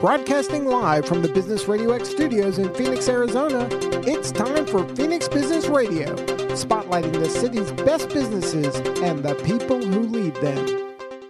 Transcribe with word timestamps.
Broadcasting 0.00 0.66
live 0.66 1.06
from 1.06 1.22
the 1.22 1.28
Business 1.28 1.66
Radio 1.68 1.92
X 1.92 2.10
studios 2.10 2.58
in 2.58 2.72
Phoenix, 2.74 3.08
Arizona, 3.08 3.66
it's 4.06 4.30
time 4.30 4.66
for 4.66 4.86
Phoenix 4.94 5.26
Business 5.26 5.68
Radio, 5.68 6.14
spotlighting 6.54 7.14
the 7.14 7.30
city's 7.30 7.72
best 7.72 8.10
businesses 8.10 8.76
and 9.00 9.22
the 9.22 9.34
people 9.36 9.82
who 9.82 10.00
lead 10.00 10.34
them. 10.36 10.85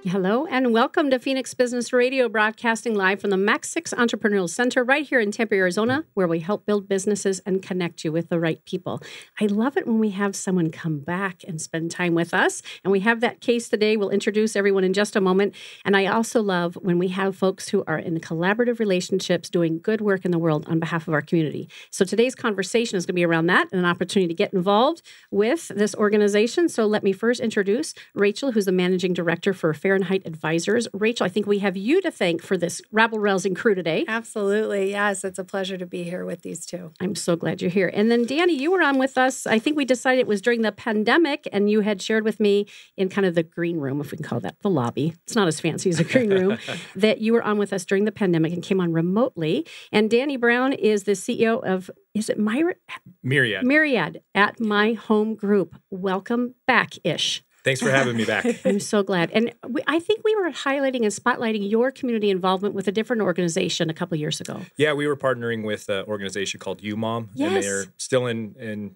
Hello 0.09 0.47
and 0.47 0.73
welcome 0.73 1.11
to 1.11 1.19
Phoenix 1.19 1.53
Business 1.53 1.93
Radio, 1.93 2.29
broadcasting 2.29 2.95
live 2.95 3.21
from 3.21 3.31
the 3.31 3.37
Max 3.37 3.71
6 3.71 3.93
Entrepreneurial 3.95 4.49
Center 4.49 4.85
right 4.85 5.05
here 5.05 5.19
in 5.19 5.33
Tempe, 5.33 5.57
Arizona, 5.57 6.05
where 6.15 6.29
we 6.29 6.39
help 6.39 6.65
build 6.65 6.89
businesses 6.89 7.41
and 7.41 7.61
connect 7.61 8.05
you 8.05 8.13
with 8.13 8.29
the 8.29 8.39
right 8.39 8.65
people. 8.65 9.03
I 9.41 9.47
love 9.47 9.77
it 9.77 9.85
when 9.85 9.99
we 9.99 10.11
have 10.11 10.37
someone 10.37 10.71
come 10.71 11.01
back 11.01 11.43
and 11.49 11.61
spend 11.61 11.91
time 11.91 12.15
with 12.15 12.33
us. 12.33 12.63
And 12.85 12.93
we 12.93 13.01
have 13.01 13.21
that 13.21 13.41
case 13.41 13.69
today. 13.69 13.97
We'll 13.97 14.11
introduce 14.11 14.55
everyone 14.55 14.85
in 14.85 14.93
just 14.93 15.17
a 15.17 15.21
moment. 15.21 15.57
And 15.85 15.97
I 15.97 16.07
also 16.07 16.41
love 16.41 16.77
when 16.77 17.01
we 17.01 17.09
have 17.09 17.35
folks 17.35 17.71
who 17.71 17.83
are 17.89 17.99
in 17.99 18.21
collaborative 18.21 18.79
relationships 18.79 19.51
doing 19.51 19.81
good 19.81 20.01
work 20.01 20.25
in 20.25 20.31
the 20.31 20.39
world 20.39 20.69
on 20.69 20.79
behalf 20.79 21.09
of 21.09 21.15
our 21.15 21.23
community. 21.23 21.69
So 21.91 22.05
today's 22.05 22.37
conversation 22.37 22.97
is 22.97 23.07
going 23.07 23.15
to 23.15 23.21
be 23.21 23.27
around 23.27 23.47
that 23.47 23.71
and 23.73 23.81
an 23.81 23.87
opportunity 23.87 24.29
to 24.29 24.35
get 24.35 24.53
involved 24.53 25.03
with 25.33 25.67
this 25.67 25.97
organization. 25.97 26.69
So 26.69 26.87
let 26.87 27.03
me 27.03 27.11
first 27.11 27.41
introduce 27.41 27.93
Rachel, 28.15 28.53
who's 28.53 28.67
the 28.67 28.73
managing 28.73 29.13
director 29.13 29.53
for 29.53 29.75
Fair 29.75 29.96
Fahrenheit 29.97 30.27
Advisors. 30.27 30.87
Rachel, 30.93 31.25
I 31.25 31.31
think 31.31 31.47
we 31.47 31.61
have 31.61 31.75
you 31.75 32.03
to 32.03 32.11
thank 32.11 32.43
for 32.43 32.59
this 32.59 32.83
rabble 32.93 33.19
rousing 33.19 33.55
crew 33.55 33.75
today. 33.75 34.05
Absolutely. 34.07 34.91
Yes, 34.91 35.25
it's 35.25 35.39
a 35.39 35.45
pleasure 35.45 35.79
to 35.79 35.87
be 35.87 36.03
here 36.03 36.27
with 36.27 36.43
these 36.43 36.67
two. 36.67 36.93
I'm 37.01 37.15
so 37.15 37.35
glad 37.35 37.63
you're 37.63 37.71
here. 37.71 37.91
And 37.95 38.11
then, 38.11 38.27
Danny, 38.27 38.53
you 38.53 38.71
were 38.71 38.83
on 38.83 38.99
with 38.99 39.17
us. 39.17 39.47
I 39.47 39.59
think 39.59 39.75
we 39.75 39.87
decided 39.87 40.21
it 40.21 40.27
was 40.27 40.43
during 40.43 40.61
the 40.61 40.71
pandemic, 40.71 41.49
and 41.51 41.71
you 41.71 41.81
had 41.81 42.03
shared 42.03 42.25
with 42.25 42.41
me 42.41 42.67
in 42.99 43.09
kind 43.09 43.27
of 43.27 43.35
the 43.35 43.43
green 43.43 43.79
room, 43.79 44.03
if 44.03 44.11
we 44.11 44.19
can 44.19 44.27
call 44.27 44.39
that 44.41 44.61
the 44.61 44.69
lobby. 44.69 45.15
It's 45.25 45.35
not 45.35 45.49
as 45.49 45.61
fancy 45.61 45.89
as 45.89 45.99
a 45.99 46.05
green 46.05 46.29
room, 46.29 46.59
that 46.95 47.23
you 47.23 47.33
were 47.33 47.43
on 47.43 47.57
with 47.57 47.73
us 47.73 47.87
during 47.87 48.05
the 48.05 48.13
pandemic 48.13 48.53
and 48.53 48.63
came 48.63 48.83
on 48.83 48.93
remotely. 48.93 49.67
And 49.93 50.11
Danny 50.11 50.37
Brown 50.37 50.75
is 50.75 51.05
the 51.05 51.13
CEO 51.13 51.65
of 51.65 51.91
is 52.13 52.29
it 52.29 52.39
Myriad? 52.39 52.77
Myriad. 53.23 53.65
Myriad 53.65 54.23
at 54.35 54.61
My 54.61 54.93
Home 54.93 55.35
Group. 55.35 55.75
Welcome 55.91 56.55
back 56.67 56.95
ish. 57.03 57.43
Thanks 57.67 57.81
for 57.81 57.91
having 57.91 58.17
me 58.17 58.25
back. 58.25 58.47
I'm 58.65 58.79
so 58.79 59.03
glad. 59.03 59.33
And 59.33 59.53
we, 59.69 59.83
I 59.89 59.99
think 59.99 60.21
we 60.25 60.37
were 60.37 60.53
highlighting 60.53 61.03
and 61.03 61.07
spotlighting 61.07 61.69
your 61.69 61.91
community 61.91 62.31
involvement 62.31 62.77
with 62.77 62.87
a 62.87 62.93
different 62.93 63.23
organization 63.23 63.91
a 63.91 63.93
couple 63.93 64.17
years 64.17 64.41
ago. 64.41 64.61
Yeah, 64.77 64.93
we 64.93 65.09
were 65.09 65.17
partnering 65.17 65.65
with 65.65 65.89
an 65.89 66.05
organization 66.05 66.61
called 66.61 66.81
UMOM, 66.81 67.27
yes. 67.35 67.53
and 67.53 67.65
they're 67.65 67.85
still 67.97 68.27
in 68.27 68.55
in 68.55 68.95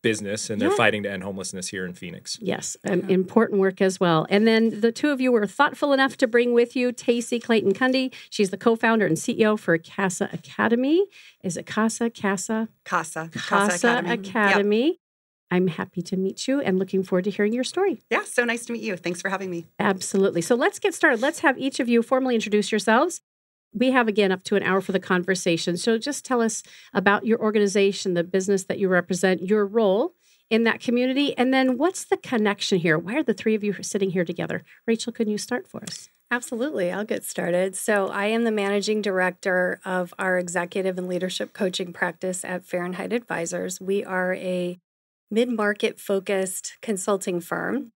business 0.00 0.48
and 0.48 0.58
they're 0.60 0.70
yeah. 0.70 0.76
fighting 0.76 1.02
to 1.02 1.10
end 1.10 1.22
homelessness 1.22 1.68
here 1.68 1.84
in 1.84 1.92
Phoenix. 1.92 2.38
Yes, 2.40 2.78
um, 2.88 3.00
important 3.10 3.60
work 3.60 3.82
as 3.82 4.00
well. 4.00 4.26
And 4.30 4.46
then 4.46 4.80
the 4.80 4.90
two 4.90 5.10
of 5.10 5.20
you 5.20 5.30
were 5.30 5.46
thoughtful 5.46 5.92
enough 5.92 6.16
to 6.18 6.26
bring 6.26 6.54
with 6.54 6.74
you 6.74 6.92
Tacey 6.92 7.38
Clayton 7.38 7.74
Cundy. 7.74 8.14
She's 8.30 8.48
the 8.48 8.56
co-founder 8.56 9.04
and 9.04 9.18
CEO 9.18 9.58
for 9.58 9.76
CASA 9.76 10.30
Academy. 10.32 11.04
Is 11.42 11.58
it 11.58 11.66
CASA? 11.66 12.08
CASA? 12.10 12.68
CASA. 12.84 13.30
CASA, 13.34 13.48
CASA 13.48 13.88
Academy. 13.98 14.28
Academy. 14.28 14.86
Yep. 14.86 14.96
I'm 15.50 15.68
happy 15.68 16.02
to 16.02 16.16
meet 16.16 16.46
you 16.46 16.60
and 16.60 16.78
looking 16.78 17.02
forward 17.02 17.24
to 17.24 17.30
hearing 17.30 17.52
your 17.52 17.64
story. 17.64 18.02
Yeah, 18.10 18.24
so 18.24 18.44
nice 18.44 18.66
to 18.66 18.72
meet 18.72 18.82
you. 18.82 18.96
Thanks 18.96 19.22
for 19.22 19.28
having 19.28 19.50
me. 19.50 19.66
Absolutely. 19.78 20.42
So 20.42 20.54
let's 20.54 20.78
get 20.78 20.94
started. 20.94 21.20
Let's 21.20 21.40
have 21.40 21.58
each 21.58 21.80
of 21.80 21.88
you 21.88 22.02
formally 22.02 22.34
introduce 22.34 22.70
yourselves. 22.70 23.22
We 23.72 23.90
have 23.90 24.08
again 24.08 24.32
up 24.32 24.42
to 24.44 24.56
an 24.56 24.62
hour 24.62 24.80
for 24.80 24.92
the 24.92 25.00
conversation. 25.00 25.76
So 25.76 25.98
just 25.98 26.24
tell 26.24 26.40
us 26.40 26.62
about 26.94 27.26
your 27.26 27.38
organization, 27.40 28.14
the 28.14 28.24
business 28.24 28.64
that 28.64 28.78
you 28.78 28.88
represent, 28.88 29.42
your 29.42 29.66
role 29.66 30.14
in 30.50 30.64
that 30.64 30.80
community, 30.80 31.36
and 31.36 31.52
then 31.52 31.76
what's 31.76 32.04
the 32.04 32.16
connection 32.16 32.78
here? 32.78 32.98
Why 32.98 33.16
are 33.16 33.22
the 33.22 33.34
three 33.34 33.54
of 33.54 33.62
you 33.62 33.74
sitting 33.82 34.10
here 34.10 34.24
together? 34.24 34.64
Rachel, 34.86 35.12
can 35.12 35.28
you 35.28 35.36
start 35.36 35.68
for 35.68 35.82
us? 35.82 36.08
Absolutely. 36.30 36.90
I'll 36.92 37.04
get 37.04 37.24
started. 37.24 37.74
So, 37.74 38.08
I 38.08 38.26
am 38.26 38.44
the 38.44 38.50
managing 38.50 39.00
director 39.00 39.80
of 39.84 40.12
our 40.18 40.38
executive 40.38 40.98
and 40.98 41.08
leadership 41.08 41.52
coaching 41.52 41.92
practice 41.92 42.44
at 42.44 42.64
Fahrenheit 42.64 43.12
Advisors. 43.12 43.80
We 43.80 44.04
are 44.04 44.34
a 44.34 44.78
mid 45.30 45.48
market 45.48 46.00
focused 46.00 46.76
consulting 46.80 47.40
firm. 47.40 47.92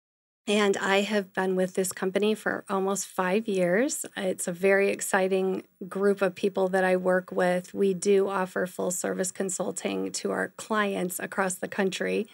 And 0.47 0.77
I 0.77 1.03
have 1.03 1.33
been 1.33 1.55
with 1.55 1.75
this 1.75 1.93
company 1.93 2.35
for 2.35 2.65
almost 2.69 3.07
five 3.07 3.47
years. 3.47 4.05
It's 4.17 4.49
a 4.49 4.53
very 4.53 4.89
exciting 4.89 5.65
group 5.89 6.21
of 6.21 6.35
people 6.35 6.67
that 6.69 6.83
I 6.83 6.97
work 6.97 7.31
with. 7.31 7.73
We 7.73 7.95
do 7.95 8.29
offer 8.29 8.67
full 8.67 8.91
service 8.91 9.31
consulting 9.31 10.11
to 10.13 10.33
our 10.33 10.49
clients 10.57 11.21
across 11.21 11.55
the 11.55 11.69
country. 11.69 12.27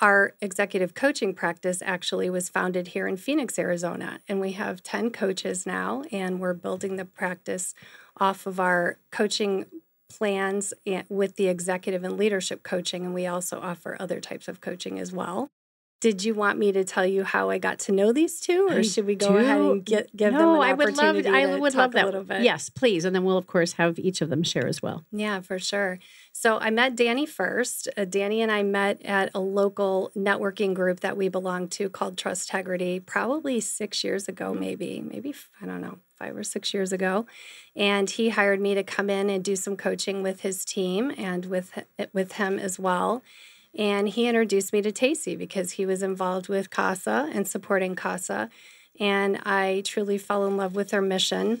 Our 0.00 0.34
executive 0.40 0.94
coaching 0.94 1.34
practice 1.34 1.82
actually 1.84 2.30
was 2.30 2.48
founded 2.48 2.88
here 2.88 3.06
in 3.06 3.18
Phoenix, 3.18 3.58
Arizona, 3.58 4.20
and 4.26 4.40
we 4.40 4.52
have 4.52 4.82
10 4.82 5.10
coaches 5.10 5.66
now, 5.66 6.04
and 6.10 6.40
we're 6.40 6.54
building 6.54 6.96
the 6.96 7.04
practice 7.04 7.74
off 8.16 8.46
of 8.46 8.58
our 8.58 8.96
coaching 9.10 9.66
plans 10.10 10.74
with 11.08 11.36
the 11.36 11.48
executive 11.48 12.04
and 12.04 12.18
leadership 12.18 12.62
coaching, 12.62 13.04
and 13.06 13.14
we 13.14 13.26
also 13.26 13.60
offer 13.60 13.96
other 13.98 14.20
types 14.20 14.48
of 14.48 14.60
coaching 14.60 14.98
as 14.98 15.12
well. 15.12 15.50
Did 16.00 16.24
you 16.24 16.32
want 16.34 16.58
me 16.58 16.72
to 16.72 16.82
tell 16.82 17.04
you 17.04 17.24
how 17.24 17.50
I 17.50 17.58
got 17.58 17.78
to 17.80 17.92
know 17.92 18.10
these 18.10 18.40
two, 18.40 18.68
or 18.70 18.78
I 18.78 18.82
should 18.82 19.04
we 19.04 19.14
go 19.14 19.28
do. 19.28 19.36
ahead 19.36 19.60
and 19.60 19.84
get, 19.84 20.16
give 20.16 20.32
no, 20.32 20.38
them 20.38 20.48
an 20.48 20.60
I 20.62 20.72
would 20.72 20.88
opportunity 20.88 21.30
love, 21.30 21.34
I 21.34 21.58
would 21.58 21.74
love 21.74 21.92
that. 21.92 22.04
a 22.04 22.06
little 22.06 22.24
bit? 22.24 22.40
Yes, 22.42 22.70
please, 22.70 23.04
and 23.04 23.14
then 23.14 23.22
we'll 23.24 23.36
of 23.36 23.46
course 23.46 23.74
have 23.74 23.98
each 23.98 24.22
of 24.22 24.30
them 24.30 24.42
share 24.42 24.66
as 24.66 24.80
well. 24.80 25.04
Yeah, 25.12 25.40
for 25.40 25.58
sure. 25.58 25.98
So 26.32 26.58
I 26.58 26.70
met 26.70 26.96
Danny 26.96 27.26
first. 27.26 27.88
Uh, 27.98 28.06
Danny 28.06 28.40
and 28.40 28.50
I 28.50 28.62
met 28.62 29.02
at 29.04 29.30
a 29.34 29.40
local 29.40 30.10
networking 30.16 30.72
group 30.72 31.00
that 31.00 31.18
we 31.18 31.28
belong 31.28 31.68
to 31.68 31.90
called 31.90 32.16
Trust 32.16 32.48
Integrity, 32.48 32.98
probably 32.98 33.60
six 33.60 34.02
years 34.02 34.26
ago, 34.26 34.54
maybe, 34.54 35.02
maybe 35.02 35.34
I 35.60 35.66
don't 35.66 35.82
know, 35.82 35.98
five 36.18 36.34
or 36.34 36.44
six 36.44 36.72
years 36.72 36.92
ago, 36.92 37.26
and 37.76 38.08
he 38.08 38.30
hired 38.30 38.60
me 38.60 38.74
to 38.74 38.82
come 38.82 39.10
in 39.10 39.28
and 39.28 39.44
do 39.44 39.54
some 39.54 39.76
coaching 39.76 40.22
with 40.22 40.40
his 40.40 40.64
team 40.64 41.12
and 41.18 41.44
with 41.46 41.78
with 42.14 42.32
him 42.32 42.58
as 42.58 42.78
well. 42.78 43.22
And 43.76 44.08
he 44.08 44.26
introduced 44.26 44.72
me 44.72 44.82
to 44.82 44.92
Tacey 44.92 45.36
because 45.36 45.72
he 45.72 45.86
was 45.86 46.02
involved 46.02 46.48
with 46.48 46.70
CASA 46.70 47.30
and 47.32 47.46
supporting 47.46 47.94
CASA. 47.94 48.50
And 48.98 49.40
I 49.44 49.82
truly 49.84 50.18
fell 50.18 50.46
in 50.46 50.56
love 50.56 50.74
with 50.74 50.90
their 50.90 51.02
mission. 51.02 51.60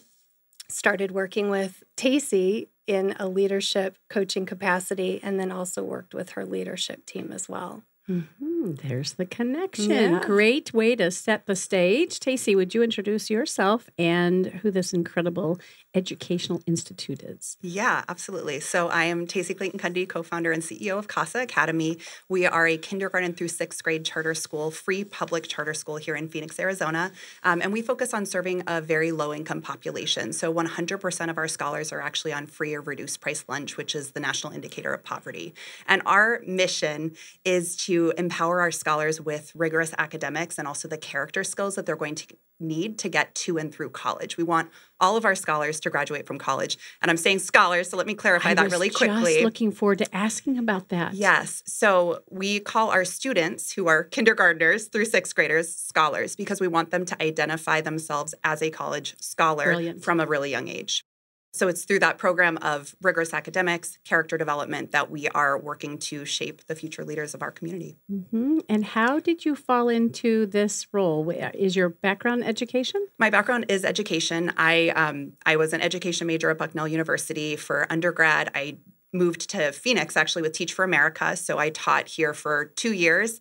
Started 0.68 1.10
working 1.10 1.50
with 1.50 1.82
Tacey 1.96 2.68
in 2.86 3.14
a 3.18 3.28
leadership 3.28 3.98
coaching 4.08 4.46
capacity, 4.46 5.20
and 5.22 5.38
then 5.38 5.52
also 5.52 5.82
worked 5.82 6.12
with 6.12 6.30
her 6.30 6.44
leadership 6.44 7.06
team 7.06 7.30
as 7.32 7.48
well. 7.48 7.84
Mm-hmm. 8.08 8.74
There's 8.86 9.12
the 9.12 9.26
connection. 9.26 9.90
Yeah. 9.90 10.20
Great 10.20 10.74
way 10.74 10.96
to 10.96 11.12
set 11.12 11.46
the 11.46 11.54
stage. 11.54 12.18
Tacey, 12.18 12.56
would 12.56 12.74
you 12.74 12.82
introduce 12.82 13.30
yourself 13.30 13.88
and 13.96 14.46
who 14.46 14.72
this 14.72 14.92
incredible 14.92 15.60
Educational 15.94 16.62
Institute 16.66 17.22
is. 17.22 17.56
Yeah, 17.60 18.04
absolutely. 18.08 18.60
So 18.60 18.88
I 18.88 19.04
am 19.04 19.26
Tacey 19.26 19.54
Clayton 19.54 19.80
Cundy, 19.80 20.08
co-founder 20.08 20.52
and 20.52 20.62
CEO 20.62 20.96
of 20.98 21.08
CASA 21.08 21.40
Academy. 21.40 21.98
We 22.28 22.46
are 22.46 22.66
a 22.66 22.76
kindergarten 22.76 23.32
through 23.32 23.48
sixth 23.48 23.82
grade 23.82 24.04
charter 24.04 24.34
school, 24.34 24.70
free 24.70 25.02
public 25.02 25.48
charter 25.48 25.74
school 25.74 25.96
here 25.96 26.14
in 26.14 26.28
Phoenix, 26.28 26.60
Arizona. 26.60 27.10
Um, 27.42 27.60
and 27.60 27.72
we 27.72 27.82
focus 27.82 28.14
on 28.14 28.24
serving 28.24 28.62
a 28.68 28.80
very 28.80 29.10
low 29.10 29.34
income 29.34 29.62
population. 29.62 30.32
So 30.32 30.52
100% 30.54 31.30
of 31.30 31.38
our 31.38 31.48
scholars 31.48 31.92
are 31.92 32.00
actually 32.00 32.32
on 32.32 32.46
free 32.46 32.74
or 32.74 32.80
reduced 32.80 33.20
price 33.20 33.44
lunch, 33.48 33.76
which 33.76 33.96
is 33.96 34.12
the 34.12 34.20
national 34.20 34.52
indicator 34.52 34.94
of 34.94 35.02
poverty. 35.02 35.54
And 35.88 36.02
our 36.06 36.40
mission 36.46 37.16
is 37.44 37.76
to 37.86 38.12
empower 38.16 38.60
our 38.60 38.70
scholars 38.70 39.20
with 39.20 39.52
rigorous 39.56 39.92
academics 39.98 40.56
and 40.56 40.68
also 40.68 40.86
the 40.86 40.98
character 40.98 41.42
skills 41.42 41.74
that 41.74 41.84
they're 41.86 41.96
going 41.96 42.14
to 42.14 42.26
need 42.60 42.98
to 42.98 43.08
get 43.08 43.34
to 43.34 43.58
and 43.58 43.74
through 43.74 43.90
college. 43.90 44.36
We 44.36 44.44
want 44.44 44.70
all 45.00 45.16
of 45.16 45.24
our 45.24 45.34
scholars 45.34 45.80
to 45.80 45.90
graduate 45.90 46.26
from 46.26 46.38
college. 46.38 46.78
And 47.02 47.10
I'm 47.10 47.16
saying 47.16 47.40
scholars, 47.40 47.90
so 47.90 47.96
let 47.96 48.06
me 48.06 48.14
clarify 48.14 48.50
I 48.50 48.54
that 48.54 48.70
really 48.70 48.90
quickly. 48.90 49.34
Just 49.34 49.44
looking 49.44 49.72
forward 49.72 49.98
to 49.98 50.14
asking 50.14 50.58
about 50.58 50.88
that. 50.90 51.14
Yes. 51.14 51.62
So 51.66 52.22
we 52.30 52.60
call 52.60 52.90
our 52.90 53.04
students 53.04 53.72
who 53.72 53.86
are 53.86 54.04
kindergartners 54.04 54.88
through 54.88 55.06
sixth 55.06 55.34
graders 55.34 55.74
scholars 55.74 56.36
because 56.36 56.60
we 56.60 56.68
want 56.68 56.90
them 56.90 57.04
to 57.06 57.22
identify 57.22 57.80
themselves 57.80 58.34
as 58.44 58.62
a 58.62 58.70
college 58.70 59.16
scholar 59.20 59.64
Brilliant. 59.64 60.04
from 60.04 60.20
a 60.20 60.26
really 60.26 60.50
young 60.50 60.68
age. 60.68 61.04
So 61.52 61.68
it's 61.68 61.84
through 61.84 61.98
that 62.00 62.18
program 62.18 62.58
of 62.58 62.94
rigorous 63.02 63.34
academics, 63.34 63.98
character 64.04 64.38
development 64.38 64.92
that 64.92 65.10
we 65.10 65.28
are 65.28 65.58
working 65.58 65.98
to 65.98 66.24
shape 66.24 66.66
the 66.66 66.74
future 66.74 67.04
leaders 67.04 67.34
of 67.34 67.42
our 67.42 67.50
community. 67.50 67.98
Mm-hmm. 68.10 68.60
And 68.68 68.84
how 68.84 69.18
did 69.18 69.44
you 69.44 69.56
fall 69.56 69.88
into 69.88 70.46
this 70.46 70.86
role? 70.92 71.28
Is 71.30 71.74
your 71.74 71.88
background 71.88 72.44
education? 72.44 73.06
My 73.18 73.30
background 73.30 73.66
is 73.68 73.84
education. 73.84 74.52
I 74.56 74.90
um, 74.90 75.32
I 75.44 75.56
was 75.56 75.72
an 75.72 75.80
education 75.80 76.26
major 76.26 76.50
at 76.50 76.58
Bucknell 76.58 76.88
University 76.88 77.56
for 77.56 77.86
undergrad. 77.90 78.50
I 78.54 78.76
moved 79.12 79.50
to 79.50 79.72
Phoenix 79.72 80.16
actually 80.16 80.42
with 80.42 80.52
Teach 80.52 80.72
for 80.72 80.84
America, 80.84 81.36
so 81.36 81.58
I 81.58 81.70
taught 81.70 82.08
here 82.08 82.32
for 82.32 82.66
two 82.76 82.92
years 82.92 83.40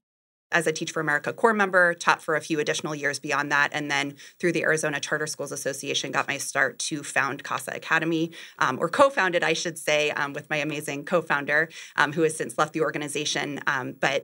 as 0.51 0.67
a 0.67 0.71
Teach 0.71 0.91
for 0.91 0.99
America 0.99 1.33
core 1.33 1.53
member, 1.53 1.93
taught 1.93 2.21
for 2.21 2.35
a 2.35 2.41
few 2.41 2.59
additional 2.59 2.95
years 2.95 3.19
beyond 3.19 3.51
that, 3.51 3.69
and 3.73 3.89
then 3.89 4.15
through 4.39 4.51
the 4.51 4.63
Arizona 4.63 4.99
Charter 4.99 5.27
Schools 5.27 5.51
Association, 5.51 6.11
got 6.11 6.27
my 6.27 6.37
start 6.37 6.79
to 6.79 7.03
found 7.03 7.43
CASA 7.43 7.71
Academy, 7.75 8.31
um, 8.59 8.79
or 8.79 8.89
co 8.89 9.09
founded, 9.09 9.43
I 9.43 9.53
should 9.53 9.77
say, 9.77 10.11
um, 10.11 10.33
with 10.33 10.49
my 10.49 10.57
amazing 10.57 11.05
co 11.05 11.21
founder 11.21 11.69
um, 11.95 12.13
who 12.13 12.21
has 12.23 12.35
since 12.35 12.57
left 12.57 12.73
the 12.73 12.81
organization. 12.81 13.59
Um, 13.67 13.95
but 13.99 14.23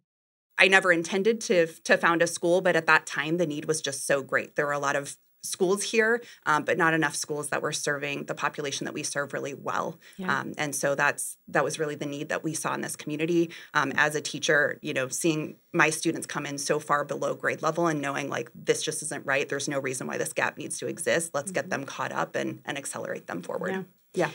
I 0.57 0.67
never 0.67 0.91
intended 0.91 1.41
to, 1.41 1.67
to 1.67 1.97
found 1.97 2.21
a 2.21 2.27
school, 2.27 2.61
but 2.61 2.75
at 2.75 2.87
that 2.87 3.05
time, 3.05 3.37
the 3.37 3.45
need 3.45 3.65
was 3.65 3.81
just 3.81 4.07
so 4.07 4.23
great. 4.23 4.55
There 4.55 4.65
were 4.65 4.71
a 4.71 4.79
lot 4.79 4.95
of 4.95 5.17
schools 5.45 5.83
here, 5.83 6.21
um, 6.45 6.63
but 6.63 6.77
not 6.77 6.93
enough 6.93 7.15
schools 7.15 7.49
that 7.49 7.61
were 7.61 7.71
serving 7.71 8.25
the 8.25 8.35
population 8.35 8.85
that 8.85 8.93
we 8.93 9.03
serve 9.03 9.33
really 9.33 9.53
well. 9.53 9.97
Yeah. 10.17 10.39
Um, 10.39 10.53
and 10.57 10.75
so 10.75 10.95
that's 10.95 11.37
that 11.47 11.63
was 11.63 11.79
really 11.79 11.95
the 11.95 12.05
need 12.05 12.29
that 12.29 12.43
we 12.43 12.53
saw 12.53 12.73
in 12.73 12.81
this 12.81 12.95
community. 12.95 13.51
Um, 13.73 13.93
as 13.95 14.15
a 14.15 14.21
teacher, 14.21 14.79
you 14.81 14.93
know, 14.93 15.07
seeing 15.07 15.57
my 15.73 15.89
students 15.89 16.27
come 16.27 16.45
in 16.45 16.57
so 16.57 16.79
far 16.79 17.05
below 17.05 17.35
grade 17.35 17.61
level 17.61 17.87
and 17.87 18.01
knowing 18.01 18.29
like 18.29 18.49
this 18.55 18.81
just 18.81 19.03
isn't 19.03 19.25
right. 19.25 19.47
There's 19.47 19.67
no 19.67 19.79
reason 19.79 20.07
why 20.07 20.17
this 20.17 20.33
gap 20.33 20.57
needs 20.57 20.77
to 20.79 20.87
exist. 20.87 21.31
Let's 21.33 21.47
mm-hmm. 21.47 21.55
get 21.55 21.69
them 21.69 21.85
caught 21.85 22.11
up 22.11 22.35
and 22.35 22.61
and 22.65 22.77
accelerate 22.77 23.27
them 23.27 23.41
forward. 23.41 23.71
Yeah. 23.71 23.83
yeah. 24.13 24.31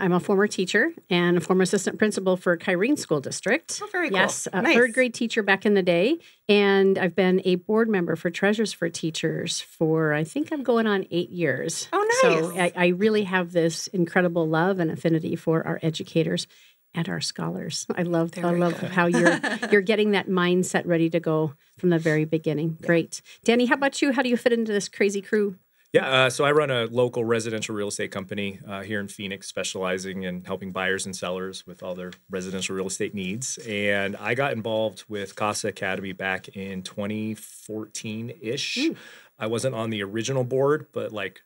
I'm 0.00 0.12
a 0.12 0.20
former 0.20 0.46
teacher 0.46 0.92
and 1.10 1.36
a 1.36 1.40
former 1.40 1.62
assistant 1.62 1.98
principal 1.98 2.36
for 2.36 2.56
Kyrene 2.56 2.98
School 2.98 3.20
District. 3.20 3.80
Oh, 3.82 3.88
very 3.90 4.10
cool. 4.10 4.18
Yes, 4.18 4.46
a 4.52 4.62
nice. 4.62 4.76
third 4.76 4.94
grade 4.94 5.12
teacher 5.12 5.42
back 5.42 5.66
in 5.66 5.74
the 5.74 5.82
day. 5.82 6.18
And 6.48 6.96
I've 6.98 7.16
been 7.16 7.42
a 7.44 7.56
board 7.56 7.88
member 7.88 8.14
for 8.14 8.30
Treasures 8.30 8.72
for 8.72 8.88
Teachers 8.88 9.60
for, 9.60 10.12
I 10.14 10.22
think 10.22 10.52
I'm 10.52 10.62
going 10.62 10.86
on 10.86 11.06
eight 11.10 11.30
years. 11.30 11.88
Oh, 11.92 12.20
nice. 12.22 12.40
So 12.40 12.58
I, 12.58 12.72
I 12.76 12.86
really 12.88 13.24
have 13.24 13.52
this 13.52 13.88
incredible 13.88 14.48
love 14.48 14.78
and 14.78 14.90
affinity 14.90 15.34
for 15.34 15.66
our 15.66 15.80
educators 15.82 16.46
and 16.94 17.08
our 17.08 17.20
scholars. 17.20 17.86
I 17.94 18.02
love 18.02 18.30
I 18.38 18.50
love 18.52 18.78
how 18.80 19.06
you're 19.06 19.38
you're 19.70 19.82
getting 19.82 20.12
that 20.12 20.28
mindset 20.28 20.86
ready 20.86 21.10
to 21.10 21.20
go 21.20 21.54
from 21.76 21.90
the 21.90 21.98
very 21.98 22.24
beginning. 22.24 22.78
Great. 22.82 23.20
Danny, 23.44 23.66
how 23.66 23.74
about 23.74 24.00
you? 24.00 24.12
How 24.12 24.22
do 24.22 24.28
you 24.28 24.36
fit 24.36 24.52
into 24.52 24.72
this 24.72 24.88
crazy 24.88 25.20
crew? 25.20 25.56
Yeah, 25.94 26.06
uh, 26.26 26.30
so 26.30 26.44
I 26.44 26.52
run 26.52 26.70
a 26.70 26.84
local 26.84 27.24
residential 27.24 27.74
real 27.74 27.88
estate 27.88 28.10
company 28.10 28.60
uh, 28.68 28.82
here 28.82 29.00
in 29.00 29.08
Phoenix, 29.08 29.46
specializing 29.46 30.24
in 30.24 30.44
helping 30.44 30.70
buyers 30.70 31.06
and 31.06 31.16
sellers 31.16 31.66
with 31.66 31.82
all 31.82 31.94
their 31.94 32.10
residential 32.28 32.76
real 32.76 32.88
estate 32.88 33.14
needs. 33.14 33.58
And 33.66 34.14
I 34.16 34.34
got 34.34 34.52
involved 34.52 35.04
with 35.08 35.34
Casa 35.34 35.68
Academy 35.68 36.12
back 36.12 36.48
in 36.48 36.82
2014 36.82 38.32
ish. 38.42 38.90
I 39.38 39.46
wasn't 39.46 39.74
on 39.74 39.88
the 39.88 40.02
original 40.02 40.44
board, 40.44 40.88
but 40.92 41.10
like 41.10 41.40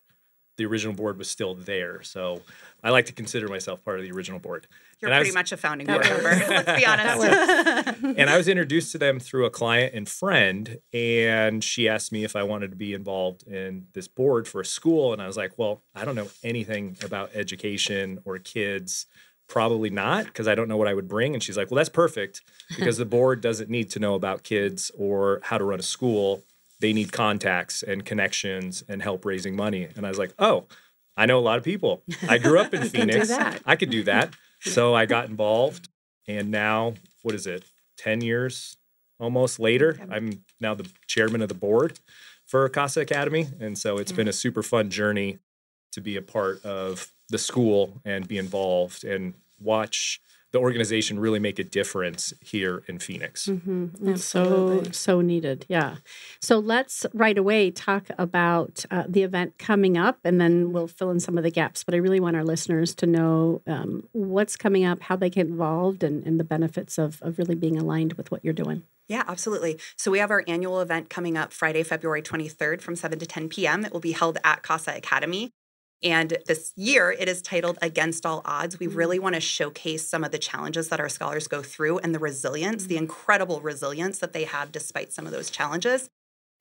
the 0.56 0.66
original 0.66 0.94
board 0.94 1.18
was 1.18 1.30
still 1.30 1.54
there. 1.54 2.02
So 2.02 2.42
I 2.84 2.90
like 2.90 3.06
to 3.06 3.12
consider 3.12 3.48
myself 3.48 3.82
part 3.84 3.98
of 3.98 4.04
the 4.04 4.12
original 4.12 4.38
board. 4.38 4.66
You're 5.00 5.10
and 5.10 5.18
pretty 5.18 5.30
was, 5.30 5.34
much 5.34 5.52
a 5.52 5.56
founding 5.56 5.86
board 5.86 6.04
member. 6.04 6.22
Let's 6.22 6.78
be 6.78 6.86
honest. 6.86 8.04
and 8.18 8.30
I 8.30 8.36
was 8.36 8.48
introduced 8.48 8.92
to 8.92 8.98
them 8.98 9.18
through 9.18 9.46
a 9.46 9.50
client 9.50 9.94
and 9.94 10.08
friend, 10.08 10.78
and 10.92 11.62
she 11.64 11.88
asked 11.88 12.12
me 12.12 12.24
if 12.24 12.36
I 12.36 12.42
wanted 12.42 12.70
to 12.70 12.76
be 12.76 12.92
involved 12.92 13.46
in 13.46 13.86
this 13.94 14.08
board 14.08 14.46
for 14.46 14.60
a 14.60 14.64
school, 14.64 15.12
and 15.12 15.20
I 15.20 15.26
was 15.26 15.36
like, 15.36 15.58
"Well, 15.58 15.82
I 15.94 16.04
don't 16.04 16.14
know 16.14 16.28
anything 16.44 16.96
about 17.02 17.30
education 17.34 18.20
or 18.24 18.38
kids." 18.38 19.06
Probably 19.48 19.90
not, 19.90 20.24
because 20.26 20.48
I 20.48 20.54
don't 20.54 20.68
know 20.68 20.78
what 20.78 20.88
I 20.88 20.94
would 20.94 21.08
bring. 21.08 21.34
And 21.34 21.42
she's 21.42 21.58
like, 21.58 21.70
Well, 21.70 21.76
that's 21.76 21.90
perfect 21.90 22.40
because 22.70 22.96
the 22.96 23.04
board 23.04 23.42
doesn't 23.42 23.68
need 23.68 23.90
to 23.90 23.98
know 23.98 24.14
about 24.14 24.44
kids 24.44 24.90
or 24.96 25.40
how 25.42 25.58
to 25.58 25.64
run 25.64 25.78
a 25.78 25.82
school. 25.82 26.42
They 26.82 26.92
need 26.92 27.12
contacts 27.12 27.84
and 27.84 28.04
connections 28.04 28.82
and 28.88 29.00
help 29.00 29.24
raising 29.24 29.54
money. 29.54 29.88
And 29.96 30.04
I 30.04 30.08
was 30.08 30.18
like, 30.18 30.34
Oh, 30.38 30.66
I 31.16 31.26
know 31.26 31.38
a 31.38 31.40
lot 31.40 31.56
of 31.56 31.64
people. 31.64 32.02
I 32.28 32.38
grew 32.38 32.58
up 32.58 32.74
in 32.74 32.82
Phoenix. 32.88 33.30
I 33.30 33.76
could 33.76 33.90
do 33.90 34.02
that. 34.02 34.34
So 34.62 34.92
I 34.94 35.06
got 35.06 35.28
involved, 35.28 35.88
and 36.26 36.50
now 36.50 36.94
what 37.22 37.34
is 37.34 37.46
it? 37.46 37.64
Ten 37.96 38.20
years 38.20 38.76
almost 39.20 39.60
later, 39.60 39.98
I'm 40.10 40.44
now 40.60 40.74
the 40.74 40.88
chairman 41.06 41.40
of 41.40 41.48
the 41.48 41.54
board 41.54 42.00
for 42.46 42.68
Casa 42.68 43.00
Academy, 43.00 43.46
and 43.60 43.78
so 43.78 43.98
it's 43.98 44.12
been 44.12 44.28
a 44.28 44.32
super 44.32 44.62
fun 44.62 44.90
journey 44.90 45.38
to 45.92 46.00
be 46.00 46.16
a 46.16 46.22
part 46.22 46.64
of 46.64 47.08
the 47.28 47.38
school 47.38 48.00
and 48.04 48.26
be 48.26 48.38
involved 48.38 49.04
and 49.04 49.34
watch 49.60 50.20
the 50.52 50.58
organization 50.58 51.18
really 51.18 51.38
make 51.38 51.58
a 51.58 51.64
difference 51.64 52.32
here 52.40 52.82
in 52.86 52.98
Phoenix. 52.98 53.46
Mm-hmm. 53.46 54.08
It's 54.08 54.24
so 54.24 54.84
so 54.92 55.20
needed. 55.20 55.66
Yeah. 55.68 55.96
So 56.40 56.58
let's 56.58 57.06
right 57.14 57.36
away 57.36 57.70
talk 57.70 58.08
about 58.18 58.84
uh, 58.90 59.04
the 59.08 59.22
event 59.22 59.58
coming 59.58 59.96
up, 59.96 60.18
and 60.24 60.40
then 60.40 60.72
we'll 60.72 60.88
fill 60.88 61.10
in 61.10 61.20
some 61.20 61.38
of 61.38 61.44
the 61.44 61.50
gaps. 61.50 61.84
But 61.84 61.94
I 61.94 61.98
really 61.98 62.20
want 62.20 62.36
our 62.36 62.44
listeners 62.44 62.94
to 62.96 63.06
know 63.06 63.62
um, 63.66 64.08
what's 64.12 64.56
coming 64.56 64.84
up, 64.84 65.00
how 65.00 65.16
they 65.16 65.30
get 65.30 65.46
involved, 65.46 66.04
and, 66.04 66.24
and 66.26 66.38
the 66.38 66.44
benefits 66.44 66.98
of 66.98 67.20
of 67.22 67.38
really 67.38 67.54
being 67.54 67.78
aligned 67.78 68.12
with 68.14 68.30
what 68.30 68.44
you're 68.44 68.52
doing. 68.52 68.82
Yeah, 69.08 69.24
absolutely. 69.26 69.78
So 69.96 70.10
we 70.10 70.18
have 70.20 70.30
our 70.30 70.44
annual 70.46 70.80
event 70.80 71.10
coming 71.10 71.36
up 71.36 71.52
Friday, 71.52 71.82
February 71.82 72.22
23rd 72.22 72.80
from 72.80 72.96
7 72.96 73.18
to 73.18 73.26
10 73.26 73.48
p.m. 73.48 73.84
It 73.84 73.92
will 73.92 74.00
be 74.00 74.12
held 74.12 74.38
at 74.44 74.62
Casa 74.62 74.96
Academy. 74.96 75.52
And 76.02 76.36
this 76.46 76.72
year, 76.76 77.12
it 77.12 77.28
is 77.28 77.42
titled 77.42 77.78
Against 77.80 78.26
All 78.26 78.42
Odds. 78.44 78.78
We 78.78 78.86
really 78.86 79.18
mm. 79.18 79.22
want 79.22 79.34
to 79.36 79.40
showcase 79.40 80.08
some 80.08 80.24
of 80.24 80.32
the 80.32 80.38
challenges 80.38 80.88
that 80.88 81.00
our 81.00 81.08
scholars 81.08 81.46
go 81.46 81.62
through 81.62 81.98
and 81.98 82.14
the 82.14 82.18
resilience, 82.18 82.86
the 82.86 82.96
mm. 82.96 83.02
incredible 83.02 83.60
resilience 83.60 84.18
that 84.18 84.32
they 84.32 84.44
have 84.44 84.72
despite 84.72 85.12
some 85.12 85.26
of 85.26 85.32
those 85.32 85.50
challenges. 85.50 86.10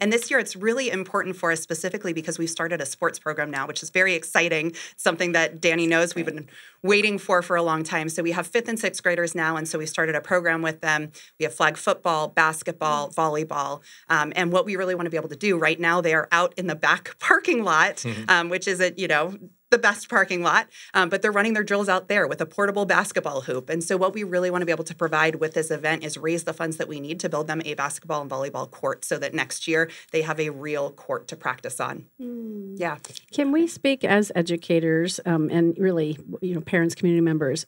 And 0.01 0.11
this 0.11 0.31
year, 0.31 0.39
it's 0.39 0.55
really 0.55 0.89
important 0.89 1.35
for 1.35 1.51
us 1.51 1.61
specifically 1.61 2.11
because 2.11 2.39
we've 2.39 2.49
started 2.49 2.81
a 2.81 2.85
sports 2.87 3.19
program 3.19 3.51
now, 3.51 3.67
which 3.67 3.83
is 3.83 3.91
very 3.91 4.15
exciting. 4.15 4.73
Something 4.97 5.33
that 5.33 5.61
Danny 5.61 5.85
knows 5.85 6.15
we've 6.15 6.25
been 6.25 6.49
waiting 6.81 7.19
for 7.19 7.43
for 7.43 7.55
a 7.55 7.61
long 7.61 7.83
time. 7.83 8.09
So 8.09 8.23
we 8.23 8.31
have 8.31 8.47
fifth 8.47 8.67
and 8.67 8.79
sixth 8.79 9.03
graders 9.03 9.35
now, 9.35 9.55
and 9.55 9.67
so 9.67 9.77
we 9.77 9.85
started 9.85 10.15
a 10.15 10.21
program 10.21 10.63
with 10.63 10.81
them. 10.81 11.11
We 11.39 11.43
have 11.43 11.53
flag 11.53 11.77
football, 11.77 12.27
basketball, 12.27 13.09
mm-hmm. 13.09 13.19
volleyball, 13.19 13.81
um, 14.09 14.33
and 14.35 14.51
what 14.51 14.65
we 14.65 14.75
really 14.75 14.95
want 14.95 15.05
to 15.05 15.11
be 15.11 15.17
able 15.17 15.29
to 15.29 15.35
do 15.35 15.57
right 15.57 15.79
now, 15.79 16.01
they 16.01 16.15
are 16.15 16.27
out 16.31 16.53
in 16.57 16.65
the 16.65 16.75
back 16.75 17.15
parking 17.19 17.63
lot, 17.63 17.97
mm-hmm. 17.97 18.23
um, 18.27 18.49
which 18.49 18.67
is 18.67 18.81
a 18.81 18.91
you 18.97 19.07
know 19.07 19.37
the 19.71 19.77
best 19.77 20.09
parking 20.09 20.43
lot, 20.43 20.67
um, 20.93 21.09
but 21.09 21.21
they're 21.21 21.31
running 21.31 21.53
their 21.53 21.63
drills 21.63 21.89
out 21.89 22.07
there 22.07 22.27
with 22.27 22.41
a 22.41 22.45
portable 22.45 22.85
basketball 22.85 23.41
hoop. 23.41 23.69
And 23.69 23.83
so, 23.83 23.97
what 23.97 24.13
we 24.13 24.23
really 24.23 24.51
want 24.51 24.61
to 24.61 24.65
be 24.65 24.71
able 24.71 24.83
to 24.83 24.95
provide 24.95 25.35
with 25.35 25.53
this 25.53 25.71
event 25.71 26.03
is 26.03 26.17
raise 26.17 26.43
the 26.43 26.53
funds 26.53 26.77
that 26.77 26.87
we 26.87 26.99
need 26.99 27.19
to 27.21 27.29
build 27.29 27.47
them 27.47 27.61
a 27.65 27.73
basketball 27.73 28.21
and 28.21 28.29
volleyball 28.29 28.69
court 28.69 29.03
so 29.05 29.17
that 29.17 29.33
next 29.33 29.67
year 29.67 29.89
they 30.11 30.21
have 30.21 30.39
a 30.39 30.49
real 30.49 30.91
court 30.91 31.27
to 31.29 31.35
practice 31.35 31.79
on. 31.79 32.05
Mm. 32.21 32.75
Yeah. 32.77 32.97
Can 33.31 33.51
we 33.51 33.67
speak 33.67 34.03
as 34.03 34.31
educators 34.35 35.19
um, 35.25 35.49
and 35.49 35.77
really, 35.77 36.17
you 36.41 36.53
know, 36.53 36.61
parents, 36.61 36.93
community 36.93 37.21
members? 37.21 37.65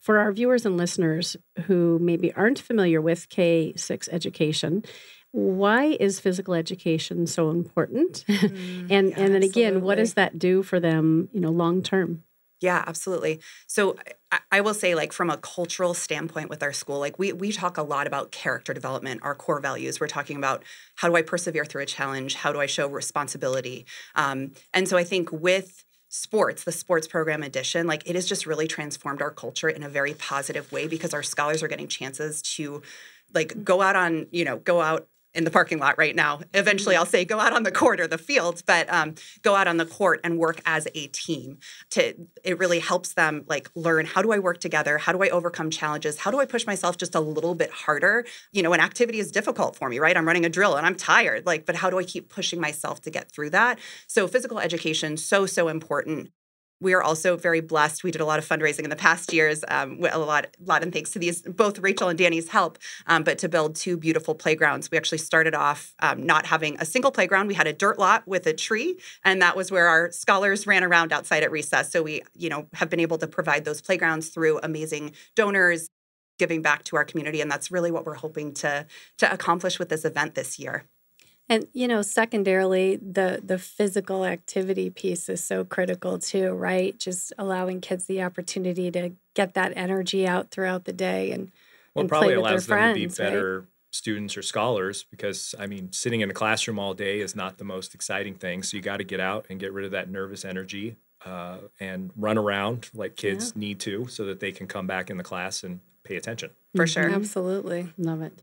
For 0.00 0.18
our 0.18 0.32
viewers 0.32 0.64
and 0.64 0.78
listeners 0.78 1.36
who 1.66 1.98
maybe 2.00 2.32
aren't 2.32 2.58
familiar 2.58 3.02
with 3.02 3.28
K 3.28 3.74
6 3.76 4.08
education, 4.10 4.82
why 5.32 5.96
is 6.00 6.18
physical 6.18 6.54
education 6.54 7.26
so 7.26 7.50
important? 7.50 8.24
Mm, 8.40 8.86
and 8.90 9.10
yeah, 9.10 9.18
and 9.18 9.34
then 9.34 9.42
again 9.42 9.66
absolutely. 9.66 9.80
what 9.80 9.94
does 9.96 10.14
that 10.14 10.38
do 10.38 10.62
for 10.62 10.80
them 10.80 11.28
you 11.32 11.40
know 11.40 11.50
long 11.50 11.82
term? 11.82 12.22
Yeah 12.60 12.82
absolutely. 12.86 13.40
So 13.66 13.96
I, 14.32 14.38
I, 14.50 14.60
will 14.60 14.74
say 14.74 14.94
like 14.94 15.12
from 15.12 15.30
a 15.30 15.36
cultural 15.36 15.94
standpoint 15.94 16.48
with 16.48 16.62
our 16.62 16.72
school 16.72 16.98
like 16.98 17.18
we 17.18 17.32
we 17.32 17.52
talk 17.52 17.76
a 17.76 17.82
lot 17.82 18.06
about 18.06 18.32
character 18.32 18.72
development 18.72 19.20
our 19.22 19.34
core 19.34 19.60
values. 19.60 20.00
We're 20.00 20.08
talking 20.08 20.36
about 20.36 20.62
how 20.96 21.08
do 21.08 21.16
i 21.16 21.22
persevere 21.22 21.64
through 21.64 21.82
a 21.82 21.86
challenge? 21.86 22.34
How 22.34 22.52
do 22.52 22.60
i 22.60 22.66
show 22.66 22.88
responsibility? 22.88 23.86
Um, 24.14 24.52
and 24.72 24.88
so 24.88 24.96
i 24.96 25.04
think 25.04 25.30
with 25.30 25.84
sports, 26.10 26.64
the 26.64 26.72
sports 26.72 27.06
program 27.06 27.42
edition, 27.42 27.86
like 27.86 28.02
it 28.08 28.16
has 28.16 28.26
just 28.26 28.44
really 28.44 28.66
transformed 28.66 29.22
our 29.22 29.30
culture 29.30 29.68
in 29.68 29.82
a 29.82 29.88
very 29.88 30.12
positive 30.12 30.70
way 30.72 30.88
because 30.88 31.14
our 31.14 31.22
scholars 31.22 31.62
are 31.62 31.68
getting 31.68 31.88
chances 31.88 32.42
to 32.42 32.82
like 33.32 33.64
go 33.64 33.80
out 33.80 33.96
on, 33.96 34.26
you 34.32 34.44
know, 34.44 34.58
go 34.58 34.80
out 34.80 35.06
in 35.34 35.44
the 35.44 35.50
parking 35.50 35.78
lot 35.78 35.96
right 35.96 36.14
now. 36.14 36.40
Eventually, 36.54 36.96
I'll 36.96 37.06
say 37.06 37.24
go 37.24 37.38
out 37.38 37.52
on 37.52 37.62
the 37.62 37.70
court 37.70 38.00
or 38.00 38.06
the 38.06 38.18
field, 38.18 38.62
but 38.66 38.92
um, 38.92 39.14
go 39.42 39.54
out 39.54 39.68
on 39.68 39.76
the 39.76 39.86
court 39.86 40.20
and 40.24 40.38
work 40.38 40.60
as 40.66 40.88
a 40.94 41.06
team. 41.08 41.58
To 41.90 42.14
it 42.42 42.58
really 42.58 42.80
helps 42.80 43.14
them 43.14 43.44
like 43.48 43.70
learn 43.74 44.06
how 44.06 44.22
do 44.22 44.32
I 44.32 44.38
work 44.38 44.58
together? 44.58 44.98
How 44.98 45.12
do 45.12 45.22
I 45.22 45.28
overcome 45.28 45.70
challenges? 45.70 46.18
How 46.18 46.30
do 46.30 46.40
I 46.40 46.46
push 46.46 46.66
myself 46.66 46.96
just 46.96 47.14
a 47.14 47.20
little 47.20 47.54
bit 47.54 47.70
harder? 47.70 48.24
You 48.52 48.62
know, 48.62 48.72
an 48.72 48.80
activity 48.80 49.20
is 49.20 49.30
difficult 49.30 49.76
for 49.76 49.88
me, 49.88 49.98
right? 49.98 50.16
I'm 50.16 50.26
running 50.26 50.44
a 50.44 50.50
drill 50.50 50.76
and 50.76 50.86
I'm 50.86 50.96
tired. 50.96 51.46
Like, 51.46 51.66
but 51.66 51.76
how 51.76 51.90
do 51.90 51.98
I 51.98 52.04
keep 52.04 52.28
pushing 52.28 52.60
myself 52.60 53.00
to 53.02 53.10
get 53.10 53.30
through 53.30 53.50
that? 53.50 53.78
So 54.06 54.26
physical 54.26 54.58
education 54.58 55.16
so 55.16 55.46
so 55.46 55.68
important 55.68 56.30
we 56.80 56.94
are 56.94 57.02
also 57.02 57.36
very 57.36 57.60
blessed. 57.60 58.02
We 58.04 58.10
did 58.10 58.20
a 58.20 58.24
lot 58.24 58.38
of 58.38 58.48
fundraising 58.48 58.84
in 58.84 58.90
the 58.90 58.96
past 58.96 59.32
years, 59.32 59.64
um, 59.68 60.00
a 60.10 60.18
lot, 60.18 60.46
lot, 60.64 60.82
and 60.82 60.92
thanks 60.92 61.10
to 61.10 61.18
these 61.18 61.42
both 61.42 61.78
Rachel 61.78 62.08
and 62.08 62.18
Danny's 62.18 62.48
help. 62.48 62.78
Um, 63.06 63.22
but 63.22 63.38
to 63.38 63.48
build 63.48 63.76
two 63.76 63.96
beautiful 63.96 64.34
playgrounds, 64.34 64.90
we 64.90 64.96
actually 64.96 65.18
started 65.18 65.54
off 65.54 65.94
um, 66.00 66.24
not 66.24 66.46
having 66.46 66.76
a 66.80 66.84
single 66.84 67.10
playground. 67.10 67.48
We 67.48 67.54
had 67.54 67.66
a 67.66 67.72
dirt 67.72 67.98
lot 67.98 68.26
with 68.26 68.46
a 68.46 68.52
tree, 68.52 68.98
and 69.24 69.42
that 69.42 69.56
was 69.56 69.70
where 69.70 69.88
our 69.88 70.10
scholars 70.10 70.66
ran 70.66 70.84
around 70.84 71.12
outside 71.12 71.42
at 71.42 71.50
recess. 71.50 71.90
So 71.90 72.02
we, 72.02 72.22
you 72.34 72.48
know, 72.48 72.66
have 72.74 72.88
been 72.88 73.00
able 73.00 73.18
to 73.18 73.26
provide 73.26 73.64
those 73.64 73.80
playgrounds 73.80 74.28
through 74.28 74.60
amazing 74.62 75.12
donors 75.36 75.88
giving 76.38 76.62
back 76.62 76.84
to 76.84 76.96
our 76.96 77.04
community, 77.04 77.42
and 77.42 77.50
that's 77.50 77.70
really 77.70 77.90
what 77.90 78.06
we're 78.06 78.14
hoping 78.14 78.54
to 78.54 78.86
to 79.18 79.32
accomplish 79.32 79.78
with 79.78 79.90
this 79.90 80.04
event 80.04 80.34
this 80.34 80.58
year. 80.58 80.86
And 81.50 81.66
you 81.72 81.88
know, 81.88 82.00
secondarily, 82.00 82.94
the 82.96 83.40
the 83.44 83.58
physical 83.58 84.24
activity 84.24 84.88
piece 84.88 85.28
is 85.28 85.42
so 85.42 85.64
critical 85.64 86.16
too, 86.16 86.52
right? 86.52 86.96
Just 86.96 87.32
allowing 87.36 87.80
kids 87.80 88.06
the 88.06 88.22
opportunity 88.22 88.88
to 88.92 89.10
get 89.34 89.54
that 89.54 89.72
energy 89.74 90.28
out 90.28 90.52
throughout 90.52 90.84
the 90.84 90.92
day 90.92 91.32
and 91.32 91.50
well, 91.92 92.02
and 92.02 92.08
probably 92.08 92.34
allows 92.34 92.66
them 92.66 92.78
friends, 92.78 93.16
to 93.16 93.22
be 93.22 93.24
better 93.24 93.58
right? 93.58 93.68
students 93.90 94.36
or 94.36 94.42
scholars 94.42 95.04
because 95.10 95.56
I 95.58 95.66
mean, 95.66 95.90
sitting 95.90 96.20
in 96.20 96.30
a 96.30 96.34
classroom 96.34 96.78
all 96.78 96.94
day 96.94 97.18
is 97.18 97.34
not 97.34 97.58
the 97.58 97.64
most 97.64 97.96
exciting 97.96 98.36
thing. 98.36 98.62
So 98.62 98.76
you 98.76 98.82
got 98.82 98.98
to 98.98 99.04
get 99.04 99.18
out 99.18 99.46
and 99.50 99.58
get 99.58 99.72
rid 99.72 99.84
of 99.84 99.90
that 99.90 100.08
nervous 100.08 100.44
energy 100.44 100.98
uh, 101.26 101.58
and 101.80 102.12
run 102.16 102.38
around 102.38 102.90
like 102.94 103.16
kids 103.16 103.54
yeah. 103.56 103.60
need 103.60 103.80
to, 103.80 104.06
so 104.06 104.24
that 104.26 104.38
they 104.38 104.52
can 104.52 104.68
come 104.68 104.86
back 104.86 105.10
in 105.10 105.16
the 105.16 105.24
class 105.24 105.64
and 105.64 105.80
pay 106.04 106.14
attention. 106.14 106.50
For 106.76 106.86
sure, 106.86 107.10
absolutely, 107.10 107.92
love 107.98 108.22
it. 108.22 108.40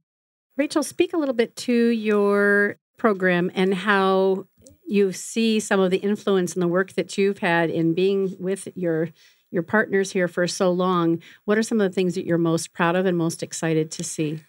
Rachel, 0.58 0.82
speak 0.82 1.14
a 1.14 1.18
little 1.18 1.36
bit 1.36 1.56
to 1.58 1.74
your 1.74 2.78
program 2.98 3.52
and 3.54 3.74
how 3.76 4.48
you 4.88 5.12
see 5.12 5.60
some 5.60 5.80
of 5.80 5.92
the 5.92 5.98
influence 5.98 6.54
and 6.54 6.64
the 6.64 6.68
work 6.68 6.94
that 6.94 7.18
you've 7.18 7.40
had 7.40 7.70
in 7.70 7.94
being 7.94 8.36
with 8.40 8.68
your 8.76 9.10
your 9.50 9.64
partners 9.64 10.12
here 10.12 10.28
for 10.28 10.46
so 10.46 10.70
long, 10.70 11.22
what 11.46 11.58
are 11.58 11.64
some 11.64 11.80
of 11.80 11.90
the 11.90 11.96
things 11.96 12.16
that 12.16 12.26
you're 12.26 12.38
most 12.38 12.74
proud 12.74 12.98
of 12.98 13.06
and 13.06 13.18
most 13.18 13.42
excited 13.42 13.90
to 13.92 14.04
see? 14.04 14.42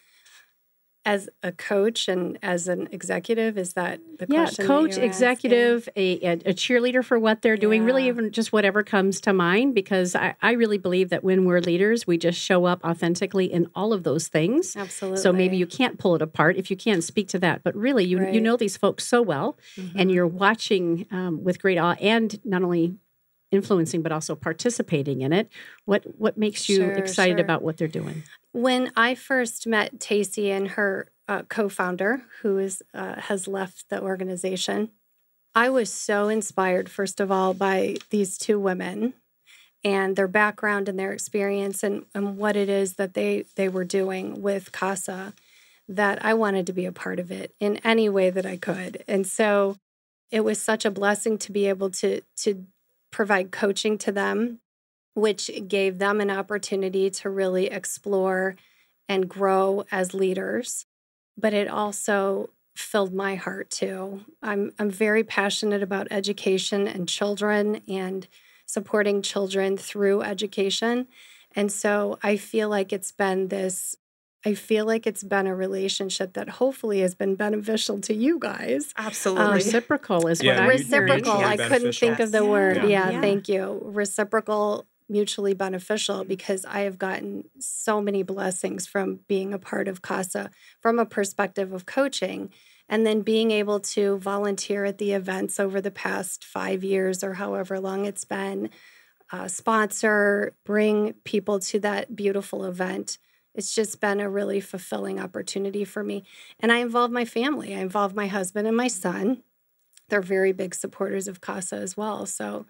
As 1.08 1.30
a 1.42 1.52
coach 1.52 2.06
and 2.06 2.38
as 2.42 2.68
an 2.68 2.86
executive, 2.92 3.56
is 3.56 3.72
that 3.72 3.98
the 4.18 4.26
yeah, 4.28 4.42
question? 4.42 4.66
coach, 4.66 4.98
executive, 4.98 5.88
a, 5.96 6.18
a, 6.20 6.36
cheerleader 6.52 7.02
for 7.02 7.18
what 7.18 7.40
they're 7.40 7.56
doing, 7.56 7.82
really 7.84 8.08
even 8.08 8.30
just 8.30 8.52
whatever 8.52 8.82
comes 8.82 9.18
to 9.22 9.32
mind, 9.32 9.74
because 9.74 10.14
I, 10.14 10.34
I 10.42 10.52
really 10.52 10.76
believe 10.76 11.08
that 11.08 11.24
when 11.24 11.46
we're 11.46 11.60
leaders, 11.60 12.06
we 12.06 12.18
just 12.18 12.38
show 12.38 12.66
up 12.66 12.84
authentically 12.84 13.50
in 13.50 13.70
all 13.74 13.94
of 13.94 14.02
those 14.02 14.28
things. 14.28 14.76
Absolutely. 14.76 15.22
So 15.22 15.32
maybe 15.32 15.56
you 15.56 15.66
can't 15.66 15.98
pull 15.98 16.14
it 16.14 16.20
apart 16.20 16.56
if 16.56 16.70
you 16.70 16.76
can't 16.76 17.02
speak 17.02 17.28
to 17.28 17.38
that, 17.38 17.62
but 17.62 17.74
really 17.74 18.04
you 18.04 18.28
you 18.30 18.40
know 18.42 18.58
these 18.58 18.76
folks 18.76 19.06
so 19.06 19.22
well, 19.22 19.56
Mhm. 19.78 19.92
and 19.96 20.12
you're 20.12 20.26
watching 20.26 21.06
um, 21.10 21.42
with 21.42 21.58
great 21.58 21.78
awe 21.78 21.96
and 22.02 22.38
not 22.44 22.62
only 22.62 22.96
influencing 23.50 24.02
but 24.02 24.12
also 24.12 24.34
participating 24.34 25.22
in 25.22 25.32
it. 25.32 25.48
What 25.86 26.04
what 26.18 26.36
makes 26.36 26.68
you 26.68 26.76
Sure, 26.76 26.92
excited 26.92 27.38
sure. 27.38 27.44
about 27.46 27.62
what 27.62 27.78
they're 27.78 27.88
doing? 27.88 28.24
When 28.52 28.92
I 28.96 29.14
first 29.14 29.66
met 29.66 30.00
Tacey 30.00 30.50
and 30.50 30.68
her 30.68 31.10
uh, 31.26 31.42
co-founder, 31.42 32.22
who 32.42 32.58
is 32.58 32.82
uh, 32.94 33.20
has 33.20 33.46
left 33.46 33.88
the 33.90 34.00
organization, 34.02 34.90
I 35.54 35.68
was 35.68 35.92
so 35.92 36.28
inspired. 36.28 36.90
First 36.90 37.20
of 37.20 37.30
all, 37.30 37.52
by 37.54 37.96
these 38.10 38.38
two 38.38 38.58
women 38.58 39.14
and 39.84 40.16
their 40.16 40.28
background 40.28 40.88
and 40.88 40.98
their 40.98 41.12
experience 41.12 41.82
and, 41.82 42.04
and 42.14 42.36
what 42.36 42.56
it 42.56 42.68
is 42.68 42.94
that 42.94 43.14
they 43.14 43.44
they 43.56 43.68
were 43.68 43.84
doing 43.84 44.40
with 44.40 44.72
Casa, 44.72 45.34
that 45.88 46.24
I 46.24 46.34
wanted 46.34 46.66
to 46.66 46.72
be 46.72 46.86
a 46.86 46.92
part 46.92 47.20
of 47.20 47.30
it 47.30 47.54
in 47.60 47.76
any 47.78 48.08
way 48.08 48.30
that 48.30 48.46
I 48.46 48.56
could. 48.56 49.04
And 49.06 49.26
so, 49.26 49.76
it 50.30 50.40
was 50.40 50.62
such 50.62 50.84
a 50.84 50.90
blessing 50.90 51.38
to 51.38 51.52
be 51.52 51.66
able 51.66 51.90
to 51.90 52.22
to 52.38 52.66
provide 53.10 53.50
coaching 53.50 53.98
to 53.98 54.12
them 54.12 54.60
which 55.18 55.50
gave 55.66 55.98
them 55.98 56.20
an 56.20 56.30
opportunity 56.30 57.10
to 57.10 57.28
really 57.30 57.66
explore 57.66 58.56
and 59.08 59.28
grow 59.28 59.84
as 59.90 60.14
leaders. 60.14 60.86
But 61.36 61.54
it 61.54 61.68
also 61.68 62.50
filled 62.76 63.12
my 63.14 63.34
heart 63.34 63.70
too. 63.70 64.20
I'm 64.42 64.72
I'm 64.78 64.90
very 64.90 65.24
passionate 65.24 65.82
about 65.82 66.08
education 66.10 66.86
and 66.86 67.08
children 67.08 67.80
and 67.88 68.26
supporting 68.66 69.22
children 69.22 69.76
through 69.76 70.22
education. 70.22 71.08
And 71.56 71.72
so 71.72 72.18
I 72.22 72.36
feel 72.36 72.68
like 72.68 72.92
it's 72.92 73.10
been 73.12 73.48
this 73.48 73.96
I 74.44 74.54
feel 74.54 74.86
like 74.86 75.04
it's 75.06 75.24
been 75.24 75.48
a 75.48 75.54
relationship 75.54 76.34
that 76.34 76.48
hopefully 76.48 77.00
has 77.00 77.14
been 77.16 77.34
beneficial 77.34 78.00
to 78.02 78.14
you 78.14 78.38
guys. 78.38 78.94
Um, 78.96 79.06
Absolutely. 79.06 79.54
Reciprocal 79.54 80.28
is 80.28 80.40
Yeah, 80.40 80.52
what 80.54 80.62
I'm 80.62 80.68
reciprocal. 80.68 81.32
I 81.32 81.56
couldn't 81.56 81.68
beneficial. 81.70 82.08
think 82.08 82.20
of 82.20 82.30
the 82.30 82.44
word. 82.44 82.76
Yeah. 82.76 82.86
Yeah, 82.86 83.10
Yeah. 83.10 83.20
thank 83.20 83.48
you. 83.48 83.80
Reciprocal, 83.84 84.86
mutually 85.08 85.54
beneficial 85.54 86.24
because 86.24 86.64
I 86.64 86.80
have 86.80 86.98
gotten 86.98 87.44
so 87.58 88.00
many 88.00 88.22
blessings 88.22 88.86
from 88.86 89.20
being 89.28 89.52
a 89.52 89.58
part 89.58 89.88
of 89.88 90.02
CASA 90.02 90.50
from 90.80 90.98
a 90.98 91.06
perspective 91.06 91.72
of 91.72 91.86
coaching. 91.86 92.50
And 92.90 93.04
then 93.04 93.20
being 93.20 93.50
able 93.50 93.80
to 93.80 94.16
volunteer 94.18 94.86
at 94.86 94.96
the 94.96 95.12
events 95.12 95.60
over 95.60 95.80
the 95.80 95.90
past 95.90 96.42
five 96.42 96.82
years 96.82 97.22
or 97.22 97.34
however 97.34 97.78
long 97.78 98.06
it's 98.06 98.24
been, 98.24 98.70
uh, 99.30 99.46
sponsor, 99.46 100.54
bring 100.64 101.12
people 101.24 101.58
to 101.60 101.80
that 101.80 102.16
beautiful 102.16 102.64
event. 102.64 103.18
It's 103.54 103.74
just 103.74 104.00
been 104.00 104.20
a 104.20 104.30
really 104.30 104.60
fulfilling 104.60 105.20
opportunity 105.20 105.84
for 105.84 106.02
me. 106.02 106.24
And 106.60 106.72
I 106.72 106.78
involve 106.78 107.10
my 107.10 107.26
family, 107.26 107.74
I 107.74 107.80
involve 107.80 108.14
my 108.14 108.26
husband 108.26 108.66
and 108.66 108.76
my 108.76 108.88
son 108.88 109.42
they're 110.08 110.22
very 110.22 110.52
big 110.52 110.74
supporters 110.74 111.28
of 111.28 111.40
CASA 111.40 111.76
as 111.76 111.96
well. 111.96 112.26
So 112.26 112.66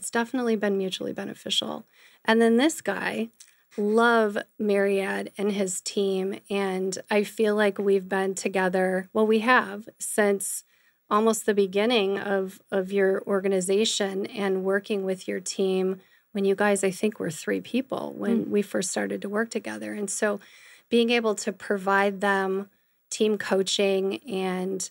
it's 0.00 0.10
definitely 0.10 0.56
been 0.56 0.78
mutually 0.78 1.12
beneficial. 1.12 1.84
And 2.24 2.40
then 2.40 2.56
this 2.56 2.80
guy, 2.80 3.28
love 3.76 4.38
Myriad 4.58 5.30
and 5.36 5.52
his 5.52 5.82
team. 5.82 6.40
And 6.48 6.96
I 7.10 7.22
feel 7.22 7.54
like 7.54 7.78
we've 7.78 8.08
been 8.08 8.34
together, 8.34 9.10
well, 9.12 9.26
we 9.26 9.40
have 9.40 9.90
since 9.98 10.64
almost 11.10 11.44
the 11.44 11.52
beginning 11.52 12.18
of, 12.18 12.62
of 12.72 12.92
your 12.92 13.22
organization 13.26 14.24
and 14.24 14.64
working 14.64 15.04
with 15.04 15.28
your 15.28 15.40
team 15.40 16.00
when 16.32 16.46
you 16.46 16.54
guys, 16.54 16.82
I 16.82 16.90
think, 16.90 17.20
were 17.20 17.30
three 17.30 17.60
people 17.60 18.14
when 18.16 18.46
mm. 18.46 18.48
we 18.48 18.62
first 18.62 18.90
started 18.90 19.20
to 19.20 19.28
work 19.28 19.50
together. 19.50 19.92
And 19.92 20.08
so 20.08 20.40
being 20.88 21.10
able 21.10 21.34
to 21.34 21.52
provide 21.52 22.22
them 22.22 22.70
team 23.10 23.36
coaching 23.36 24.18
and 24.26 24.90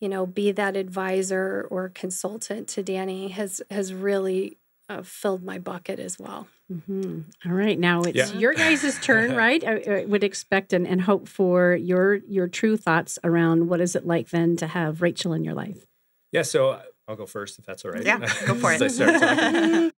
you 0.00 0.08
know, 0.08 0.26
be 0.26 0.52
that 0.52 0.76
advisor 0.76 1.66
or 1.70 1.88
consultant 1.88 2.68
to 2.68 2.82
Danny 2.82 3.28
has 3.28 3.60
has 3.70 3.92
really 3.92 4.58
uh, 4.88 5.02
filled 5.02 5.42
my 5.44 5.58
bucket 5.58 5.98
as 5.98 6.18
well. 6.18 6.46
Mhm. 6.72 7.24
All 7.44 7.52
right, 7.52 7.78
now 7.78 8.02
it's 8.02 8.16
Yeah. 8.16 8.38
your 8.38 8.54
guys' 8.54 8.98
turn, 9.02 9.34
right? 9.36 9.62
I, 9.64 10.00
I 10.00 10.04
would 10.06 10.24
expect 10.24 10.72
and, 10.72 10.86
and 10.86 11.00
hope 11.02 11.28
for 11.28 11.74
your 11.74 12.14
your 12.14 12.48
true 12.48 12.76
thoughts 12.76 13.18
around 13.24 13.68
what 13.68 13.80
is 13.80 13.94
it 13.96 14.06
like 14.06 14.30
then 14.30 14.56
to 14.56 14.66
have 14.66 15.02
Rachel 15.02 15.32
in 15.34 15.44
your 15.44 15.54
life. 15.54 15.84
Yeah, 16.32 16.42
so 16.42 16.70
uh, 16.70 16.82
I'll 17.06 17.16
go 17.16 17.26
first 17.26 17.58
if 17.58 17.66
that's 17.66 17.84
all 17.84 17.90
right. 17.90 18.04
Yeah, 18.04 18.18
go 18.46 18.54
for 18.54 18.72
it. 18.78 19.94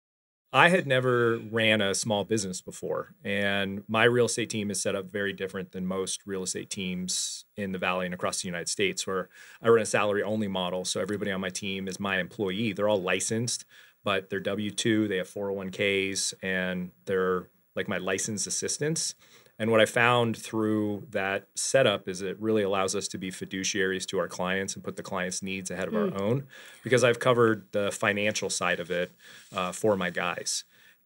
I 0.53 0.67
had 0.67 0.85
never 0.85 1.37
ran 1.37 1.79
a 1.79 1.95
small 1.95 2.25
business 2.25 2.61
before, 2.61 3.13
and 3.23 3.83
my 3.87 4.03
real 4.03 4.25
estate 4.25 4.49
team 4.49 4.69
is 4.69 4.81
set 4.81 4.95
up 4.95 5.09
very 5.09 5.31
different 5.31 5.71
than 5.71 5.85
most 5.85 6.21
real 6.25 6.43
estate 6.43 6.69
teams 6.69 7.45
in 7.55 7.71
the 7.71 7.77
Valley 7.77 8.05
and 8.05 8.13
across 8.13 8.41
the 8.41 8.49
United 8.49 8.67
States, 8.67 9.07
where 9.07 9.29
I 9.61 9.69
run 9.69 9.81
a 9.81 9.85
salary 9.85 10.23
only 10.23 10.49
model. 10.49 10.83
So 10.83 10.99
everybody 10.99 11.31
on 11.31 11.39
my 11.39 11.49
team 11.49 11.87
is 11.87 12.01
my 12.01 12.19
employee. 12.19 12.73
They're 12.73 12.89
all 12.89 13.01
licensed, 13.01 13.63
but 14.03 14.29
they're 14.29 14.41
W 14.41 14.71
2, 14.71 15.07
they 15.07 15.17
have 15.17 15.29
401ks, 15.29 16.33
and 16.43 16.91
they're 17.05 17.47
like 17.77 17.87
my 17.87 17.97
licensed 17.97 18.45
assistants. 18.45 19.15
And 19.61 19.69
what 19.69 19.79
I 19.79 19.85
found 19.85 20.35
through 20.35 21.05
that 21.11 21.47
setup 21.53 22.07
is 22.07 22.23
it 22.23 22.35
really 22.39 22.63
allows 22.63 22.95
us 22.95 23.07
to 23.09 23.19
be 23.19 23.29
fiduciaries 23.29 24.07
to 24.07 24.17
our 24.17 24.27
clients 24.27 24.73
and 24.73 24.83
put 24.83 24.95
the 24.95 25.03
client's 25.03 25.43
needs 25.43 25.69
ahead 25.69 25.87
of 25.87 25.95
our 25.95 26.19
own 26.19 26.47
because 26.83 27.03
I've 27.03 27.19
covered 27.19 27.67
the 27.71 27.91
financial 27.91 28.49
side 28.49 28.79
of 28.79 28.89
it 28.89 29.11
uh, 29.55 29.71
for 29.71 29.95
my 29.95 30.09
guys. 30.09 30.63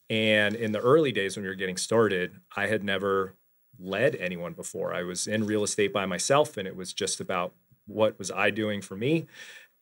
And 0.09 0.55
in 0.55 0.71
the 0.71 0.79
early 0.79 1.11
days 1.11 1.35
when 1.35 1.43
we 1.43 1.49
were 1.49 1.55
getting 1.55 1.75
started, 1.75 2.39
I 2.55 2.67
had 2.67 2.81
never 2.81 3.33
led 3.77 4.15
anyone 4.15 4.53
before. 4.53 4.93
I 4.93 5.03
was 5.03 5.27
in 5.27 5.45
real 5.45 5.65
estate 5.65 5.91
by 5.91 6.05
myself, 6.05 6.55
and 6.55 6.65
it 6.65 6.77
was 6.77 6.93
just 6.93 7.19
about 7.19 7.51
what 7.87 8.17
was 8.17 8.31
I 8.31 8.51
doing 8.51 8.81
for 8.81 8.95
me. 8.95 9.25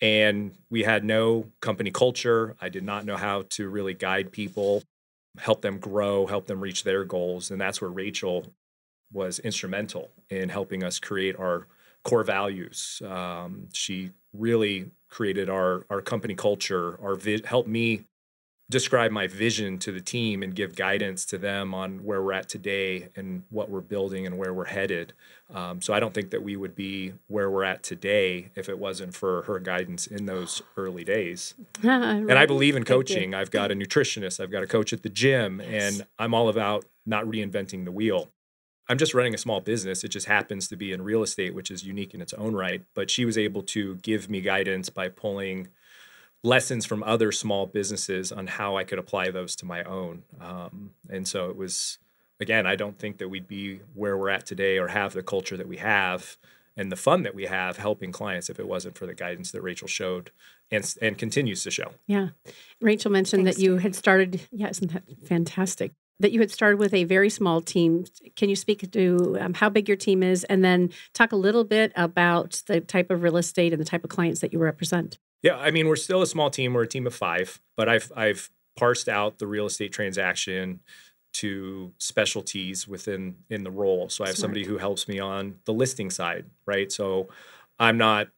And 0.02 0.50
we 0.72 0.82
had 0.82 1.06
no 1.06 1.46
company 1.62 1.92
culture. 1.92 2.56
I 2.60 2.70
did 2.70 2.84
not 2.84 3.06
know 3.06 3.18
how 3.18 3.44
to 3.52 3.70
really 3.70 3.94
guide 3.94 4.32
people, 4.32 4.82
help 5.38 5.62
them 5.62 5.78
grow, 5.78 6.26
help 6.26 6.48
them 6.48 6.60
reach 6.60 6.84
their 6.84 7.06
goals. 7.06 7.52
And 7.52 7.62
that's 7.62 7.80
where 7.80 7.92
Rachel 7.92 8.52
was 9.14 9.40
instrumental 9.40 10.10
in 10.30 10.50
helping 10.50 10.84
us 10.84 11.00
create 11.00 11.38
our 11.38 11.68
core 12.04 12.24
values. 12.24 13.02
Um, 13.06 13.70
she 13.74 14.12
really 14.34 14.92
created 15.10 15.50
our 15.50 15.86
our 15.90 16.02
company 16.02 16.36
culture, 16.36 17.00
our 17.02 17.16
vi- 17.16 17.42
helped 17.46 17.70
me 17.70 18.06
describe 18.70 19.12
my 19.12 19.28
vision 19.28 19.78
to 19.78 19.92
the 19.92 20.02
team 20.02 20.42
and 20.42 20.56
give 20.56 20.76
guidance 20.76 21.26
to 21.26 21.38
them 21.38 21.74
on 21.76 22.04
where 22.04 22.24
we're 22.24 22.34
at 22.34 22.50
today 22.50 23.10
and 23.16 23.44
what 23.52 23.70
we're 23.70 23.82
building 23.82 24.26
and 24.26 24.38
where 24.38 24.54
we're 24.54 24.66
headed. 24.66 25.14
Um, 25.54 25.82
so 25.82 25.94
I 25.94 26.00
don't 26.00 26.14
think 26.14 26.32
that 26.32 26.42
we 26.42 26.56
would 26.56 26.74
be 26.74 27.14
where 27.28 27.52
we're 27.52 27.66
at 27.66 27.84
today 27.84 28.50
if 28.56 28.70
it 28.70 28.80
wasn't 28.80 29.14
for 29.14 29.44
her 29.44 29.60
guidance 29.60 30.08
in 30.08 30.26
those 30.26 30.62
early 30.78 31.04
days. 31.04 31.54
And 32.30 32.40
I 32.40 32.46
believe 32.48 32.76
in 32.76 32.84
coaching. 32.86 33.36
I've 33.36 33.52
got 33.52 33.70
a 33.72 33.76
nutritionist, 33.76 34.40
I've 34.40 34.50
got 34.52 34.64
a 34.64 34.68
coach 34.68 34.94
at 34.94 35.04
the 35.04 35.10
gym, 35.10 35.60
and 35.62 36.08
I'm 36.18 36.34
all 36.34 36.50
about 36.50 36.86
not 37.06 37.26
reinventing 37.26 37.86
the 37.86 37.92
wheel. 37.92 38.32
I'm 38.90 38.98
just 38.98 39.14
running 39.14 39.34
a 39.34 39.38
small 39.38 39.62
business. 39.62 40.04
It 40.04 40.10
just 40.10 40.28
happens 40.28 40.68
to 40.68 40.76
be 40.76 40.92
in 40.92 41.02
real 41.02 41.24
estate, 41.24 41.56
which 41.56 41.72
is 41.72 41.86
unique 41.86 42.14
in 42.14 42.22
its 42.22 42.34
own 42.34 42.54
right. 42.54 42.84
But 42.94 43.10
she 43.10 43.26
was 43.26 43.38
able 43.38 43.64
to 43.64 43.96
give 43.96 44.30
me 44.30 44.42
guidance 44.42 44.90
by 44.90 45.10
pulling 45.10 45.70
lessons 46.44 46.86
from 46.86 47.02
other 47.04 47.32
small 47.32 47.66
businesses 47.66 48.32
on 48.32 48.48
how 48.48 48.76
I 48.76 48.84
could 48.84 49.00
apply 49.00 49.32
those 49.32 49.56
to 49.58 49.66
my 49.66 49.84
own. 49.84 50.24
Um, 50.42 50.92
and 51.10 51.26
so 51.26 51.50
it 51.50 51.56
was, 51.56 52.00
again, 52.42 52.68
I 52.68 52.76
don't 52.76 53.00
think 53.00 53.20
that 53.20 53.30
we'd 53.30 53.48
be 53.48 53.80
where 53.94 54.18
we're 54.18 54.30
at 54.30 54.46
today 54.46 54.78
or 54.78 54.90
have 54.90 55.14
the 55.14 55.24
culture 55.24 55.56
that 55.56 55.68
we 55.68 55.78
have 55.78 56.38
and 56.76 56.92
the 56.92 56.98
fun 56.98 57.24
that 57.24 57.34
we 57.34 57.46
have 57.46 57.78
helping 57.78 58.12
clients 58.12 58.50
if 58.50 58.60
it 58.60 58.68
wasn't 58.68 58.98
for 58.98 59.06
the 59.06 59.14
guidance 59.14 59.52
that 59.52 59.62
Rachel 59.62 59.88
showed 59.88 60.32
and, 60.70 60.94
and 61.02 61.18
continues 61.18 61.64
to 61.64 61.72
show. 61.72 61.92
Yeah. 62.08 62.30
Rachel 62.82 63.12
mentioned 63.12 63.46
Thanks, 63.46 63.58
that 63.58 63.64
you 63.64 63.78
had 63.78 63.96
started, 63.96 64.42
yeah, 64.52 64.70
isn't 64.70 64.92
that 64.92 65.04
fantastic? 65.26 65.94
That 66.20 66.32
you 66.32 66.40
had 66.40 66.52
started 66.52 66.78
with 66.78 66.94
a 66.94 67.04
very 67.04 67.30
small 67.30 67.60
team. 67.60 68.06
Can 68.36 68.50
you 68.50 68.56
speak 68.56 68.90
to 68.92 69.38
um, 69.42 69.54
how 69.54 69.70
big 69.70 69.88
your 69.88 69.98
team 69.98 70.24
is 70.24 70.44
and 70.46 70.64
then 70.64 70.92
talk 71.14 71.32
a 71.32 71.36
little 71.36 71.64
bit 71.64 71.92
about 71.96 72.62
the 72.68 72.82
type 72.82 73.10
of 73.12 73.24
real 73.24 73.36
estate 73.36 73.74
and 73.74 73.82
the 73.82 73.86
type 73.86 74.04
of 74.04 74.10
clients 74.10 74.40
that 74.42 74.54
you 74.54 74.60
represent? 74.60 75.18
Yeah, 75.42 75.58
I 75.58 75.72
mean, 75.72 75.88
we're 75.88 75.98
still 75.98 76.22
a 76.22 76.28
small 76.28 76.50
team. 76.50 76.74
We're 76.74 76.84
a 76.84 76.88
team 76.88 77.06
of 77.06 77.14
five, 77.14 77.60
but 77.76 77.90
I've 77.90 78.12
I've 78.16 78.50
parsed 78.78 79.10
out 79.10 79.40
the 79.40 79.48
real 79.48 79.66
estate 79.66 79.92
transaction 79.92 80.80
to 81.34 81.92
specialties 81.98 82.88
within 82.88 83.36
in 83.50 83.64
the 83.64 83.72
role. 83.72 84.08
So 84.10 84.24
I 84.24 84.28
have 84.28 84.38
Smart. 84.38 84.42
somebody 84.42 84.66
who 84.66 84.78
helps 84.78 85.08
me 85.08 85.20
on 85.20 85.56
the 85.66 85.74
listing 85.74 86.10
side, 86.10 86.46
right? 86.66 86.92
So 86.92 87.28
I'm 87.80 87.98
not 87.98 88.30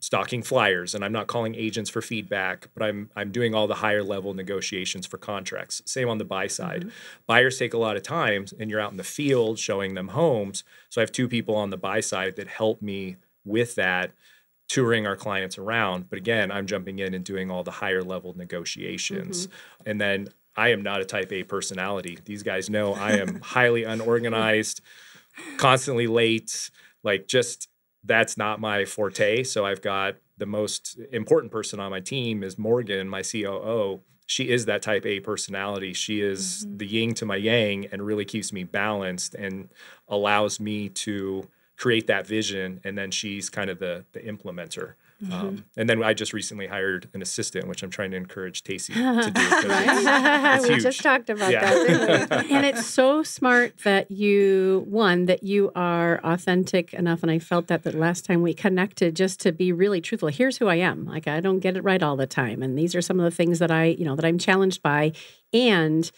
stocking 0.00 0.42
flyers 0.42 0.94
and 0.94 1.04
I'm 1.04 1.12
not 1.12 1.26
calling 1.26 1.54
agents 1.54 1.90
for 1.90 2.00
feedback, 2.00 2.68
but 2.74 2.84
I'm 2.84 3.10
I'm 3.16 3.32
doing 3.32 3.54
all 3.54 3.66
the 3.66 3.74
higher 3.74 4.02
level 4.02 4.34
negotiations 4.34 5.06
for 5.06 5.18
contracts. 5.18 5.82
Same 5.86 6.08
on 6.08 6.18
the 6.18 6.24
buy 6.24 6.46
side. 6.46 6.82
Mm-hmm. 6.82 6.88
Buyers 7.26 7.58
take 7.58 7.74
a 7.74 7.78
lot 7.78 7.96
of 7.96 8.02
time 8.02 8.46
and 8.58 8.70
you're 8.70 8.80
out 8.80 8.90
in 8.90 8.96
the 8.96 9.04
field 9.04 9.58
showing 9.58 9.94
them 9.94 10.08
homes. 10.08 10.64
So 10.90 11.00
I 11.00 11.02
have 11.02 11.12
two 11.12 11.28
people 11.28 11.56
on 11.56 11.70
the 11.70 11.76
buy 11.76 12.00
side 12.00 12.36
that 12.36 12.48
help 12.48 12.80
me 12.80 13.16
with 13.44 13.74
that 13.76 14.12
touring 14.68 15.06
our 15.06 15.16
clients 15.16 15.58
around. 15.58 16.10
But 16.10 16.18
again, 16.18 16.50
I'm 16.50 16.66
jumping 16.66 16.98
in 16.98 17.14
and 17.14 17.24
doing 17.24 17.50
all 17.50 17.64
the 17.64 17.70
higher 17.70 18.02
level 18.02 18.34
negotiations. 18.36 19.46
Mm-hmm. 19.46 19.90
And 19.90 20.00
then 20.00 20.28
I 20.56 20.68
am 20.68 20.82
not 20.82 21.00
a 21.00 21.04
type 21.04 21.32
A 21.32 21.42
personality. 21.42 22.18
These 22.24 22.42
guys 22.42 22.68
know 22.68 22.94
I 22.94 23.12
am 23.12 23.40
highly 23.42 23.84
unorganized, 23.84 24.80
constantly 25.56 26.06
late, 26.06 26.70
like 27.02 27.26
just 27.26 27.68
that's 28.08 28.36
not 28.36 28.60
my 28.60 28.84
forte. 28.84 29.44
So 29.44 29.64
I've 29.64 29.82
got 29.82 30.16
the 30.38 30.46
most 30.46 30.98
important 31.12 31.52
person 31.52 31.78
on 31.78 31.90
my 31.90 32.00
team 32.00 32.42
is 32.42 32.58
Morgan, 32.58 33.08
my 33.08 33.22
COO. 33.22 34.00
She 34.26 34.48
is 34.48 34.66
that 34.66 34.82
type 34.82 35.06
A 35.06 35.20
personality. 35.20 35.92
She 35.92 36.20
is 36.20 36.64
mm-hmm. 36.66 36.76
the 36.78 36.86
yin 36.86 37.14
to 37.14 37.26
my 37.26 37.36
yang 37.36 37.86
and 37.86 38.04
really 38.04 38.24
keeps 38.24 38.52
me 38.52 38.64
balanced 38.64 39.34
and 39.34 39.68
allows 40.08 40.58
me 40.58 40.88
to 40.90 41.48
create 41.76 42.06
that 42.08 42.26
vision. 42.26 42.80
And 42.84 42.98
then 42.98 43.10
she's 43.10 43.48
kind 43.48 43.70
of 43.70 43.78
the 43.78 44.04
the 44.12 44.20
implementer. 44.20 44.94
Mm-hmm. 45.22 45.32
Um, 45.32 45.64
and 45.76 45.90
then 45.90 46.00
I 46.02 46.14
just 46.14 46.32
recently 46.32 46.68
hired 46.68 47.08
an 47.12 47.22
assistant, 47.22 47.66
which 47.66 47.82
I'm 47.82 47.90
trying 47.90 48.12
to 48.12 48.16
encourage 48.16 48.62
Tacey 48.62 48.92
to 48.92 49.00
do. 49.34 49.42
It's, 49.68 50.64
it's 50.64 50.68
we 50.68 50.78
just 50.78 51.02
talked 51.02 51.28
about 51.28 51.50
yeah. 51.50 51.70
that. 52.26 52.46
and 52.50 52.64
it's 52.64 52.86
so 52.86 53.22
smart 53.22 53.78
that 53.84 54.10
you, 54.10 54.84
one, 54.88 55.26
that 55.26 55.42
you 55.42 55.72
are 55.74 56.20
authentic 56.22 56.94
enough. 56.94 57.22
And 57.22 57.32
I 57.32 57.38
felt 57.38 57.66
that 57.66 57.82
the 57.82 57.96
last 57.96 58.24
time 58.24 58.42
we 58.42 58.54
connected, 58.54 59.16
just 59.16 59.40
to 59.40 59.52
be 59.52 59.72
really 59.72 60.00
truthful. 60.00 60.28
Here's 60.28 60.58
who 60.58 60.68
I 60.68 60.76
am. 60.76 61.04
Like 61.06 61.26
I 61.26 61.40
don't 61.40 61.60
get 61.60 61.76
it 61.76 61.82
right 61.82 62.02
all 62.02 62.16
the 62.16 62.26
time, 62.26 62.62
and 62.62 62.78
these 62.78 62.94
are 62.94 63.02
some 63.02 63.18
of 63.18 63.24
the 63.24 63.34
things 63.34 63.58
that 63.58 63.70
I, 63.70 63.86
you 63.86 64.04
know, 64.04 64.14
that 64.14 64.24
I'm 64.24 64.38
challenged 64.38 64.82
by. 64.82 65.12
And 65.52 66.10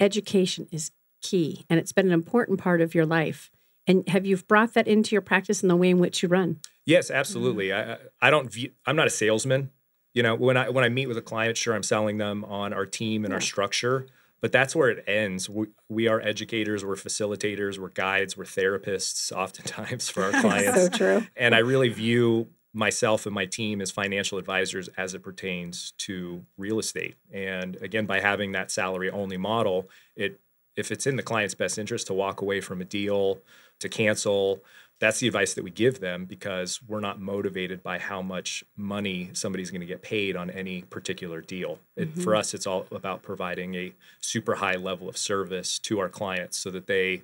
education 0.00 0.68
is 0.70 0.90
key, 1.22 1.64
and 1.70 1.80
it's 1.80 1.92
been 1.92 2.06
an 2.06 2.12
important 2.12 2.60
part 2.60 2.80
of 2.80 2.94
your 2.94 3.06
life. 3.06 3.50
And 3.86 4.08
have 4.08 4.26
you 4.26 4.36
brought 4.36 4.74
that 4.74 4.86
into 4.86 5.14
your 5.14 5.22
practice 5.22 5.62
in 5.62 5.68
the 5.68 5.76
way 5.76 5.90
in 5.90 5.98
which 5.98 6.22
you 6.22 6.28
run? 6.28 6.60
Yes, 6.84 7.10
absolutely. 7.10 7.68
Mm-hmm. 7.68 8.06
I 8.20 8.28
I 8.28 8.30
don't 8.30 8.50
view, 8.50 8.70
I'm 8.86 8.96
not 8.96 9.06
a 9.06 9.10
salesman. 9.10 9.70
You 10.14 10.22
know, 10.22 10.34
when 10.34 10.56
I 10.56 10.68
when 10.68 10.84
I 10.84 10.88
meet 10.88 11.06
with 11.06 11.16
a 11.16 11.22
client, 11.22 11.56
sure 11.56 11.74
I'm 11.74 11.82
selling 11.82 12.18
them 12.18 12.44
on 12.44 12.72
our 12.72 12.86
team 12.86 13.24
and 13.24 13.32
yeah. 13.32 13.36
our 13.36 13.40
structure, 13.40 14.06
but 14.40 14.52
that's 14.52 14.76
where 14.76 14.90
it 14.90 15.04
ends. 15.06 15.48
We, 15.48 15.68
we 15.88 16.08
are 16.08 16.20
educators, 16.20 16.84
we're 16.84 16.96
facilitators, 16.96 17.78
we're 17.78 17.88
guides, 17.88 18.36
we're 18.36 18.44
therapists 18.44 19.32
oftentimes 19.32 20.08
for 20.10 20.24
our 20.24 20.32
clients. 20.40 20.82
so 20.82 20.88
true. 20.88 21.26
And 21.36 21.54
I 21.54 21.58
really 21.58 21.88
view 21.88 22.48
myself 22.74 23.26
and 23.26 23.34
my 23.34 23.46
team 23.46 23.80
as 23.80 23.90
financial 23.90 24.38
advisors 24.38 24.88
as 24.96 25.14
it 25.14 25.22
pertains 25.22 25.92
to 25.98 26.44
real 26.56 26.78
estate. 26.78 27.16
And 27.30 27.76
again, 27.76 28.06
by 28.06 28.20
having 28.20 28.52
that 28.52 28.70
salary 28.70 29.10
only 29.10 29.36
model, 29.36 29.88
it 30.16 30.40
if 30.74 30.90
it's 30.90 31.06
in 31.06 31.16
the 31.16 31.22
client's 31.22 31.54
best 31.54 31.78
interest 31.78 32.06
to 32.06 32.14
walk 32.14 32.40
away 32.40 32.60
from 32.60 32.80
a 32.80 32.84
deal, 32.84 33.38
to 33.82 33.88
cancel, 33.88 34.62
that's 35.02 35.18
the 35.18 35.26
advice 35.26 35.54
that 35.54 35.64
we 35.64 35.70
give 35.70 35.98
them 35.98 36.24
because 36.24 36.80
we're 36.86 37.00
not 37.00 37.20
motivated 37.20 37.82
by 37.82 37.98
how 37.98 38.22
much 38.22 38.62
money 38.76 39.30
somebody's 39.32 39.70
going 39.70 39.80
to 39.80 39.86
get 39.86 40.00
paid 40.00 40.36
on 40.36 40.48
any 40.48 40.82
particular 40.82 41.40
deal. 41.40 41.80
It, 41.96 42.10
mm-hmm. 42.10 42.22
For 42.22 42.36
us, 42.36 42.54
it's 42.54 42.68
all 42.68 42.86
about 42.92 43.20
providing 43.22 43.74
a 43.74 43.92
super 44.20 44.54
high 44.54 44.76
level 44.76 45.08
of 45.08 45.16
service 45.16 45.80
to 45.80 45.98
our 45.98 46.08
clients 46.08 46.56
so 46.56 46.70
that 46.70 46.86
they, 46.86 47.14
I 47.14 47.20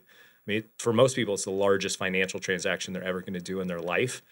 mean, 0.46 0.64
for 0.78 0.92
most 0.92 1.14
people, 1.14 1.34
it's 1.34 1.44
the 1.44 1.52
largest 1.52 1.98
financial 1.98 2.40
transaction 2.40 2.92
they're 2.92 3.04
ever 3.04 3.20
going 3.20 3.34
to 3.34 3.40
do 3.40 3.60
in 3.60 3.68
their 3.68 3.80
life. 3.80 4.22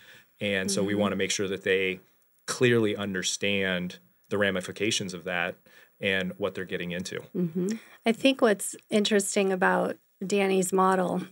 And 0.41 0.69
so 0.69 0.81
mm-hmm. 0.81 0.89
we 0.89 0.95
want 0.97 1.13
to 1.13 1.17
make 1.17 1.31
sure 1.31 1.47
that 1.47 1.63
they 1.63 2.01
clearly 2.47 2.97
understand 2.97 3.99
the 4.29 4.39
ramifications 4.39 5.15
of 5.15 5.23
that 5.23 5.55
and 6.01 6.33
what 6.37 6.57
they're 6.57 6.65
getting 6.65 6.91
into. 6.91 7.21
Mm-hmm. 7.37 7.69
I 8.05 8.11
think 8.11 8.43
what's 8.43 8.75
interesting 8.91 9.53
about 9.53 9.97
Danny's 10.27 10.73
model 10.73 11.23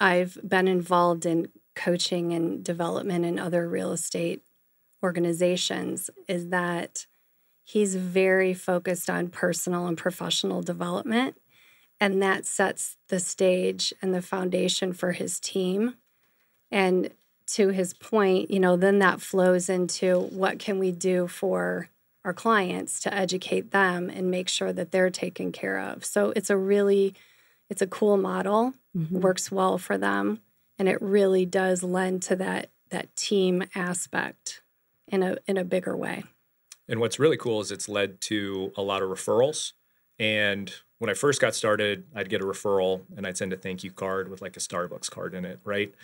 I've 0.00 0.38
been 0.46 0.68
involved 0.68 1.26
in 1.26 1.48
coaching 1.74 2.32
and 2.32 2.64
development 2.64 3.24
in 3.24 3.38
other 3.38 3.68
real 3.68 3.92
estate 3.92 4.42
organizations 5.02 6.10
is 6.26 6.48
that 6.48 7.06
he's 7.62 7.94
very 7.94 8.54
focused 8.54 9.08
on 9.08 9.28
personal 9.28 9.86
and 9.86 9.96
professional 9.96 10.62
development. 10.62 11.36
And 12.00 12.22
that 12.22 12.46
sets 12.46 12.96
the 13.08 13.20
stage 13.20 13.92
and 14.00 14.14
the 14.14 14.22
foundation 14.22 14.92
for 14.92 15.12
his 15.12 15.40
team. 15.40 15.94
And 16.70 17.10
to 17.48 17.68
his 17.68 17.94
point, 17.94 18.50
you 18.50 18.60
know, 18.60 18.76
then 18.76 18.98
that 19.00 19.20
flows 19.20 19.68
into 19.68 20.20
what 20.20 20.58
can 20.58 20.78
we 20.78 20.92
do 20.92 21.26
for 21.26 21.88
our 22.24 22.34
clients 22.34 23.00
to 23.00 23.14
educate 23.14 23.70
them 23.70 24.10
and 24.10 24.30
make 24.30 24.48
sure 24.48 24.72
that 24.72 24.90
they're 24.90 25.10
taken 25.10 25.50
care 25.50 25.78
of. 25.78 26.04
So 26.04 26.32
it's 26.36 26.50
a 26.50 26.56
really 26.56 27.14
it's 27.68 27.82
a 27.82 27.86
cool 27.86 28.16
model, 28.16 28.74
mm-hmm. 28.96 29.20
works 29.20 29.50
well 29.50 29.78
for 29.78 29.98
them, 29.98 30.40
and 30.78 30.88
it 30.88 31.00
really 31.02 31.46
does 31.46 31.82
lend 31.82 32.22
to 32.22 32.36
that 32.36 32.70
that 32.90 33.14
team 33.16 33.64
aspect 33.74 34.62
in 35.06 35.22
a 35.22 35.36
in 35.46 35.56
a 35.56 35.64
bigger 35.64 35.96
way. 35.96 36.24
And 36.88 37.00
what's 37.00 37.18
really 37.18 37.36
cool 37.36 37.60
is 37.60 37.70
it's 37.70 37.88
led 37.88 38.20
to 38.22 38.72
a 38.76 38.82
lot 38.82 39.02
of 39.02 39.10
referrals. 39.10 39.72
And 40.18 40.72
when 40.98 41.10
I 41.10 41.14
first 41.14 41.40
got 41.40 41.54
started, 41.54 42.04
I'd 42.14 42.30
get 42.30 42.40
a 42.40 42.44
referral 42.44 43.02
and 43.16 43.26
I'd 43.26 43.36
send 43.36 43.52
a 43.52 43.56
thank 43.56 43.84
you 43.84 43.90
card 43.90 44.30
with 44.30 44.40
like 44.40 44.56
a 44.56 44.60
Starbucks 44.60 45.10
card 45.10 45.34
in 45.34 45.44
it, 45.44 45.60
right? 45.64 45.94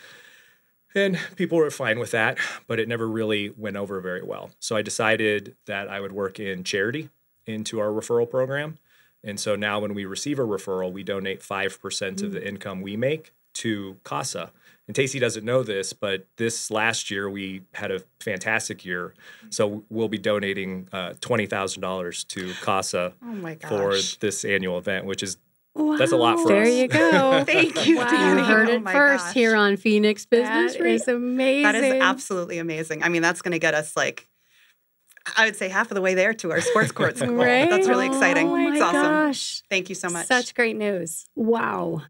And 0.95 1.19
people 1.35 1.59
were 1.59 1.71
fine 1.71 1.99
with 1.99 2.13
that, 2.13 2.39
but 2.69 2.79
it 2.79 2.87
never 2.87 3.09
really 3.09 3.53
went 3.57 3.77
over 3.77 4.01
very 4.01 4.23
well. 4.23 4.51
So 4.61 4.77
I 4.77 4.83
decided 4.83 5.57
that 5.67 5.89
I 5.89 6.01
would 6.01 6.13
work 6.13 6.39
in 6.39 6.63
charity 6.63 7.09
into 7.47 7.81
our 7.81 7.89
referral 7.89 8.31
program. 8.31 8.79
And 9.25 9.41
so 9.41 9.57
now 9.57 9.81
when 9.81 9.95
we 9.95 10.05
receive 10.05 10.39
a 10.39 10.43
referral, 10.43 10.93
we 10.93 11.03
donate 11.03 11.41
5% 11.41 11.79
mm. 11.79 12.23
of 12.23 12.33
the 12.33 12.41
mm. 12.41 12.47
income 12.47 12.83
we 12.83 12.97
make 12.97 13.33
to 13.55 13.97
CASA. 14.05 14.51
And 14.87 14.95
Tacey 14.95 15.19
doesn't 15.19 15.45
know 15.45 15.63
this, 15.63 15.95
but 15.95 16.27
this 16.37 16.71
last 16.71 17.11
year 17.11 17.31
we 17.31 17.63
had 17.73 17.91
a 17.91 18.03
fantastic 18.21 18.85
year. 18.85 19.15
So 19.49 19.85
we'll 19.89 20.09
be 20.09 20.19
donating 20.19 20.89
uh, 20.93 21.15
$20,000 21.21 22.27
to 22.29 22.53
CASA 22.63 23.15
oh 23.23 23.57
for 23.67 23.95
this 24.21 24.45
annual 24.45 24.77
event, 24.77 25.07
which 25.07 25.23
is 25.23 25.39
Wow. 25.77 25.97
That's 25.97 26.13
a 26.13 26.17
lot 26.17 26.39
for 26.39 26.49
there 26.49 26.63
us. 26.63 26.69
There 26.69 26.83
you 26.83 26.89
go. 26.89 27.45
Thank 27.47 27.85
you, 27.85 27.97
wow. 27.99 28.09
Danny. 28.09 28.43
You 28.43 28.47
heard 28.47 28.69
oh 28.69 28.75
it 28.75 28.85
first 28.85 29.25
gosh. 29.25 29.35
here 29.35 29.57
on 29.57 29.77
Phoenix 29.77 30.25
Business. 30.25 30.75
That 30.75 30.87
is 30.87 31.09
amazing. 31.09 31.63
That 31.65 31.75
is 31.75 32.01
absolutely 32.01 32.59
amazing. 32.59 33.03
I 33.03 33.09
mean, 33.09 33.23
that's 33.23 33.43
going 33.43 33.53
to 33.53 33.59
get 33.59 33.75
us 33.75 33.97
like 33.97 34.29
I 35.37 35.47
would 35.47 35.57
say 35.57 35.69
half 35.69 35.91
of 35.91 35.95
the 35.95 36.01
way 36.01 36.15
there 36.15 36.35
to 36.35 36.53
our 36.53 36.61
sports 36.61 36.93
courts. 37.01 37.21
right? 37.21 37.69
That's 37.69 37.89
really 37.89 38.07
exciting. 38.07 38.49
Oh 38.49 38.73
it's 38.73 38.81
awesome. 38.81 39.03
Gosh. 39.03 39.63
Thank 39.71 39.89
you 39.89 39.95
so 39.95 40.09
much. 40.09 40.27
Such 40.27 40.55
great 40.55 40.77
news. 40.77 41.27
Wow. 41.35 42.03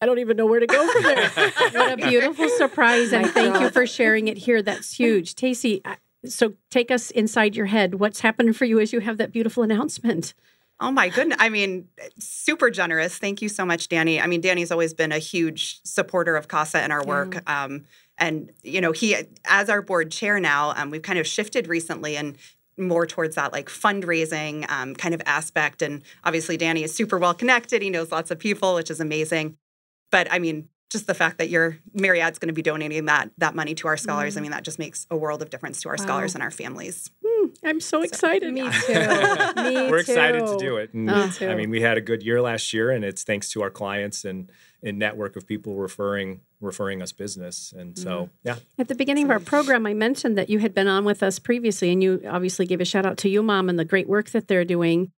I 0.00 0.06
don't 0.06 0.18
even 0.18 0.36
know 0.36 0.46
where 0.46 0.60
to 0.60 0.66
go 0.66 0.92
from 0.92 1.02
there. 1.02 1.28
what 1.72 1.92
a 1.92 1.96
beautiful 1.96 2.48
surprise. 2.48 3.12
And 3.12 3.28
thank 3.30 3.60
you 3.60 3.70
for 3.70 3.86
sharing 3.86 4.26
it 4.28 4.36
here. 4.36 4.60
That's 4.60 4.92
huge. 4.96 5.36
Tacey, 5.36 5.80
uh, 5.84 5.94
so 6.24 6.54
take 6.70 6.90
us 6.90 7.10
inside 7.12 7.54
your 7.54 7.66
head. 7.66 7.96
What's 7.96 8.20
happening 8.20 8.52
for 8.52 8.64
you 8.64 8.80
as 8.80 8.92
you 8.92 9.00
have 9.00 9.18
that 9.18 9.32
beautiful 9.32 9.62
announcement? 9.62 10.34
Oh 10.82 10.90
my 10.90 11.08
goodness. 11.08 11.38
I 11.40 11.48
mean, 11.48 11.88
super 12.18 12.68
generous. 12.70 13.16
Thank 13.16 13.40
you 13.40 13.48
so 13.48 13.64
much, 13.64 13.88
Danny. 13.88 14.20
I 14.20 14.26
mean, 14.26 14.40
Danny's 14.40 14.72
always 14.72 14.92
been 14.92 15.12
a 15.12 15.18
huge 15.18 15.80
supporter 15.84 16.36
of 16.36 16.48
CASA 16.48 16.78
and 16.78 16.92
our 16.92 17.04
work. 17.04 17.34
Yeah. 17.34 17.64
Um, 17.64 17.84
and 18.18 18.52
you 18.62 18.80
know 18.80 18.92
he 18.92 19.16
as 19.44 19.68
our 19.68 19.82
board 19.82 20.10
chair 20.10 20.38
now 20.38 20.72
um, 20.76 20.90
we've 20.90 21.02
kind 21.02 21.18
of 21.18 21.26
shifted 21.26 21.66
recently 21.66 22.16
and 22.16 22.36
more 22.78 23.06
towards 23.06 23.34
that 23.34 23.52
like 23.52 23.68
fundraising 23.68 24.68
um, 24.70 24.94
kind 24.94 25.14
of 25.14 25.22
aspect 25.26 25.82
and 25.82 26.02
obviously 26.24 26.56
danny 26.56 26.82
is 26.82 26.94
super 26.94 27.18
well 27.18 27.34
connected 27.34 27.82
he 27.82 27.90
knows 27.90 28.12
lots 28.12 28.30
of 28.30 28.38
people 28.38 28.74
which 28.74 28.90
is 28.90 29.00
amazing 29.00 29.56
but 30.10 30.30
i 30.30 30.38
mean 30.38 30.68
just 30.92 31.06
the 31.06 31.14
fact 31.14 31.38
that 31.38 31.48
your 31.48 31.78
Myriad's 31.94 32.38
going 32.38 32.48
to 32.48 32.54
be 32.54 32.62
donating 32.62 33.06
that 33.06 33.30
that 33.38 33.54
money 33.54 33.74
to 33.76 33.88
our 33.88 33.96
scholars, 33.96 34.34
mm. 34.34 34.38
I 34.38 34.40
mean, 34.42 34.50
that 34.52 34.62
just 34.62 34.78
makes 34.78 35.06
a 35.10 35.16
world 35.16 35.42
of 35.42 35.50
difference 35.50 35.82
to 35.82 35.88
our 35.88 35.96
wow. 35.98 36.04
scholars 36.04 36.34
and 36.34 36.42
our 36.42 36.50
families. 36.50 37.10
Mm, 37.24 37.56
I'm 37.64 37.80
so, 37.80 37.98
so 37.98 38.02
excited. 38.02 38.52
Me 38.52 38.62
too. 38.86 38.92
me 38.92 39.90
We're 39.90 40.02
too. 40.02 40.12
excited 40.12 40.46
to 40.46 40.56
do 40.58 40.76
it. 40.76 40.92
And, 40.92 41.06
me 41.06 41.30
too. 41.32 41.48
I 41.48 41.54
mean, 41.54 41.70
we 41.70 41.80
had 41.80 41.96
a 41.96 42.00
good 42.00 42.22
year 42.22 42.40
last 42.40 42.72
year, 42.72 42.90
and 42.90 43.04
it's 43.04 43.24
thanks 43.24 43.50
to 43.52 43.62
our 43.62 43.70
clients 43.70 44.24
and 44.24 44.50
a 44.82 44.92
network 44.92 45.36
of 45.36 45.46
people 45.46 45.76
referring 45.76 46.40
referring 46.60 47.02
us 47.02 47.12
business. 47.12 47.72
And 47.76 47.98
so, 47.98 48.26
mm. 48.26 48.30
yeah. 48.44 48.56
At 48.78 48.88
the 48.88 48.94
beginning 48.94 49.24
of 49.24 49.30
our 49.30 49.40
program, 49.40 49.86
I 49.86 49.94
mentioned 49.94 50.38
that 50.38 50.48
you 50.48 50.60
had 50.60 50.74
been 50.74 50.88
on 50.88 51.04
with 51.04 51.22
us 51.22 51.38
previously, 51.38 51.90
and 51.90 52.02
you 52.02 52.22
obviously 52.28 52.66
gave 52.66 52.80
a 52.80 52.84
shout 52.84 53.06
out 53.06 53.16
to 53.18 53.28
UMOM, 53.28 53.68
and 53.68 53.78
the 53.78 53.84
great 53.84 54.08
work 54.08 54.30
that 54.30 54.48
they're 54.48 54.64
doing. 54.64 55.10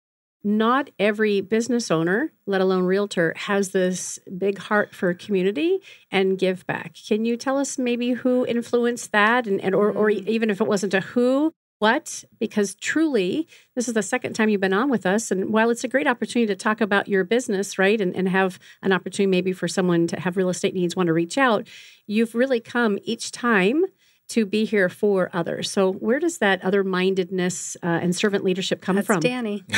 Not 0.43 0.89
every 0.99 1.39
business 1.39 1.89
owner, 1.89 2.33
let 2.45 2.59
alone 2.59 2.83
realtor, 2.83 3.33
has 3.37 3.69
this 3.69 4.19
big 4.37 4.57
heart 4.57 4.93
for 4.93 5.13
community 5.13 5.79
and 6.11 6.37
give 6.37 6.67
back. 6.67 6.97
Can 7.07 7.23
you 7.23 7.37
tell 7.37 7.57
us 7.57 7.77
maybe 7.77 8.11
who 8.11 8.45
influenced 8.45 9.13
that, 9.13 9.47
and, 9.47 9.61
and 9.61 9.73
or, 9.73 9.89
or 9.89 10.09
mm. 10.09 10.27
even 10.27 10.49
if 10.49 10.59
it 10.59 10.67
wasn't 10.67 10.93
a 10.93 10.99
who, 10.99 11.53
what? 11.79 12.23
Because 12.39 12.75
truly, 12.75 13.47
this 13.75 13.87
is 13.87 13.93
the 13.93 14.01
second 14.01 14.33
time 14.33 14.49
you've 14.49 14.61
been 14.61 14.73
on 14.73 14.89
with 14.89 15.05
us. 15.05 15.31
And 15.31 15.51
while 15.51 15.69
it's 15.69 15.83
a 15.83 15.89
great 15.89 16.07
opportunity 16.07 16.47
to 16.47 16.55
talk 16.55 16.81
about 16.81 17.07
your 17.07 17.23
business, 17.23 17.77
right, 17.77 17.99
and, 17.99 18.15
and 18.15 18.29
have 18.29 18.59
an 18.81 18.91
opportunity 18.91 19.29
maybe 19.29 19.53
for 19.53 19.67
someone 19.67 20.07
to 20.07 20.19
have 20.19 20.37
real 20.37 20.49
estate 20.49 20.73
needs 20.73 20.95
want 20.95 21.07
to 21.07 21.13
reach 21.13 21.37
out, 21.37 21.67
you've 22.07 22.35
really 22.35 22.59
come 22.59 22.99
each 23.03 23.31
time 23.31 23.83
to 24.29 24.45
be 24.45 24.65
here 24.65 24.89
for 24.89 25.29
others. 25.33 25.69
So, 25.69 25.91
where 25.91 26.19
does 26.19 26.39
that 26.39 26.63
other 26.63 26.83
mindedness 26.83 27.77
uh, 27.83 27.87
and 27.87 28.15
servant 28.15 28.43
leadership 28.43 28.81
come 28.81 28.95
That's 28.95 29.07
from? 29.07 29.19
Danny. 29.19 29.63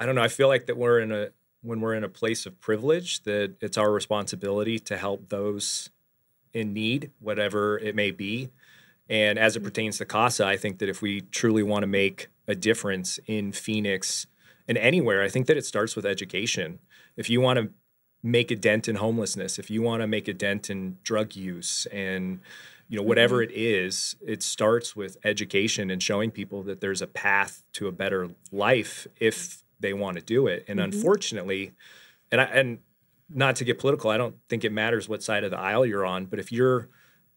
I 0.00 0.06
don't 0.06 0.14
know. 0.14 0.22
I 0.22 0.28
feel 0.28 0.48
like 0.48 0.66
that 0.66 0.76
we're 0.76 1.00
in 1.00 1.12
a 1.12 1.28
when 1.62 1.80
we're 1.80 1.94
in 1.94 2.02
a 2.02 2.08
place 2.08 2.44
of 2.46 2.58
privilege 2.60 3.22
that 3.22 3.54
it's 3.60 3.78
our 3.78 3.92
responsibility 3.92 4.78
to 4.80 4.96
help 4.96 5.28
those 5.28 5.90
in 6.52 6.72
need, 6.72 7.10
whatever 7.20 7.78
it 7.78 7.94
may 7.94 8.10
be. 8.10 8.50
And 9.08 9.38
as 9.38 9.54
it 9.56 9.60
Mm-hmm. 9.60 9.66
pertains 9.68 9.98
to 9.98 10.04
CASA, 10.04 10.44
I 10.44 10.56
think 10.56 10.78
that 10.78 10.88
if 10.88 11.02
we 11.02 11.20
truly 11.20 11.62
want 11.62 11.82
to 11.84 11.86
make 11.86 12.28
a 12.48 12.54
difference 12.54 13.20
in 13.26 13.52
Phoenix 13.52 14.26
and 14.66 14.76
anywhere, 14.78 15.22
I 15.22 15.28
think 15.28 15.46
that 15.46 15.56
it 15.56 15.64
starts 15.66 15.94
with 15.94 16.04
education. 16.06 16.78
If 17.16 17.30
you 17.30 17.40
want 17.40 17.58
to 17.58 17.70
make 18.22 18.50
a 18.50 18.56
dent 18.56 18.88
in 18.88 18.96
homelessness, 18.96 19.58
if 19.58 19.70
you 19.70 19.82
want 19.82 20.00
to 20.02 20.06
make 20.06 20.28
a 20.28 20.32
dent 20.34 20.70
in 20.70 20.98
drug 21.04 21.36
use 21.36 21.86
and 21.92 22.40
you 22.92 22.98
know 22.98 23.02
whatever 23.04 23.36
Mm-hmm. 23.38 23.54
it 23.54 23.56
is, 23.56 24.16
it 24.26 24.42
starts 24.42 24.94
with 24.94 25.16
education 25.24 25.90
and 25.90 26.02
showing 26.02 26.30
people 26.30 26.62
that 26.64 26.82
there's 26.82 27.00
a 27.00 27.06
path 27.06 27.62
to 27.72 27.86
a 27.88 27.92
better 27.92 28.28
life 28.52 29.06
if 29.18 29.62
they 29.80 29.94
want 29.94 30.18
to 30.18 30.22
do 30.22 30.46
it. 30.46 30.64
And 30.68 30.78
Mm-hmm. 30.78 30.92
unfortunately, 30.94 31.72
and 32.30 32.40
I, 32.42 32.44
and 32.44 32.78
not 33.30 33.56
to 33.56 33.64
get 33.64 33.78
political, 33.78 34.10
I 34.10 34.18
don't 34.18 34.36
think 34.50 34.62
it 34.62 34.72
matters 34.72 35.08
what 35.08 35.22
side 35.22 35.42
of 35.42 35.50
the 35.50 35.58
aisle 35.58 35.86
you're 35.86 36.04
on, 36.04 36.26
but 36.26 36.38
if 36.38 36.52
you're 36.52 36.88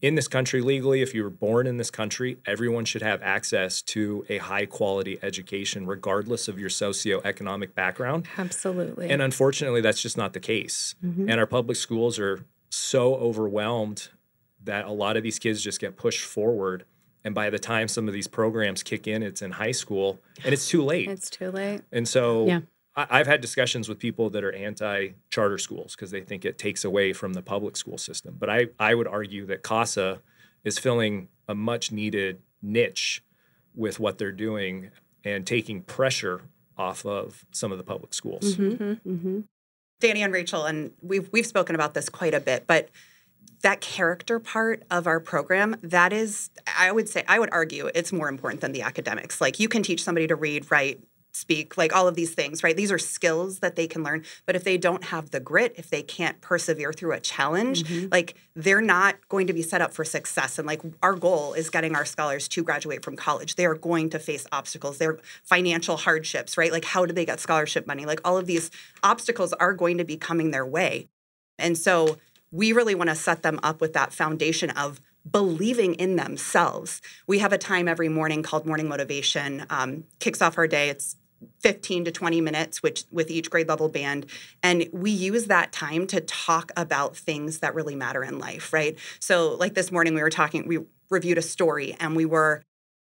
in 0.01 0.15
this 0.15 0.27
country 0.27 0.59
legally, 0.59 1.01
if 1.01 1.15
you 1.15 1.23
were 1.23 1.29
born 1.29 1.67
in 1.67 1.77
this 1.77 1.89
country, 1.89 2.37
everyone 2.45 2.83
should 2.83 3.01
have 3.01 3.21
access 3.23 3.81
to 3.81 4.25
a 4.27 4.39
high 4.39 4.65
quality 4.65 5.17
education, 5.23 5.87
regardless 5.87 6.49
of 6.49 6.59
your 6.59 6.69
socioeconomic 6.69 7.73
background. 7.73 8.27
Absolutely. 8.37 9.09
And 9.09 9.21
unfortunately, 9.21 9.79
that's 9.79 10.01
just 10.01 10.17
not 10.17 10.33
the 10.33 10.41
case. 10.41 10.95
Mm-hmm. 11.03 11.29
And 11.29 11.39
our 11.39 11.47
public 11.47 11.77
schools 11.77 12.19
are 12.19 12.43
so 12.69 13.15
overwhelmed 13.15 14.09
that 14.65 14.85
a 14.85 14.91
lot 14.91 15.17
of 15.17 15.23
these 15.23 15.39
kids 15.39 15.61
just 15.61 15.79
get 15.79 15.97
pushed 15.97 16.23
forward. 16.25 16.85
And 17.23 17.33
by 17.33 17.49
the 17.49 17.59
time 17.59 17.87
some 17.87 18.07
of 18.07 18.13
these 18.13 18.27
programs 18.27 18.83
kick 18.83 19.07
in, 19.07 19.23
it's 19.23 19.41
in 19.41 19.51
high 19.51 19.71
school 19.71 20.19
and 20.43 20.53
it's 20.53 20.69
too 20.69 20.83
late. 20.83 21.09
it's 21.09 21.29
too 21.29 21.51
late. 21.51 21.81
And 21.91 22.07
so 22.07 22.45
Yeah. 22.45 22.59
I, 22.95 23.07
I've 23.09 23.27
had 23.27 23.41
discussions 23.41 23.89
with 23.89 23.99
people 23.99 24.29
that 24.31 24.43
are 24.43 24.51
anti 24.53 25.09
charter 25.29 25.57
schools 25.57 25.95
because 25.95 26.11
they 26.11 26.21
think 26.21 26.45
it 26.45 26.57
takes 26.57 26.83
away 26.83 27.13
from 27.13 27.33
the 27.33 27.41
public 27.41 27.77
school 27.77 27.97
system. 27.97 28.35
But 28.39 28.49
I, 28.49 28.67
I 28.79 28.93
would 28.93 29.07
argue 29.07 29.45
that 29.47 29.63
CASA 29.63 30.21
is 30.63 30.77
filling 30.77 31.29
a 31.47 31.55
much 31.55 31.91
needed 31.91 32.41
niche 32.61 33.23
with 33.75 33.99
what 33.99 34.17
they're 34.17 34.31
doing 34.31 34.91
and 35.23 35.45
taking 35.45 35.81
pressure 35.81 36.43
off 36.77 37.05
of 37.05 37.45
some 37.51 37.71
of 37.71 37.77
the 37.77 37.83
public 37.83 38.13
schools. 38.13 38.55
Mm-hmm. 38.55 39.41
Danny 39.99 40.21
and 40.21 40.33
Rachel, 40.33 40.65
and 40.65 40.91
we've 41.01 41.29
we've 41.31 41.45
spoken 41.45 41.73
about 41.75 41.93
this 41.93 42.09
quite 42.09 42.33
a 42.33 42.39
bit, 42.39 42.67
but 42.67 42.89
that 43.61 43.81
character 43.81 44.39
part 44.39 44.83
of 44.91 45.07
our 45.07 45.19
program, 45.19 45.75
that 45.81 46.13
is, 46.13 46.49
I 46.77 46.91
would 46.91 47.09
say, 47.09 47.23
I 47.27 47.39
would 47.39 47.49
argue 47.51 47.89
it's 47.93 48.11
more 48.13 48.29
important 48.29 48.61
than 48.61 48.71
the 48.71 48.81
academics. 48.81 49.41
Like 49.41 49.59
you 49.59 49.67
can 49.67 49.83
teach 49.83 50.03
somebody 50.03 50.27
to 50.27 50.35
read, 50.35 50.69
write, 50.69 51.01
speak, 51.35 51.77
like 51.77 51.93
all 51.93 52.07
of 52.07 52.15
these 52.15 52.33
things, 52.33 52.63
right? 52.63 52.77
These 52.77 52.91
are 52.91 52.97
skills 52.97 53.59
that 53.59 53.75
they 53.75 53.87
can 53.87 54.03
learn. 54.03 54.23
But 54.45 54.55
if 54.55 54.63
they 54.63 54.77
don't 54.77 55.03
have 55.05 55.31
the 55.31 55.41
grit, 55.41 55.73
if 55.75 55.89
they 55.89 56.01
can't 56.01 56.39
persevere 56.39 56.93
through 56.93 57.11
a 57.11 57.19
challenge, 57.19 57.83
mm-hmm. 57.83 58.07
like 58.09 58.35
they're 58.55 58.81
not 58.81 59.15
going 59.27 59.47
to 59.47 59.53
be 59.53 59.61
set 59.61 59.81
up 59.81 59.93
for 59.93 60.05
success. 60.05 60.57
And 60.57 60.65
like 60.65 60.81
our 61.03 61.13
goal 61.13 61.53
is 61.53 61.69
getting 61.69 61.93
our 61.93 62.05
scholars 62.05 62.47
to 62.49 62.63
graduate 62.63 63.03
from 63.03 63.17
college. 63.17 63.55
They 63.55 63.65
are 63.65 63.75
going 63.75 64.11
to 64.11 64.19
face 64.19 64.47
obstacles. 64.51 64.97
They're 64.97 65.19
financial 65.43 65.97
hardships, 65.97 66.57
right? 66.57 66.71
Like 66.71 66.85
how 66.85 67.05
do 67.05 67.13
they 67.13 67.25
get 67.25 67.41
scholarship 67.41 67.85
money? 67.85 68.05
Like 68.05 68.21
all 68.23 68.37
of 68.37 68.45
these 68.45 68.71
obstacles 69.03 69.51
are 69.53 69.73
going 69.73 69.97
to 69.97 70.05
be 70.05 70.15
coming 70.15 70.51
their 70.51 70.65
way. 70.65 71.09
And 71.59 71.77
so 71.77 72.17
we 72.51 72.71
really 72.71 72.95
want 72.95 73.09
to 73.09 73.15
set 73.15 73.43
them 73.43 73.59
up 73.63 73.81
with 73.81 73.93
that 73.93 74.13
foundation 74.13 74.69
of 74.71 74.99
believing 75.29 75.95
in 75.95 76.15
themselves. 76.15 77.01
We 77.27 77.39
have 77.39 77.51
a 77.51 77.57
time 77.57 77.87
every 77.87 78.09
morning 78.09 78.43
called 78.43 78.65
Morning 78.65 78.87
Motivation, 78.87 79.65
um, 79.69 80.03
kicks 80.19 80.41
off 80.41 80.57
our 80.57 80.67
day. 80.67 80.89
It's 80.89 81.15
15 81.59 82.05
to 82.05 82.11
20 82.11 82.41
minutes 82.41 82.81
which 82.81 83.03
with 83.11 83.29
each 83.29 83.49
grade 83.49 83.67
level 83.67 83.89
band 83.89 84.25
and 84.63 84.87
we 84.91 85.11
use 85.11 85.45
that 85.45 85.71
time 85.71 86.07
to 86.07 86.21
talk 86.21 86.71
about 86.77 87.15
things 87.15 87.59
that 87.59 87.75
really 87.75 87.93
matter 87.93 88.23
in 88.23 88.39
life 88.39 88.71
right 88.71 88.97
so 89.19 89.53
like 89.55 89.73
this 89.73 89.91
morning 89.91 90.15
we 90.15 90.21
were 90.21 90.29
talking 90.29 90.67
we 90.67 90.79
reviewed 91.09 91.37
a 91.37 91.43
story 91.43 91.95
and 91.99 92.15
we 92.15 92.25
were 92.25 92.63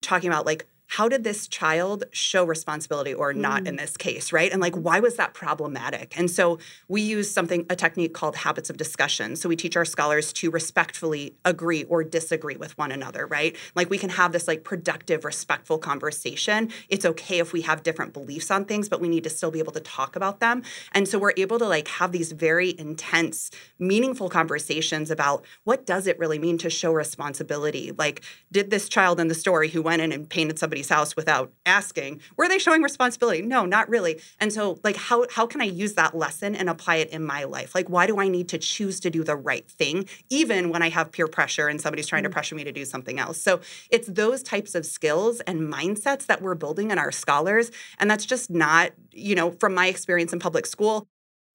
talking 0.00 0.30
about 0.30 0.46
like 0.46 0.66
how 0.92 1.08
did 1.08 1.24
this 1.24 1.48
child 1.48 2.04
show 2.10 2.44
responsibility 2.44 3.14
or 3.14 3.32
not 3.32 3.66
in 3.66 3.76
mm. 3.76 3.78
this 3.78 3.96
case 3.96 4.30
right? 4.30 4.52
And 4.52 4.60
like 4.60 4.74
why 4.74 5.00
was 5.00 5.16
that 5.16 5.32
problematic? 5.32 6.12
And 6.18 6.30
so 6.30 6.58
we 6.86 7.00
use 7.00 7.30
something 7.30 7.64
a 7.70 7.76
technique 7.76 8.12
called 8.12 8.36
habits 8.36 8.68
of 8.68 8.76
discussion. 8.76 9.36
So 9.36 9.48
we 9.48 9.56
teach 9.56 9.74
our 9.74 9.86
scholars 9.86 10.34
to 10.34 10.50
respectfully 10.50 11.34
agree 11.46 11.84
or 11.84 12.04
disagree 12.04 12.58
with 12.58 12.76
one 12.76 12.92
another 12.92 13.26
right? 13.26 13.56
Like 13.74 13.88
we 13.88 13.96
can 13.96 14.10
have 14.10 14.32
this 14.32 14.46
like 14.46 14.64
productive 14.64 15.24
respectful 15.24 15.78
conversation. 15.78 16.70
It's 16.90 17.06
okay 17.06 17.38
if 17.38 17.54
we 17.54 17.62
have 17.62 17.82
different 17.82 18.12
beliefs 18.12 18.50
on 18.50 18.66
things 18.66 18.90
but 18.90 19.00
we 19.00 19.08
need 19.08 19.24
to 19.24 19.30
still 19.30 19.50
be 19.50 19.60
able 19.60 19.72
to 19.72 19.80
talk 19.80 20.14
about 20.14 20.40
them. 20.40 20.62
And 20.92 21.08
so 21.08 21.18
we're 21.18 21.32
able 21.38 21.58
to 21.58 21.66
like 21.66 21.88
have 21.88 22.12
these 22.12 22.32
very 22.32 22.78
intense 22.78 23.50
meaningful 23.78 24.28
conversations 24.28 25.10
about 25.10 25.46
what 25.64 25.86
does 25.86 26.06
it 26.06 26.18
really 26.18 26.38
mean 26.38 26.58
to 26.58 26.68
show 26.68 26.92
responsibility? 26.92 27.92
Like 27.96 28.20
did 28.50 28.68
this 28.68 28.90
child 28.90 29.18
in 29.18 29.28
the 29.28 29.34
story 29.34 29.70
who 29.70 29.80
went 29.80 30.02
in 30.02 30.12
and 30.12 30.28
painted 30.28 30.58
somebody's 30.82 30.88
house 30.88 31.16
without 31.16 31.52
asking 31.66 32.20
were 32.36 32.48
they 32.48 32.58
showing 32.58 32.82
responsibility 32.82 33.42
no 33.42 33.64
not 33.64 33.88
really 33.88 34.20
and 34.40 34.52
so 34.52 34.78
like 34.84 34.96
how 34.96 35.24
how 35.30 35.46
can 35.46 35.60
i 35.60 35.64
use 35.64 35.94
that 35.94 36.14
lesson 36.14 36.54
and 36.54 36.68
apply 36.68 36.96
it 36.96 37.10
in 37.10 37.24
my 37.24 37.44
life 37.44 37.74
like 37.74 37.88
why 37.88 38.06
do 38.06 38.18
i 38.18 38.28
need 38.28 38.48
to 38.48 38.58
choose 38.58 39.00
to 39.00 39.10
do 39.10 39.22
the 39.22 39.36
right 39.36 39.70
thing 39.70 40.04
even 40.30 40.70
when 40.70 40.82
i 40.82 40.88
have 40.88 41.12
peer 41.12 41.28
pressure 41.28 41.68
and 41.68 41.80
somebody's 41.80 42.06
trying 42.06 42.22
to 42.22 42.28
mm. 42.28 42.32
pressure 42.32 42.54
me 42.54 42.64
to 42.64 42.72
do 42.72 42.84
something 42.84 43.18
else 43.18 43.40
so 43.40 43.60
it's 43.90 44.08
those 44.08 44.42
types 44.42 44.74
of 44.74 44.84
skills 44.84 45.40
and 45.40 45.60
mindsets 45.60 46.26
that 46.26 46.42
we're 46.42 46.54
building 46.54 46.90
in 46.90 46.98
our 46.98 47.12
scholars 47.12 47.70
and 47.98 48.10
that's 48.10 48.24
just 48.24 48.50
not 48.50 48.90
you 49.12 49.34
know 49.34 49.50
from 49.52 49.74
my 49.74 49.86
experience 49.86 50.32
in 50.32 50.38
public 50.38 50.66
school 50.66 51.06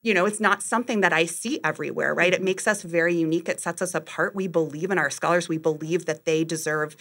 you 0.03 0.13
know, 0.13 0.25
it's 0.25 0.39
not 0.39 0.61
something 0.61 1.01
that 1.01 1.11
I 1.11 1.25
see 1.25 1.59
everywhere, 1.65 2.13
right? 2.13 2.33
It 2.33 2.39
mm. 2.39 2.45
makes 2.45 2.67
us 2.67 2.81
very 2.81 3.15
unique. 3.15 3.49
It 3.49 3.59
sets 3.59 3.81
us 3.81 3.93
apart. 3.93 4.35
We 4.35 4.47
believe 4.47 4.91
in 4.91 4.97
our 4.97 5.09
scholars. 5.09 5.49
We 5.49 5.57
believe 5.57 6.05
that 6.05 6.23
they 6.23 6.43
deserve 6.43 6.95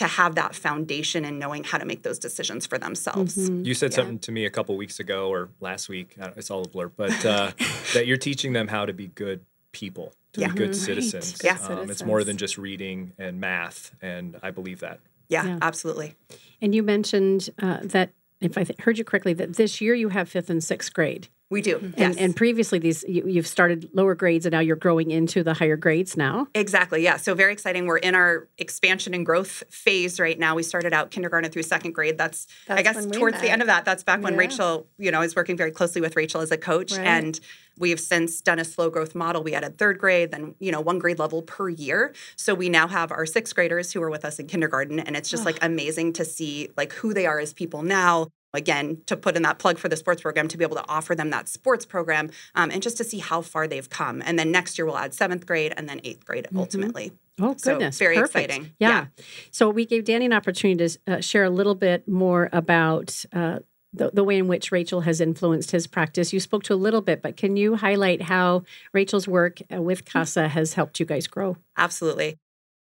to 0.00 0.06
have 0.06 0.34
that 0.34 0.54
foundation 0.54 1.24
and 1.26 1.38
knowing 1.38 1.62
how 1.62 1.76
to 1.76 1.84
make 1.84 2.02
those 2.02 2.18
decisions 2.18 2.64
for 2.66 2.78
themselves. 2.78 3.36
You 3.50 3.74
said 3.74 3.90
Yeah. 3.92 3.96
something 3.96 4.18
to 4.20 4.32
me 4.32 4.46
a 4.46 4.50
couple 4.50 4.74
weeks 4.76 4.98
ago 4.98 5.28
or 5.28 5.50
last 5.60 5.88
week. 5.90 6.16
I 6.18 6.24
don't- 6.28 6.38
It's 6.38 6.50
all 6.50 6.64
a 6.64 6.68
blur, 6.68 6.88
but 6.88 7.24
uh, 7.26 7.52
that 7.94 8.06
you're 8.06 8.16
teaching 8.16 8.54
them 8.54 8.68
how 8.68 8.86
to 8.86 8.94
be 8.94 9.08
good 9.08 9.40
people, 9.72 10.14
to 10.32 10.40
Yeah. 10.40 10.48
be 10.48 10.54
good 10.54 10.68
Right. 10.68 10.74
citizens. 10.76 11.36
Good 11.36 11.52
Um, 11.68 11.90
it's 11.90 12.02
more 12.02 12.24
than 12.24 12.38
just 12.38 12.56
reading 12.56 13.12
and 13.18 13.40
math, 13.40 13.94
and 14.00 14.38
I 14.42 14.50
believe 14.50 14.80
that. 14.80 15.00
Yeah, 15.28 15.44
Yeah. 15.46 15.58
absolutely. 15.60 16.14
And 16.62 16.74
you 16.74 16.82
mentioned 16.82 17.50
uh, 17.62 17.80
that, 17.82 18.12
if 18.40 18.56
I 18.56 18.64
th- 18.64 18.78
heard 18.80 18.96
you 18.96 19.04
correctly, 19.04 19.34
that 19.34 19.56
this 19.56 19.82
year 19.82 19.94
you 19.94 20.08
have 20.08 20.30
fifth 20.30 20.48
and 20.48 20.64
sixth 20.64 20.94
grade. 20.94 21.28
We 21.50 21.62
do. 21.62 21.76
Mm-hmm. 21.76 21.84
And, 22.00 22.14
yes. 22.14 22.16
and 22.16 22.36
previously, 22.36 22.78
these 22.78 23.04
you, 23.08 23.26
you've 23.26 23.46
started 23.46 23.90
lower 23.92 24.14
grades, 24.14 24.46
and 24.46 24.52
now 24.52 24.60
you're 24.60 24.76
growing 24.76 25.10
into 25.10 25.42
the 25.42 25.52
higher 25.52 25.76
grades 25.76 26.16
now. 26.16 26.46
Exactly. 26.54 27.02
Yeah. 27.02 27.16
So 27.16 27.34
very 27.34 27.52
exciting. 27.52 27.86
We're 27.86 27.98
in 27.98 28.14
our 28.14 28.46
expansion 28.58 29.14
and 29.14 29.26
growth 29.26 29.64
phase 29.68 30.20
right 30.20 30.38
now. 30.38 30.54
We 30.54 30.62
started 30.62 30.92
out 30.92 31.10
kindergarten 31.10 31.50
through 31.50 31.64
second 31.64 31.92
grade. 31.92 32.16
That's, 32.16 32.46
I 32.68 32.82
guess 32.82 32.94
when 32.94 33.10
we 33.10 33.18
towards 33.18 33.40
the 33.40 33.50
end 33.50 33.62
of 33.62 33.66
that. 33.66 33.84
That's 33.84 34.04
back 34.04 34.22
when 34.22 34.34
Yeah. 34.34 34.38
Rachel, 34.38 34.86
you 34.96 35.10
know, 35.10 35.22
is 35.22 35.34
working 35.34 35.56
very 35.56 35.72
closely 35.72 36.00
with 36.00 36.14
Rachel 36.14 36.40
as 36.40 36.52
a 36.52 36.56
coach. 36.56 36.92
Right. 36.92 37.04
And 37.04 37.40
we 37.78 37.90
have 37.90 38.00
since 38.00 38.40
done 38.40 38.60
a 38.60 38.64
slow 38.64 38.88
growth 38.88 39.16
model. 39.16 39.42
We 39.42 39.54
added 39.54 39.76
third 39.76 39.98
grade, 39.98 40.30
then, 40.30 40.54
you 40.60 40.70
know, 40.70 40.80
one 40.80 41.00
grade 41.00 41.18
level 41.18 41.42
per 41.42 41.68
year. 41.68 42.14
So 42.36 42.54
we 42.54 42.68
now 42.68 42.86
have 42.86 43.10
our 43.10 43.26
sixth 43.26 43.54
graders 43.56 43.92
who 43.92 44.00
are 44.02 44.10
with 44.10 44.24
us 44.24 44.38
in 44.38 44.46
kindergarten. 44.46 45.00
And 45.00 45.16
it's 45.16 45.28
just 45.28 45.44
like 45.44 45.58
amazing 45.62 46.12
to 46.12 46.24
see 46.24 46.68
like 46.76 46.92
who 46.92 47.12
they 47.12 47.26
are 47.26 47.40
as 47.40 47.52
people 47.52 47.82
now. 47.82 48.28
Again, 48.52 49.02
to 49.06 49.16
put 49.16 49.36
in 49.36 49.42
that 49.42 49.58
plug 49.58 49.78
for 49.78 49.88
the 49.88 49.96
sports 49.96 50.22
program, 50.22 50.48
to 50.48 50.56
be 50.58 50.64
able 50.64 50.76
to 50.76 50.84
offer 50.88 51.14
them 51.14 51.30
that 51.30 51.48
sports 51.48 51.86
program 51.86 52.30
um, 52.54 52.70
and 52.70 52.82
just 52.82 52.96
to 52.96 53.04
see 53.04 53.18
how 53.18 53.42
far 53.42 53.68
they've 53.68 53.88
come. 53.88 54.22
And 54.26 54.38
then 54.38 54.50
next 54.50 54.76
year 54.76 54.86
we'll 54.86 54.98
add 54.98 55.14
seventh 55.14 55.46
grade 55.46 55.72
and 55.76 55.88
then 55.88 56.00
eighth 56.02 56.24
grade 56.24 56.48
ultimately. 56.54 57.12
Oh, 57.40 57.54
So, 57.56 57.72
goodness. 57.74 57.98
very 57.98 58.16
Perfect. 58.16 58.44
exciting. 58.50 58.72
Yeah. 58.80 58.88
Yeah. 59.16 59.24
So 59.50 59.70
we 59.70 59.86
gave 59.86 60.04
Danny 60.04 60.26
an 60.26 60.32
opportunity 60.32 60.88
to 61.06 61.14
uh, 61.14 61.20
share 61.20 61.44
a 61.44 61.50
little 61.50 61.76
bit 61.76 62.08
more 62.08 62.48
about 62.52 63.24
uh, 63.32 63.60
the, 63.92 64.10
the 64.12 64.24
way 64.24 64.36
in 64.36 64.46
which 64.48 64.70
Rachel 64.72 65.02
has 65.02 65.20
influenced 65.20 65.70
his 65.70 65.86
practice. 65.86 66.32
You 66.32 66.40
spoke 66.40 66.64
to 66.64 66.74
a 66.74 66.76
little 66.76 67.00
bit, 67.00 67.22
but 67.22 67.36
can 67.36 67.56
you 67.56 67.76
highlight 67.76 68.22
how 68.22 68.64
Rachel's 68.92 69.26
work 69.28 69.58
uh, 69.72 69.80
with 69.80 70.04
CASA 70.04 70.48
has 70.48 70.74
helped 70.74 71.00
you 71.00 71.06
guys 71.06 71.26
grow? 71.26 71.56
Absolutely. 71.76 72.36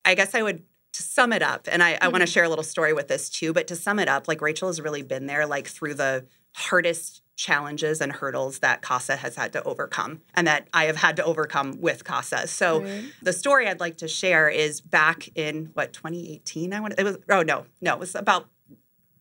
I 0.05 0.13
guess 0.15 0.33
I 0.35 0.41
would 0.43 0.63
to 0.95 1.03
sum 1.03 1.33
it 1.33 1.41
up, 1.41 1.67
and 1.71 1.83
I, 1.83 1.97
I 2.01 2.07
want 2.07 2.21
to 2.21 2.25
mm-hmm. 2.25 2.31
share 2.31 2.43
a 2.43 2.49
little 2.49 2.63
story 2.63 2.93
with 2.93 3.07
this 3.07 3.29
too, 3.29 3.53
but 3.53 3.67
to 3.67 3.75
sum 3.75 3.99
it 3.99 4.07
up, 4.07 4.27
like 4.27 4.41
Rachel 4.41 4.69
has 4.69 4.81
really 4.81 5.01
been 5.01 5.25
there 5.25 5.45
like 5.45 5.67
through 5.67 5.95
the 5.95 6.25
hardest 6.55 7.21
challenges 7.35 7.99
and 7.99 8.13
hurdles 8.13 8.59
that 8.59 8.81
CASA 8.81 9.17
has 9.17 9.35
had 9.35 9.51
to 9.53 9.63
overcome 9.63 10.21
and 10.35 10.47
that 10.47 10.69
I 10.73 10.85
have 10.85 10.95
had 10.95 11.17
to 11.17 11.25
overcome 11.25 11.81
with 11.81 12.05
CASA. 12.05 12.47
So 12.47 12.81
Right. 12.81 13.03
the 13.21 13.33
story 13.33 13.67
I'd 13.67 13.81
like 13.81 13.97
to 13.97 14.07
share 14.07 14.47
is 14.47 14.79
back 14.79 15.29
in 15.35 15.71
what 15.73 15.91
2018 15.91 16.73
I 16.73 16.79
want 16.79 16.93
it 16.97 17.03
was 17.03 17.17
oh 17.29 17.41
no, 17.41 17.65
no, 17.81 17.93
it 17.93 17.99
was 17.99 18.15
about 18.15 18.47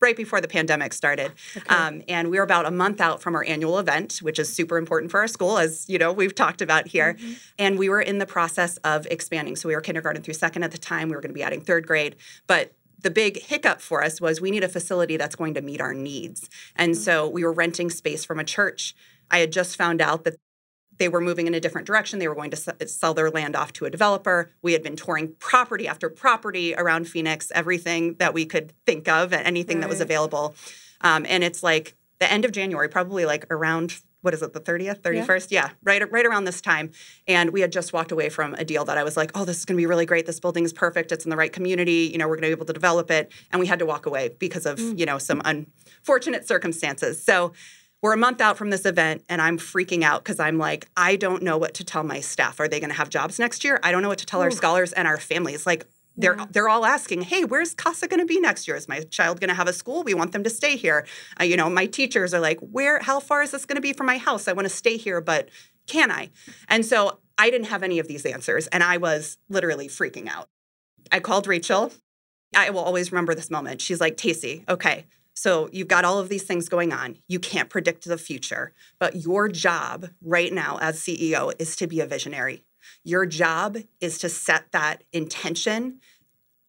right 0.05 0.17
before 0.17 0.41
the 0.41 0.47
pandemic 0.47 0.93
started. 0.93 1.33
Okay. 1.57 1.75
Um, 1.75 2.03
and 2.09 2.31
we 2.31 2.37
were 2.37 2.45
about 2.45 2.67
a 2.67 2.71
month 2.71 3.01
out 3.01 3.23
from 3.23 3.35
our 3.35 3.45
annual 3.45 3.79
event, 3.79 4.19
which 4.19 4.39
is 4.39 4.53
super 4.53 4.77
important 4.77 5.11
for 5.11 5.19
our 5.21 5.27
school, 5.27 5.59
as 5.59 5.89
you 5.89 5.99
know 5.99 6.13
we've 6.13 6.35
talked 6.35 6.63
about 6.63 6.87
here. 6.87 7.15
Mm-hmm. 7.15 7.33
And 7.59 7.79
we 7.79 7.89
were 7.89 8.03
in 8.03 8.19
the 8.19 8.27
process 8.27 8.77
of 8.79 9.07
expanding. 9.11 9.57
So 9.57 9.69
we 9.69 9.75
were 9.75 9.81
kindergarten 9.81 10.23
through 10.23 10.35
second 10.35 10.63
at 10.63 10.71
the 10.71 10.79
time. 10.79 11.09
We 11.09 11.17
were 11.17 11.23
going 11.23 11.31
to 11.31 11.35
be 11.35 11.43
adding 11.43 11.63
third 11.63 11.87
grade, 11.87 12.17
but 12.47 12.73
the 13.01 13.11
big 13.11 13.43
hiccup 13.43 13.81
for 13.81 14.03
us 14.03 14.21
was 14.21 14.41
we 14.41 14.51
need 14.51 14.65
a 14.65 14.69
facility 14.69 15.17
that's 15.17 15.37
going 15.37 15.55
to 15.55 15.61
meet 15.61 15.81
our 15.81 15.95
needs. 15.95 16.49
And 16.77 16.93
mm-hmm. 16.93 17.03
so 17.03 17.29
we 17.29 17.43
were 17.43 17.53
renting 17.53 17.91
space 17.91 18.25
from 18.25 18.39
a 18.39 18.45
church. 18.45 18.95
I 19.31 19.39
had 19.39 19.53
just 19.53 19.77
found 19.77 20.01
out 20.01 20.25
that 20.25 20.37
they 20.99 21.09
were 21.09 21.21
moving 21.21 21.47
in 21.47 21.55
a 21.55 21.61
different 21.61 21.87
direction. 21.87 22.19
They 22.19 22.29
were 22.29 22.35
going 22.35 22.51
to 22.51 22.89
sell 22.89 23.15
their 23.15 23.31
land 23.31 23.57
off 23.57 23.73
to 23.75 23.85
a 23.85 23.91
developer. 23.91 24.51
We 24.63 24.73
had 24.73 24.83
been 24.83 24.97
touring 24.97 25.35
property 25.39 25.89
after 25.89 26.09
property 26.09 26.75
around 26.75 27.09
Phoenix, 27.09 27.51
everything 27.55 28.15
that 28.15 28.35
we 28.35 28.47
could 28.47 28.73
think 28.87 29.09
of, 29.09 29.33
and 29.33 29.47
anything 29.47 29.79
right. 29.79 29.83
that 29.83 29.91
was 29.91 30.01
available. 30.01 30.55
Um, 31.01 31.27
and 31.29 31.45
it's 31.45 31.63
like 31.63 31.97
the 32.19 32.31
end 32.31 32.45
of 32.45 32.53
January, 32.53 32.89
probably 32.89 33.27
like 33.27 33.47
around 33.51 34.01
what 34.25 34.33
is 34.33 34.41
it, 34.41 34.55
the 34.55 34.61
30th, 34.61 35.01
31st? 35.03 35.51
Yeah. 35.51 35.67
yeah, 35.67 35.71
right, 35.83 36.11
right 36.11 36.25
around 36.25 36.45
this 36.45 36.63
time. 36.63 36.93
And 37.29 37.51
we 37.51 37.61
had 37.61 37.71
just 37.71 37.93
walked 37.93 38.11
away 38.11 38.31
from 38.31 38.55
a 38.55 38.65
deal 38.65 38.87
that 38.87 38.97
I 38.97 39.05
was 39.05 39.19
like, 39.19 39.31
oh, 39.35 39.45
this 39.45 39.59
is 39.59 39.67
going 39.67 39.77
to 39.77 39.81
be 39.81 39.85
really 39.85 40.07
great. 40.07 40.25
This 40.25 40.41
building 40.41 40.65
is 40.65 40.73
perfect. 40.73 41.13
It's 41.13 41.27
in 41.27 41.31
the 41.31 41.37
right 41.37 41.53
community. 41.53 42.09
You 42.11 42.17
know, 42.17 42.27
we're 42.27 42.37
going 42.37 42.45
to 42.45 42.49
be 42.49 42.53
able 42.53 42.65
to 42.65 42.73
develop 42.73 43.11
it. 43.11 43.31
And 43.53 43.61
we 43.61 43.67
had 43.67 43.81
to 43.81 43.87
walk 43.87 44.07
away 44.07 44.35
because 44.39 44.65
of, 44.65 44.79
mm. 44.79 44.99
you 44.99 45.05
know, 45.05 45.19
some 45.19 45.43
unfortunate 45.45 46.49
circumstances. 46.49 47.23
So 47.23 47.53
we're 48.05 48.13
a 48.13 48.19
month 48.19 48.43
out 48.43 48.59
from 48.59 48.69
this 48.69 48.85
event 48.85 49.25
and 49.31 49.41
I'm 49.41 49.57
freaking 49.57 50.03
out 50.03 50.23
because 50.23 50.39
I'm 50.39 50.59
like, 50.59 50.87
I 50.95 51.17
don't 51.17 51.43
know 51.43 51.57
what 51.57 51.73
to 51.77 51.85
tell 51.85 52.03
my 52.03 52.21
staff. 52.21 52.61
Are 52.61 52.69
they 52.69 52.79
going 52.79 52.91
to 52.91 52.97
have 52.97 53.09
jobs 53.09 53.39
next 53.39 53.65
year? 53.65 53.81
I 53.83 53.93
don't 53.93 54.03
know 54.03 54.11
what 54.11 54.19
to 54.19 54.27
tell 54.27 54.41
Ooh. 54.41 54.45
our 54.45 54.51
scholars 54.51 54.93
and 54.93 55.09
our 55.09 55.17
families. 55.17 55.67
Like, 55.67 55.87
they're 56.15 56.37
yeah. 56.37 56.45
they're 56.51 56.69
all 56.69 56.85
asking, 56.85 57.23
"Hey, 57.23 57.45
where's 57.45 57.73
Casa 57.73 58.07
going 58.07 58.21
to 58.21 58.27
be 58.27 58.39
next 58.39 58.69
year? 58.69 58.77
Is 58.77 58.89
my 58.89 59.01
child 59.01 59.41
going 59.41 59.49
to 59.49 59.55
have 59.55 59.69
a 59.69 59.73
school? 59.73 60.03
We 60.05 60.13
want 60.13 60.33
them 60.33 60.45
to 60.45 60.51
stay 60.51 60.77
here." 60.77 61.07
Uh, 61.41 61.45
you 61.45 61.57
know, 61.57 61.71
my 61.71 61.87
teachers 61.87 62.35
are 62.35 62.41
like, 62.41 62.61
"Where? 62.61 63.01
How 63.01 63.21
far 63.21 63.43
is 63.43 63.53
this 63.53 63.65
going 63.65 63.77
to 63.77 63.83
be 63.83 63.95
from 63.95 64.07
my 64.07 64.19
house? 64.19 64.47
I 64.49 64.53
want 64.53 64.67
to 64.67 64.75
stay 64.75 64.97
here, 64.99 65.21
but 65.21 65.49
can 65.89 66.13
I?" 66.13 66.29
And 66.69 66.85
so 66.85 67.19
I 67.39 67.51
didn't 67.51 67.69
have 67.69 67.83
any 67.83 67.99
of 67.99 68.07
these 68.07 68.27
answers, 68.27 68.69
and 68.69 68.85
I 68.85 68.99
was 68.99 69.39
literally 69.49 69.89
freaking 69.89 70.29
out. 70.29 70.51
I 71.11 71.19
called 71.21 71.49
Rachel. 71.49 71.91
I 72.55 72.71
will 72.71 72.85
always 72.85 73.11
remember 73.11 73.35
this 73.35 73.51
moment. 73.51 73.81
She's 73.81 74.01
like, 74.01 74.17
"Tacey, 74.17 74.63
okay, 74.69 75.07
so 75.35 75.69
you've 75.73 75.89
got 75.89 76.05
all 76.05 76.21
of 76.21 76.29
these 76.29 76.45
things 76.45 76.69
going 76.69 76.93
on. 76.93 77.17
You 77.27 77.41
can't 77.41 77.69
predict 77.69 78.05
the 78.05 78.17
future, 78.17 78.73
but 78.99 79.17
your 79.17 79.49
job 79.49 80.11
right 80.23 80.53
now 80.53 80.79
as 80.81 81.01
CEO 81.01 81.53
is 81.59 81.75
to 81.77 81.89
be 81.89 82.01
a 82.01 82.07
visionary. 82.07 82.65
Your 83.03 83.27
job 83.27 83.79
is 84.01 84.19
to 84.19 84.29
set 84.29 84.71
that 84.73 85.03
intention 85.13 86.01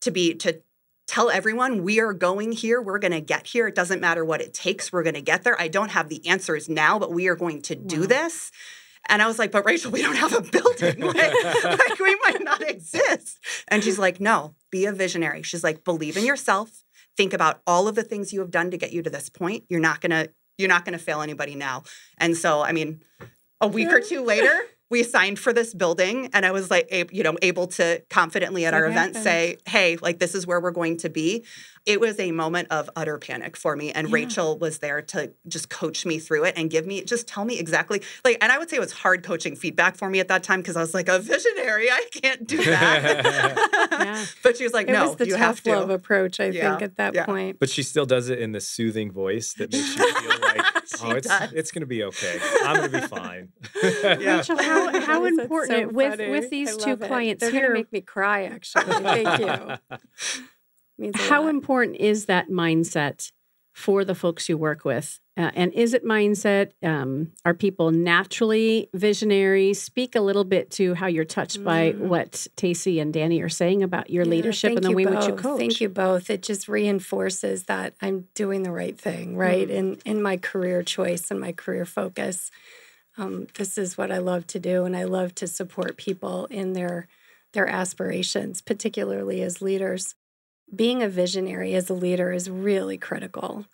to 0.01 0.11
be 0.11 0.33
to 0.35 0.61
tell 1.07 1.29
everyone 1.29 1.83
we 1.83 1.99
are 1.99 2.13
going 2.13 2.51
here, 2.51 2.81
we're 2.81 2.99
going 2.99 3.11
to 3.11 3.21
get 3.21 3.47
here. 3.47 3.67
It 3.67 3.75
doesn't 3.75 4.01
matter 4.01 4.25
what 4.25 4.41
it 4.41 4.53
takes, 4.53 4.91
we're 4.91 5.03
going 5.03 5.13
to 5.13 5.21
get 5.21 5.43
there. 5.43 5.59
I 5.59 5.67
don't 5.67 5.91
have 5.91 6.09
the 6.09 6.25
answers 6.27 6.67
now, 6.67 6.97
but 6.97 7.11
we 7.11 7.27
are 7.27 7.35
going 7.35 7.61
to 7.63 7.75
do 7.75 8.01
wow. 8.01 8.07
this. 8.07 8.51
And 9.07 9.21
I 9.21 9.27
was 9.27 9.37
like, 9.37 9.51
but 9.51 9.65
Rachel, 9.65 9.91
we 9.91 10.01
don't 10.01 10.15
have 10.15 10.33
a 10.33 10.41
building. 10.41 10.99
like, 11.01 11.43
like, 11.63 11.99
we 11.99 12.17
might 12.25 12.41
not 12.41 12.67
exist. 12.67 13.39
And 13.67 13.83
she's 13.83 13.99
like, 13.99 14.19
no, 14.19 14.55
be 14.71 14.85
a 14.85 14.91
visionary. 14.91 15.43
She's 15.43 15.63
like, 15.63 15.83
believe 15.83 16.17
in 16.17 16.25
yourself 16.25 16.84
think 17.17 17.33
about 17.33 17.61
all 17.65 17.87
of 17.87 17.95
the 17.95 18.03
things 18.03 18.33
you 18.33 18.39
have 18.39 18.51
done 18.51 18.71
to 18.71 18.77
get 18.77 18.91
you 18.91 19.01
to 19.01 19.09
this 19.09 19.29
point 19.29 19.63
you're 19.69 19.79
not 19.79 20.01
going 20.01 20.11
to 20.11 20.29
you're 20.57 20.69
not 20.69 20.85
going 20.85 20.97
to 20.97 21.03
fail 21.03 21.21
anybody 21.21 21.55
now. 21.55 21.83
And 22.17 22.35
so 22.35 22.61
i 22.61 22.71
mean 22.71 23.01
a 23.61 23.67
week 23.67 23.91
or 23.91 24.01
two 24.01 24.23
later 24.23 24.53
we 24.91 25.03
signed 25.03 25.39
for 25.39 25.51
this 25.51 25.73
building 25.73 26.29
and 26.33 26.45
i 26.45 26.51
was 26.51 26.69
like 26.69 26.87
you 27.11 27.23
know 27.23 27.35
able 27.41 27.67
to 27.67 28.01
confidently 28.09 28.65
at 28.65 28.73
our 28.73 28.85
event 28.85 29.15
say 29.15 29.57
hey 29.67 29.97
like 29.97 30.19
this 30.19 30.35
is 30.35 30.45
where 30.45 30.59
we're 30.59 30.71
going 30.71 30.97
to 30.97 31.09
be 31.09 31.43
it 31.85 31.99
was 31.99 32.19
a 32.19 32.31
moment 32.31 32.67
of 32.71 32.89
utter 32.95 33.17
panic 33.17 33.55
for 33.55 33.75
me 33.75 33.91
and 33.91 34.09
yeah. 34.09 34.13
rachel 34.13 34.57
was 34.57 34.79
there 34.79 35.01
to 35.01 35.31
just 35.47 35.69
coach 35.69 36.05
me 36.05 36.19
through 36.19 36.43
it 36.43 36.53
and 36.57 36.69
give 36.69 36.85
me 36.85 37.03
just 37.03 37.27
tell 37.27 37.45
me 37.45 37.59
exactly 37.59 38.01
like 38.23 38.37
and 38.41 38.51
i 38.51 38.57
would 38.57 38.69
say 38.69 38.77
it 38.77 38.81
was 38.81 38.91
hard 38.91 39.23
coaching 39.23 39.55
feedback 39.55 39.95
for 39.95 40.09
me 40.09 40.19
at 40.19 40.27
that 40.27 40.43
time 40.43 40.61
because 40.61 40.75
i 40.75 40.81
was 40.81 40.93
like 40.93 41.07
a 41.09 41.19
visionary 41.19 41.89
i 41.89 42.03
can't 42.11 42.47
do 42.47 42.63
that. 42.63 43.85
Yeah. 43.95 44.25
but 44.43 44.57
she 44.57 44.63
was 44.63 44.73
like 44.73 44.87
it 44.87 44.91
no 44.91 45.07
was 45.07 45.15
the 45.17 45.27
you 45.27 45.33
tough 45.33 45.41
have 45.41 45.63
to. 45.63 45.71
love 45.71 45.89
approach 45.89 46.39
i 46.39 46.45
yeah. 46.45 46.71
think 46.71 46.81
at 46.81 46.97
that 46.97 47.25
point. 47.25 47.59
But 47.59 47.69
she 47.69 47.83
still 47.83 48.05
does 48.05 48.29
it 48.29 48.39
in 48.39 48.51
the 48.51 48.59
soothing 48.59 49.11
voice 49.11 49.53
that 49.53 49.71
makes 49.71 49.95
you 49.95 50.13
feel 50.13 50.29
like 50.41 50.61
oh 51.01 51.11
it's 51.11 51.27
does. 51.27 51.53
it's 51.53 51.71
gonna 51.71 51.85
be 51.85 52.03
okay. 52.03 52.39
I'm 52.63 52.75
gonna 52.75 53.01
be 53.01 53.07
fine. 53.07 53.49
Rachel 53.83 54.57
how, 54.57 54.99
how 55.01 55.25
important 55.25 55.89
so 55.89 55.95
with 55.95 56.19
with 56.19 56.49
these 56.49 56.75
two 56.77 56.97
clients 56.97 57.41
They're 57.41 57.51
here 57.51 57.61
gonna 57.63 57.73
make 57.73 57.91
me 57.91 58.01
cry 58.01 58.43
actually. 58.43 58.85
Thank 58.85 59.39
you 59.39 59.97
how 61.15 61.43
lot. 61.43 61.49
important 61.49 61.97
is 61.97 62.25
that 62.25 62.49
mindset 62.49 63.31
for 63.73 64.05
the 64.05 64.15
folks 64.15 64.47
you 64.47 64.57
work 64.57 64.85
with? 64.85 65.19
Uh, 65.37 65.51
and 65.53 65.73
is 65.73 65.93
it 65.93 66.05
mindset? 66.05 66.71
Um, 66.81 67.33
are 67.43 67.53
people 67.53 67.91
naturally 67.91 68.89
visionary? 68.93 69.73
Speak 69.73 70.15
a 70.15 70.21
little 70.21 70.45
bit 70.45 70.71
to 70.71 70.93
how 70.93 71.07
you're 71.07 71.25
touched 71.25 71.59
mm. 71.59 71.65
by 71.65 71.91
what 71.91 72.47
Tacey 72.55 73.01
and 73.01 73.11
Danny 73.11 73.41
are 73.41 73.49
saying 73.49 73.83
about 73.83 74.09
your 74.09 74.23
yeah, 74.23 74.31
leadership 74.31 74.77
and 74.77 74.85
the 74.85 74.91
way 74.91 75.03
both. 75.03 75.15
which 75.15 75.27
you 75.27 75.35
coach. 75.35 75.59
Thank 75.59 75.81
you 75.81 75.89
both. 75.89 76.29
It 76.29 76.41
just 76.41 76.69
reinforces 76.69 77.65
that 77.65 77.95
I'm 78.01 78.29
doing 78.33 78.63
the 78.63 78.71
right 78.71 78.97
thing, 78.97 79.35
right? 79.35 79.67
Mm. 79.67 79.71
In 79.71 79.99
in 80.05 80.21
my 80.21 80.37
career 80.37 80.81
choice 80.81 81.29
and 81.29 81.39
my 81.39 81.51
career 81.51 81.85
focus. 81.85 82.49
Um, 83.17 83.47
this 83.55 83.77
is 83.77 83.97
what 83.97 84.11
I 84.11 84.19
love 84.19 84.47
to 84.47 84.59
do, 84.59 84.85
and 84.85 84.95
I 84.95 85.03
love 85.03 85.35
to 85.35 85.47
support 85.47 85.97
people 85.97 86.45
in 86.45 86.71
their 86.71 87.07
their 87.51 87.67
aspirations, 87.67 88.61
particularly 88.61 89.41
as 89.41 89.61
leaders 89.61 90.15
being 90.73 91.03
a 91.03 91.09
visionary 91.09 91.73
as 91.73 91.89
a 91.89 91.93
leader 91.93 92.31
is 92.31 92.49
really 92.49 92.97
critical 92.97 93.65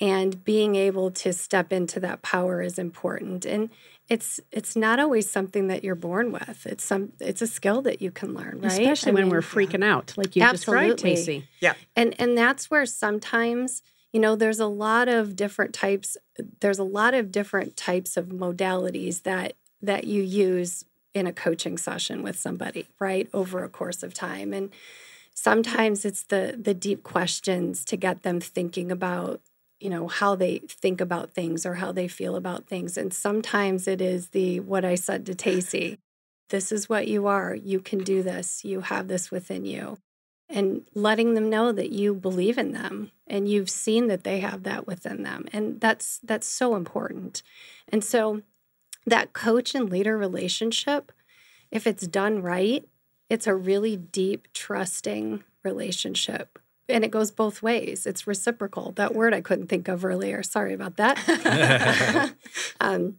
and 0.00 0.44
being 0.44 0.76
able 0.76 1.10
to 1.10 1.32
step 1.32 1.72
into 1.72 1.98
that 2.00 2.22
power 2.22 2.60
is 2.60 2.78
important. 2.78 3.46
And 3.46 3.70
it's 4.08 4.38
it's 4.52 4.76
not 4.76 5.00
always 5.00 5.28
something 5.28 5.66
that 5.68 5.82
you're 5.82 5.94
born 5.94 6.30
with. 6.30 6.66
It's 6.66 6.84
some 6.84 7.12
it's 7.18 7.42
a 7.42 7.46
skill 7.46 7.82
that 7.82 8.00
you 8.00 8.10
can 8.10 8.34
learn 8.34 8.60
right? 8.60 8.72
Especially 8.72 9.12
I 9.12 9.14
when 9.14 9.24
mean, 9.24 9.32
we're 9.32 9.40
freaking 9.40 9.80
yeah. 9.80 9.94
out 9.94 10.14
like 10.16 10.36
you 10.36 10.42
Absolutely. 10.42 10.92
described 10.92 11.16
Tacey 11.16 11.48
yeah. 11.60 11.74
And 11.96 12.14
and 12.20 12.36
that's 12.36 12.70
where 12.70 12.86
sometimes 12.86 13.82
you 14.12 14.20
know 14.20 14.36
there's 14.36 14.60
a 14.60 14.66
lot 14.66 15.08
of 15.08 15.34
different 15.34 15.72
types 15.72 16.16
there's 16.60 16.78
a 16.78 16.84
lot 16.84 17.14
of 17.14 17.32
different 17.32 17.76
types 17.76 18.16
of 18.16 18.26
modalities 18.26 19.22
that 19.22 19.54
that 19.82 20.04
you 20.04 20.22
use 20.22 20.84
in 21.16 21.26
a 21.26 21.32
coaching 21.32 21.78
session 21.78 22.22
with 22.22 22.38
somebody 22.38 22.86
right 22.98 23.28
over 23.32 23.64
a 23.64 23.70
course 23.70 24.02
of 24.02 24.12
time. 24.12 24.52
And 24.52 24.70
sometimes 25.36 26.04
it's 26.04 26.24
the 26.24 26.58
the 26.60 26.74
deep 26.74 27.04
questions 27.04 27.84
to 27.84 27.96
get 27.96 28.22
them 28.22 28.40
thinking 28.40 28.90
about 28.90 29.40
you 29.78 29.90
know 29.90 30.08
how 30.08 30.34
they 30.34 30.58
think 30.68 31.00
about 31.00 31.34
things 31.34 31.64
or 31.64 31.74
how 31.74 31.92
they 31.92 32.08
feel 32.08 32.34
about 32.34 32.66
things. 32.66 32.96
And 32.96 33.14
sometimes 33.14 33.86
it 33.86 34.00
is 34.00 34.28
the 34.28 34.60
what 34.60 34.84
i 34.84 34.96
said 34.96 35.26
to 35.26 35.34
Tacey 35.34 35.98
this 36.48 36.70
is 36.70 36.88
what 36.88 37.08
you 37.08 37.26
are. 37.26 37.54
You 37.54 37.80
can 37.80 37.98
do 38.00 38.22
this. 38.22 38.64
You 38.64 38.80
have 38.82 39.08
this 39.08 39.30
within 39.30 39.64
you. 39.64 39.98
And 40.48 40.82
letting 40.94 41.34
them 41.34 41.50
know 41.50 41.72
that 41.72 41.90
you 41.90 42.14
believe 42.14 42.56
in 42.56 42.70
them 42.70 43.10
and 43.26 43.48
you've 43.48 43.70
seen 43.70 44.06
that 44.06 44.22
they 44.22 44.38
have 44.38 44.62
that 44.62 44.86
within 44.86 45.24
them. 45.24 45.46
And 45.52 45.80
that's 45.80 46.20
that's 46.22 46.46
so 46.46 46.76
important. 46.76 47.42
And 47.88 48.04
so 48.04 48.42
that 49.06 49.32
coach 49.32 49.74
and 49.74 49.90
leader 49.90 50.16
relationship 50.16 51.10
if 51.72 51.84
it's 51.84 52.06
done 52.06 52.42
right 52.42 52.84
it's 53.28 53.46
a 53.46 53.54
really 53.54 53.96
deep, 53.96 54.48
trusting 54.52 55.42
relationship. 55.64 56.58
And 56.88 57.04
it 57.04 57.10
goes 57.10 57.32
both 57.32 57.62
ways. 57.62 58.06
It's 58.06 58.26
reciprocal. 58.26 58.92
That 58.92 59.14
word 59.14 59.34
I 59.34 59.40
couldn't 59.40 59.66
think 59.66 59.88
of 59.88 60.04
earlier. 60.04 60.42
Sorry 60.42 60.72
about 60.72 60.96
that. 60.98 62.32
um, 62.80 63.16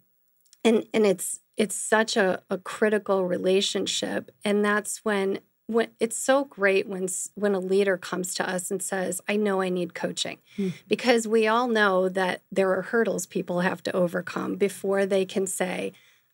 and 0.63 0.85
and 0.93 1.05
it's 1.05 1.41
it's 1.57 1.75
such 1.75 2.15
a, 2.15 2.41
a 2.49 2.57
critical 2.57 3.25
relationship. 3.25 4.31
And 4.45 4.63
that's 4.63 5.03
when 5.03 5.39
when 5.65 5.89
it's 5.99 6.17
so 6.17 6.45
great 6.45 6.87
when 6.87 7.07
when 7.35 7.53
a 7.53 7.59
leader 7.59 7.97
comes 7.97 8.33
to 8.35 8.49
us 8.49 8.71
and 8.71 8.81
says, 8.81 9.19
"I 9.27 9.35
know 9.35 9.61
I 9.61 9.67
need 9.67 9.93
coaching," 9.93 10.37
mm. 10.57 10.71
because 10.87 11.27
we 11.27 11.45
all 11.45 11.67
know 11.67 12.07
that 12.07 12.43
there 12.49 12.71
are 12.71 12.83
hurdles 12.83 13.25
people 13.25 13.59
have 13.59 13.83
to 13.83 13.95
overcome 13.95 14.55
before 14.55 15.05
they 15.05 15.25
can 15.25 15.45
say, 15.45 15.91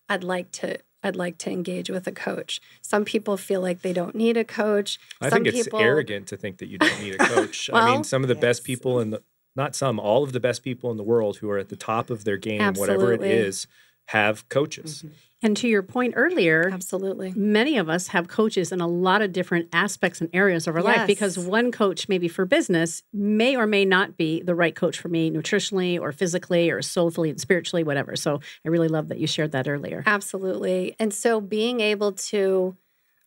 "I'd 0.08 0.22
like 0.22 0.52
to 0.52 0.78
I'd 1.04 1.16
like 1.16 1.38
to 1.38 1.50
engage 1.50 1.90
with 1.90 2.06
a 2.06 2.12
coach. 2.12 2.60
Some 2.80 3.04
people 3.04 3.36
feel 3.36 3.60
like 3.60 3.82
they 3.82 3.92
don't 3.92 4.14
need 4.14 4.36
a 4.36 4.44
coach. 4.44 4.98
I 5.20 5.28
some 5.28 5.44
think 5.44 5.54
it's 5.54 5.64
people... 5.64 5.78
arrogant 5.78 6.26
to 6.28 6.36
think 6.36 6.58
that 6.58 6.68
you 6.68 6.78
don't 6.78 7.00
need 7.00 7.14
a 7.14 7.18
coach. 7.18 7.70
well, 7.72 7.86
I 7.86 7.92
mean, 7.92 8.04
some 8.04 8.22
of 8.22 8.28
the 8.28 8.34
yes. 8.34 8.40
best 8.40 8.64
people 8.64 8.98
in 9.00 9.10
the 9.10 9.22
not 9.56 9.76
some, 9.76 10.00
all 10.00 10.24
of 10.24 10.32
the 10.32 10.40
best 10.40 10.64
people 10.64 10.90
in 10.90 10.96
the 10.96 11.04
world 11.04 11.36
who 11.36 11.48
are 11.48 11.58
at 11.58 11.68
the 11.68 11.76
top 11.76 12.10
of 12.10 12.24
their 12.24 12.36
game, 12.36 12.60
Absolutely. 12.60 12.96
whatever 12.96 13.12
it 13.12 13.22
is, 13.22 13.68
have 14.06 14.48
coaches. 14.48 15.02
Mm-hmm. 15.04 15.14
And 15.44 15.54
to 15.58 15.68
your 15.68 15.82
point 15.82 16.14
earlier, 16.16 16.70
absolutely. 16.72 17.34
Many 17.36 17.76
of 17.76 17.90
us 17.90 18.08
have 18.08 18.28
coaches 18.28 18.72
in 18.72 18.80
a 18.80 18.86
lot 18.86 19.20
of 19.20 19.30
different 19.30 19.68
aspects 19.74 20.22
and 20.22 20.30
areas 20.32 20.66
of 20.66 20.74
our 20.74 20.82
yes. 20.82 20.96
life 20.96 21.06
because 21.06 21.38
one 21.38 21.70
coach, 21.70 22.08
maybe 22.08 22.28
for 22.28 22.46
business, 22.46 23.02
may 23.12 23.54
or 23.54 23.66
may 23.66 23.84
not 23.84 24.16
be 24.16 24.40
the 24.40 24.54
right 24.54 24.74
coach 24.74 24.98
for 24.98 25.10
me 25.10 25.30
nutritionally 25.30 26.00
or 26.00 26.12
physically 26.12 26.70
or 26.70 26.80
soulfully 26.80 27.28
and 27.28 27.38
spiritually, 27.38 27.84
whatever. 27.84 28.16
So 28.16 28.40
I 28.64 28.68
really 28.70 28.88
love 28.88 29.08
that 29.08 29.18
you 29.18 29.26
shared 29.26 29.52
that 29.52 29.68
earlier. 29.68 30.02
Absolutely. 30.06 30.96
And 30.98 31.12
so 31.12 31.42
being 31.42 31.80
able 31.80 32.12
to 32.12 32.74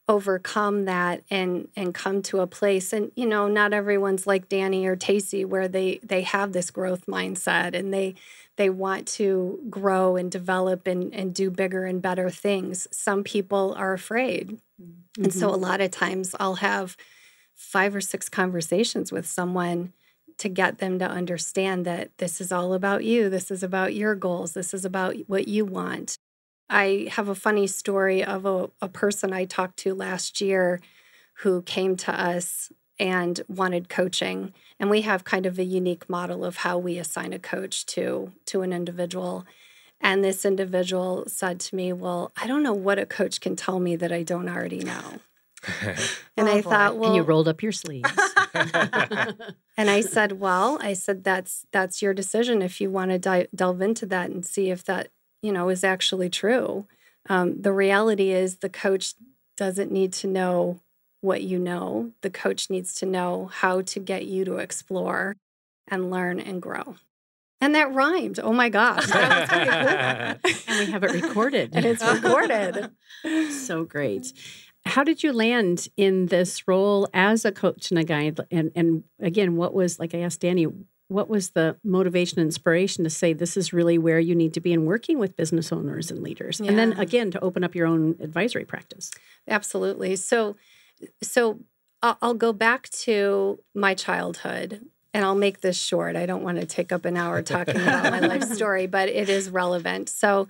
overcome 0.09 0.85
that 0.85 1.21
and 1.29 1.67
and 1.75 1.93
come 1.93 2.21
to 2.21 2.39
a 2.39 2.47
place 2.47 2.93
and 2.93 3.11
you 3.15 3.25
know 3.25 3.49
not 3.49 3.73
everyone's 3.73 4.25
like 4.25 4.47
Danny 4.47 4.87
or 4.87 4.95
Tacey 4.95 5.43
where 5.43 5.67
they 5.67 5.99
they 6.01 6.21
have 6.21 6.53
this 6.53 6.71
growth 6.71 7.05
mindset 7.07 7.75
and 7.75 7.93
they 7.93 8.15
they 8.57 8.69
want 8.69 9.07
to 9.07 9.59
grow 9.69 10.15
and 10.15 10.31
develop 10.31 10.87
and 10.87 11.13
and 11.13 11.33
do 11.33 11.49
bigger 11.49 11.85
and 11.85 12.01
better 12.01 12.29
things. 12.29 12.87
Some 12.91 13.23
people 13.23 13.73
are 13.77 13.93
afraid. 13.93 14.59
Mm-hmm. 14.79 15.23
and 15.23 15.33
so 15.33 15.49
a 15.49 15.57
lot 15.57 15.81
of 15.81 15.89
times 15.89 16.35
I'll 16.39 16.55
have 16.55 16.95
five 17.55 17.95
or 17.95 18.01
six 18.01 18.29
conversations 18.29 19.11
with 19.11 19.25
someone 19.25 19.91
to 20.37 20.49
get 20.49 20.77
them 20.77 20.99
to 20.99 21.05
understand 21.09 21.85
that 21.85 22.15
this 22.19 22.39
is 22.39 22.51
all 22.51 22.73
about 22.73 23.03
you. 23.03 23.29
This 23.29 23.49
is 23.49 23.63
about 23.63 23.95
your 23.95 24.13
goals. 24.13 24.53
This 24.53 24.73
is 24.73 24.85
about 24.85 25.15
what 25.25 25.47
you 25.47 25.65
want. 25.65 26.17
I 26.69 27.07
have 27.11 27.27
a 27.27 27.35
funny 27.35 27.65
story 27.65 28.23
of 28.23 28.45
a, 28.45 28.69
a 28.81 28.89
person 28.89 29.33
I 29.33 29.45
talked 29.45 29.77
to 29.77 29.95
last 29.95 30.41
year 30.41 30.79
who 31.41 31.61
came 31.61 31.95
to 31.97 32.19
us 32.19 32.71
and 32.99 33.41
wanted 33.47 33.89
coaching. 33.89 34.53
And 34.79 34.89
we 34.89 35.01
have 35.01 35.23
kind 35.23 35.45
of 35.45 35.59
a 35.59 35.63
unique 35.63 36.09
model 36.09 36.45
of 36.45 36.57
how 36.57 36.77
we 36.77 36.97
assign 36.97 37.33
a 37.33 37.39
coach 37.39 37.85
to 37.87 38.31
to 38.47 38.61
an 38.61 38.73
individual. 38.73 39.45
And 39.99 40.23
this 40.23 40.45
individual 40.45 41.25
said 41.27 41.59
to 41.61 41.75
me 41.75 41.91
well 41.93 42.31
i 42.37 42.47
don't 42.47 42.63
know 42.63 42.73
what 42.73 42.99
a 42.99 43.05
coach 43.05 43.41
can 43.41 43.55
tell 43.55 43.79
me 43.79 43.95
that 43.95 44.11
i 44.11 44.23
don't 44.23 44.49
already 44.49 44.79
know. 44.79 45.19
And 46.39 46.47
oh, 46.47 46.51
i 46.51 46.61
boy. 46.61 46.69
thought 46.69 46.97
well 46.97 47.07
and 47.09 47.15
you 47.15 47.23
rolled 47.23 47.47
up 47.47 47.63
your 47.63 47.71
sleeves. 47.71 48.09
And 49.79 49.89
i 49.89 50.01
said 50.01 50.39
well 50.39 50.77
i 50.81 50.93
said 50.93 51.23
that's 51.23 51.65
that's 51.71 52.01
your 52.01 52.13
decision 52.13 52.61
if 52.61 52.79
you 52.79 52.89
want 52.91 53.11
to 53.11 53.19
di- 53.19 53.47
delve 53.55 53.81
into 53.81 54.05
that 54.07 54.29
and 54.29 54.45
see 54.45 54.69
if 54.69 54.83
that 54.85 55.09
you 55.41 55.51
know 55.51 55.69
is 55.69 55.83
actually 55.83 56.29
true. 56.29 56.87
Um, 57.29 57.61
the 57.61 57.73
reality 57.73 58.29
is 58.31 58.57
the 58.57 58.69
coach 58.69 59.13
doesn't 59.57 59.91
need 59.91 60.13
to 60.13 60.27
know 60.27 60.79
what 61.21 61.43
you 61.43 61.59
know. 61.59 62.11
The 62.21 62.29
coach 62.29 62.69
needs 62.69 62.93
to 62.95 63.05
know 63.05 63.49
how 63.51 63.81
to 63.81 63.99
get 63.99 64.25
you 64.25 64.45
to 64.45 64.57
explore 64.57 65.35
and 65.87 66.11
learn 66.11 66.39
and 66.39 66.61
grow. 66.61 66.95
And 67.59 67.73
that 67.73 67.93
rhymed. 67.93 68.39
Oh 68.39 68.53
my 68.53 68.69
gosh 68.69 69.09
and 69.11 70.39
we 70.79 70.85
have 70.91 71.03
it 71.03 71.11
recorded. 71.11 71.71
And 71.73 71.85
it's 71.85 72.03
recorded. 72.03 72.91
So 73.49 73.83
great. 73.83 74.31
How 74.85 75.03
did 75.03 75.23
you 75.23 75.33
land 75.33 75.89
in 75.97 76.27
this 76.27 76.67
role 76.67 77.09
as 77.13 77.43
a 77.43 77.51
coach 77.51 77.89
and 77.89 77.99
a 77.99 78.03
guide? 78.03 78.39
And 78.51 78.71
and 78.75 79.03
again 79.19 79.57
what 79.57 79.73
was 79.73 79.99
like 79.99 80.13
i 80.13 80.19
asked 80.19 80.41
danny 80.41 80.67
what 81.09 81.29
was 81.29 81.51
the 81.51 81.77
motivation 81.83 82.39
and 82.39 82.47
inspiration 82.47 83.03
to 83.03 83.09
say 83.09 83.33
this 83.33 83.55
is 83.55 83.71
really 83.71 83.97
where 83.97 84.19
you 84.19 84.35
need 84.35 84.53
to 84.53 84.59
be 84.59 84.73
in 84.73 84.85
working 84.85 85.19
with 85.19 85.37
business 85.37 85.71
owners 85.71 86.11
and 86.11 86.21
leaders? 86.21 86.59
Yeah. 86.59 86.69
and 86.69 86.77
then 86.77 86.93
again 86.93 87.31
to 87.31 87.39
open 87.39 87.63
up 87.63 87.75
your 87.75 87.87
own 87.87 88.17
advisory 88.19 88.65
practice. 88.65 89.11
Absolutely. 89.47 90.15
So 90.17 90.57
so 91.21 91.59
i'll 92.01 92.33
go 92.33 92.53
back 92.53 92.89
to 92.89 93.59
my 93.73 93.93
childhood 93.93 94.81
and 95.13 95.25
i'll 95.25 95.35
make 95.35 95.61
this 95.61 95.79
short 95.79 96.15
i 96.15 96.25
don't 96.25 96.43
want 96.43 96.59
to 96.59 96.65
take 96.65 96.91
up 96.91 97.05
an 97.05 97.17
hour 97.17 97.41
talking 97.41 97.75
about 97.75 98.11
my 98.11 98.19
life 98.19 98.43
story 98.53 98.87
but 98.87 99.09
it 99.09 99.29
is 99.29 99.49
relevant 99.49 100.09
so 100.09 100.47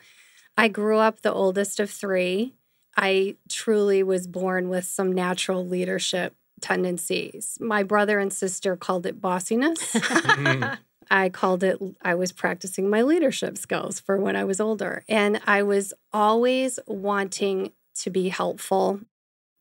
i 0.58 0.68
grew 0.68 0.98
up 0.98 1.22
the 1.22 1.34
oldest 1.34 1.80
of 1.80 1.90
three 1.90 2.54
i 2.96 3.36
truly 3.50 4.04
was 4.04 4.28
born 4.28 4.70
with 4.70 4.86
some 4.86 5.12
natural 5.12 5.66
leadership 5.66 6.36
tendencies. 6.62 7.58
My 7.60 7.84
brother 7.84 8.20
and 8.20 8.32
sister 8.32 8.76
called 8.76 9.06
it 9.06 9.22
bossiness. 9.22 9.94
Mm-hmm. 9.94 10.74
I 11.10 11.30
called 11.30 11.64
it, 11.64 11.80
I 12.02 12.16
was 12.16 12.34
practicing 12.34 12.90
my 12.90 13.02
leadership 13.02 13.58
skills 13.58 13.98
for 13.98 14.18
when 14.18 14.36
I 14.36 14.44
was 14.44 14.60
older. 14.60 15.06
And 15.08 15.40
I 15.46 15.64
was 15.64 15.94
always 16.12 16.80
wanting 16.86 17.72
to 18.02 18.10
be 18.10 18.28
helpful. 18.28 19.00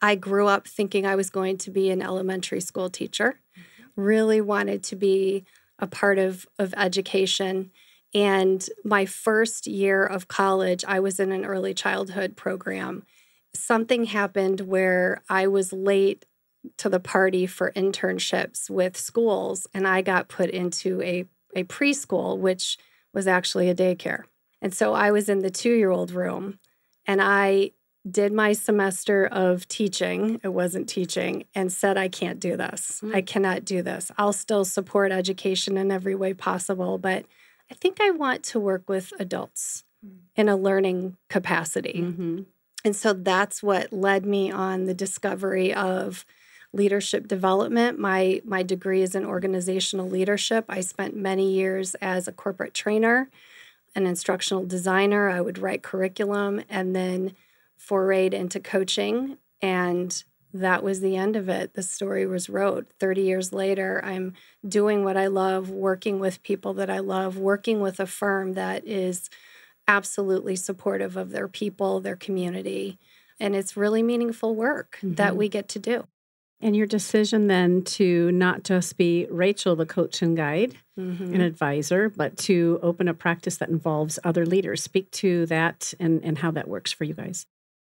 I 0.06 0.14
grew 0.14 0.46
up 0.46 0.68
thinking 0.68 1.04
I 1.04 1.16
was 1.16 1.30
going 1.30 1.58
to 1.58 1.70
be 1.72 1.90
an 1.90 2.00
elementary 2.00 2.60
school 2.60 2.88
teacher, 2.88 3.40
really 3.96 4.40
wanted 4.40 4.84
to 4.84 4.94
be 4.94 5.44
a 5.80 5.88
part 5.88 6.16
of, 6.20 6.46
of 6.60 6.72
education. 6.76 7.72
And 8.14 8.64
my 8.84 9.04
first 9.04 9.66
year 9.66 10.04
of 10.04 10.28
college, 10.28 10.84
I 10.86 11.00
was 11.00 11.18
in 11.18 11.32
an 11.32 11.44
early 11.44 11.74
childhood 11.74 12.36
program. 12.36 13.02
Something 13.52 14.04
happened 14.04 14.60
where 14.60 15.22
I 15.28 15.48
was 15.48 15.72
late 15.72 16.24
to 16.76 16.88
the 16.88 17.00
party 17.00 17.44
for 17.44 17.72
internships 17.72 18.70
with 18.70 18.96
schools, 18.96 19.66
and 19.74 19.88
I 19.88 20.02
got 20.02 20.28
put 20.28 20.50
into 20.50 21.02
a, 21.02 21.24
a 21.56 21.64
preschool, 21.64 22.38
which 22.38 22.78
was 23.12 23.26
actually 23.26 23.68
a 23.68 23.74
daycare. 23.74 24.22
And 24.62 24.72
so 24.72 24.94
I 24.94 25.10
was 25.10 25.28
in 25.28 25.40
the 25.40 25.50
two 25.50 25.72
year 25.72 25.90
old 25.90 26.12
room 26.12 26.60
and 27.08 27.20
I 27.20 27.72
did 28.08 28.32
my 28.32 28.52
semester 28.52 29.26
of 29.26 29.66
teaching. 29.68 30.40
It 30.42 30.48
wasn't 30.48 30.88
teaching, 30.88 31.44
and 31.54 31.72
said, 31.72 31.96
I 31.96 32.08
can't 32.08 32.38
do 32.38 32.56
this. 32.56 33.00
Mm. 33.02 33.14
I 33.14 33.22
cannot 33.22 33.64
do 33.64 33.82
this. 33.82 34.10
I'll 34.16 34.32
still 34.32 34.64
support 34.64 35.12
education 35.12 35.76
in 35.76 35.90
every 35.90 36.14
way 36.14 36.34
possible, 36.34 36.98
but 36.98 37.24
I 37.70 37.74
think 37.74 38.00
I 38.00 38.10
want 38.10 38.42
to 38.44 38.60
work 38.60 38.88
with 38.88 39.12
adults 39.18 39.84
mm. 40.04 40.18
in 40.36 40.48
a 40.48 40.56
learning 40.56 41.16
capacity. 41.28 42.00
Mm-hmm. 42.02 42.42
And 42.84 42.94
so 42.94 43.12
that's 43.12 43.62
what 43.62 43.92
led 43.92 44.24
me 44.24 44.50
on 44.52 44.84
the 44.84 44.94
discovery 44.94 45.74
of 45.74 46.24
leadership 46.72 47.26
development. 47.26 47.98
My 47.98 48.40
my 48.44 48.62
degree 48.62 49.02
is 49.02 49.14
in 49.14 49.24
organizational 49.24 50.08
leadership. 50.08 50.66
I 50.68 50.80
spent 50.82 51.16
many 51.16 51.52
years 51.52 51.96
as 51.96 52.28
a 52.28 52.32
corporate 52.32 52.74
trainer, 52.74 53.28
an 53.96 54.06
instructional 54.06 54.64
designer. 54.64 55.28
I 55.28 55.40
would 55.40 55.58
write 55.58 55.82
curriculum 55.82 56.62
and 56.68 56.94
then 56.94 57.32
forayed 57.78 58.32
into 58.32 58.60
coaching 58.60 59.38
and 59.60 60.24
that 60.60 60.82
was 60.82 61.00
the 61.00 61.16
end 61.16 61.36
of 61.36 61.48
it. 61.48 61.74
The 61.74 61.82
story 61.82 62.26
was 62.26 62.48
wrote. 62.48 62.88
30 62.98 63.22
years 63.22 63.52
later, 63.52 64.00
I'm 64.04 64.34
doing 64.66 65.04
what 65.04 65.16
I 65.16 65.26
love, 65.26 65.70
working 65.70 66.18
with 66.18 66.42
people 66.42 66.74
that 66.74 66.90
I 66.90 67.00
love, 67.00 67.36
working 67.36 67.80
with 67.80 68.00
a 68.00 68.06
firm 68.06 68.54
that 68.54 68.86
is 68.86 69.28
absolutely 69.88 70.56
supportive 70.56 71.16
of 71.16 71.30
their 71.30 71.48
people, 71.48 72.00
their 72.00 72.16
community. 72.16 72.98
And 73.38 73.54
it's 73.54 73.76
really 73.76 74.02
meaningful 74.02 74.54
work 74.54 74.96
mm-hmm. 74.98 75.14
that 75.14 75.36
we 75.36 75.48
get 75.48 75.68
to 75.70 75.78
do. 75.78 76.06
And 76.60 76.74
your 76.74 76.86
decision 76.86 77.48
then 77.48 77.82
to 77.82 78.32
not 78.32 78.64
just 78.64 78.96
be 78.96 79.26
Rachel, 79.30 79.76
the 79.76 79.84
coach 79.84 80.22
and 80.22 80.34
guide 80.36 80.74
mm-hmm. 80.98 81.34
and 81.34 81.42
advisor, 81.42 82.08
but 82.08 82.38
to 82.38 82.80
open 82.82 83.08
a 83.08 83.14
practice 83.14 83.58
that 83.58 83.68
involves 83.68 84.18
other 84.24 84.46
leaders. 84.46 84.82
Speak 84.82 85.10
to 85.12 85.44
that 85.46 85.92
and, 86.00 86.24
and 86.24 86.38
how 86.38 86.50
that 86.52 86.66
works 86.66 86.92
for 86.92 87.04
you 87.04 87.12
guys. 87.12 87.46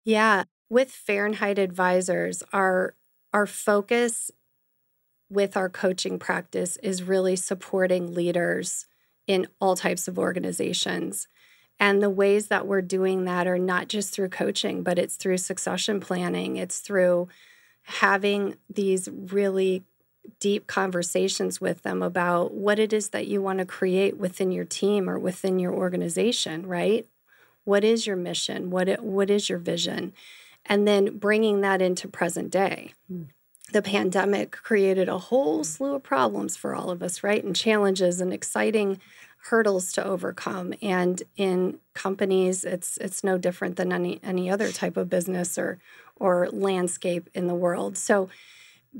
Yeah. 0.04 0.44
With 0.68 0.90
Fahrenheit 0.90 1.58
Advisors, 1.58 2.42
our 2.52 2.94
our 3.32 3.46
focus 3.46 4.30
with 5.30 5.56
our 5.56 5.68
coaching 5.68 6.18
practice 6.18 6.76
is 6.82 7.02
really 7.02 7.36
supporting 7.36 8.14
leaders 8.14 8.86
in 9.26 9.46
all 9.60 9.76
types 9.76 10.08
of 10.08 10.18
organizations. 10.18 11.26
And 11.80 12.02
the 12.02 12.10
ways 12.10 12.48
that 12.48 12.66
we're 12.66 12.82
doing 12.82 13.24
that 13.24 13.46
are 13.46 13.58
not 13.58 13.88
just 13.88 14.12
through 14.12 14.28
coaching, 14.28 14.82
but 14.82 14.98
it's 14.98 15.16
through 15.16 15.38
succession 15.38 16.00
planning, 16.00 16.56
it's 16.56 16.80
through 16.80 17.28
having 17.84 18.56
these 18.70 19.08
really 19.10 19.82
deep 20.40 20.66
conversations 20.66 21.60
with 21.60 21.82
them 21.82 22.02
about 22.02 22.52
what 22.54 22.78
it 22.78 22.92
is 22.92 23.10
that 23.10 23.26
you 23.26 23.42
want 23.42 23.58
to 23.60 23.66
create 23.66 24.18
within 24.18 24.52
your 24.52 24.64
team 24.64 25.08
or 25.10 25.18
within 25.18 25.58
your 25.58 25.72
organization, 25.74 26.66
right? 26.66 27.06
What 27.64 27.84
is 27.84 28.06
your 28.06 28.16
mission? 28.16 28.70
What 28.70 28.88
it, 28.88 29.02
what 29.02 29.30
is 29.30 29.48
your 29.48 29.58
vision? 29.58 30.12
And 30.66 30.86
then 30.86 31.18
bringing 31.18 31.60
that 31.62 31.82
into 31.82 32.08
present 32.08 32.50
day. 32.50 32.92
Mm. 33.10 33.28
The 33.72 33.82
pandemic 33.82 34.50
created 34.52 35.08
a 35.08 35.18
whole 35.18 35.64
slew 35.64 35.94
of 35.94 36.02
problems 36.02 36.56
for 36.56 36.74
all 36.74 36.90
of 36.90 37.02
us, 37.02 37.22
right? 37.22 37.42
And 37.42 37.56
challenges 37.56 38.20
and 38.20 38.32
exciting 38.32 39.00
hurdles 39.44 39.92
to 39.92 40.04
overcome. 40.04 40.74
And 40.82 41.22
in 41.36 41.78
companies, 41.94 42.64
it's 42.64 42.96
it's 42.98 43.24
no 43.24 43.38
different 43.38 43.76
than 43.76 43.92
any 43.92 44.20
any 44.22 44.50
other 44.50 44.70
type 44.70 44.96
of 44.96 45.08
business 45.08 45.58
or 45.58 45.78
or 46.16 46.48
landscape 46.50 47.28
in 47.34 47.46
the 47.46 47.54
world. 47.54 47.96
So 47.96 48.28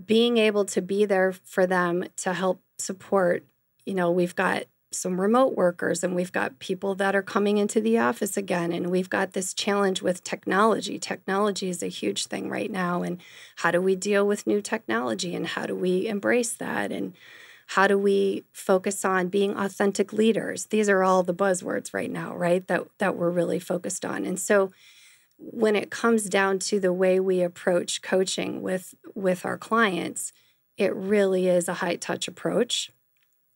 being 0.07 0.39
able 0.39 0.65
to 0.67 0.81
be 0.81 1.05
there 1.05 1.33
for 1.33 1.67
them 1.67 2.05
to 2.17 2.33
help 2.33 2.63
support, 2.79 3.45
you 3.85 3.95
know, 3.95 4.11
we've 4.11 4.35
got 4.35 4.65
some 4.95 5.21
remote 5.21 5.57
workers 5.57 6.03
and 6.03 6.15
we've 6.15 6.33
got 6.33 6.59
people 6.59 6.95
that 6.95 7.15
are 7.15 7.23
coming 7.23 7.59
into 7.59 7.81
the 7.81 7.99
office 7.99 8.37
again 8.37 8.73
and 8.73 8.91
we've 8.91 9.11
got 9.11 9.33
this 9.33 9.55
challenge 9.55 10.03
with 10.03 10.25
technology. 10.25 10.99
Technology 10.99 11.69
is 11.69 11.83
a 11.83 11.89
huge 11.89 12.27
thing 12.27 12.49
right 12.49 12.71
now 12.71 13.03
and 13.03 13.21
how 13.57 13.71
do 13.71 13.81
we 13.81 13.97
deal 13.97 14.27
with 14.27 14.47
new 14.47 14.61
technology 14.61 15.35
and 15.35 15.49
how 15.49 15.67
do 15.67 15.75
we 15.75 16.07
embrace 16.07 16.53
that 16.55 16.93
and 16.93 17.15
how 17.69 17.87
do 17.87 17.97
we 17.97 18.45
focus 18.53 19.05
on 19.05 19.29
being 19.29 19.57
authentic 19.57 20.13
leaders? 20.13 20.67
These 20.67 20.89
are 20.89 21.03
all 21.03 21.23
the 21.23 21.35
buzzwords 21.35 21.95
right 21.95 22.11
now 22.11 22.37
right 22.37 22.67
that 22.69 22.87
that 22.99 23.17
we're 23.17 23.31
really 23.31 23.59
focused 23.59 24.05
on. 24.05 24.25
And 24.25 24.39
so 24.39 24.73
when 25.39 25.75
it 25.75 25.91
comes 25.91 26.29
down 26.29 26.59
to 26.59 26.79
the 26.79 26.93
way 26.93 27.19
we 27.19 27.43
approach 27.43 28.03
coaching 28.03 28.63
with 28.63 28.95
with 29.15 29.45
our 29.45 29.59
clients 29.59 30.33
it 30.77 30.95
really 30.95 31.49
is 31.49 31.69
a 31.69 31.75
high 31.75 31.97
touch 31.97 32.29
approach 32.29 32.91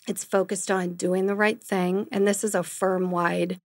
it's 0.06 0.24
focused 0.24 0.70
on 0.70 0.94
doing 0.94 1.26
the 1.26 1.34
right 1.34 1.62
thing 1.62 2.06
and 2.12 2.26
this 2.26 2.44
is 2.44 2.54
a 2.54 2.62
firm 2.62 3.10
wide 3.10 3.60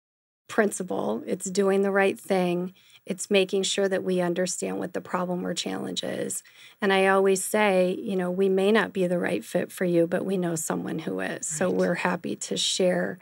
principle 0.47 1.23
it's 1.25 1.49
doing 1.49 1.81
the 1.81 1.91
right 1.91 2.19
thing 2.19 2.73
It's 3.05 3.31
making 3.31 3.63
sure 3.63 3.89
that 3.89 4.03
we 4.03 4.21
understand 4.21 4.77
what 4.77 4.93
the 4.93 5.01
problem 5.01 5.45
or 5.45 5.53
challenge 5.55 6.03
is. 6.03 6.43
And 6.81 6.93
I 6.93 7.07
always 7.07 7.43
say, 7.43 7.97
you 7.99 8.15
know, 8.15 8.29
we 8.29 8.47
may 8.47 8.71
not 8.71 8.93
be 8.93 9.07
the 9.07 9.17
right 9.17 9.43
fit 9.43 9.71
for 9.71 9.85
you, 9.85 10.05
but 10.05 10.23
we 10.23 10.37
know 10.37 10.55
someone 10.55 10.99
who 10.99 11.19
is. 11.19 11.29
Right. 11.29 11.45
So 11.45 11.69
we're 11.71 11.95
happy 11.95 12.35
to 12.35 12.57
share 12.57 13.17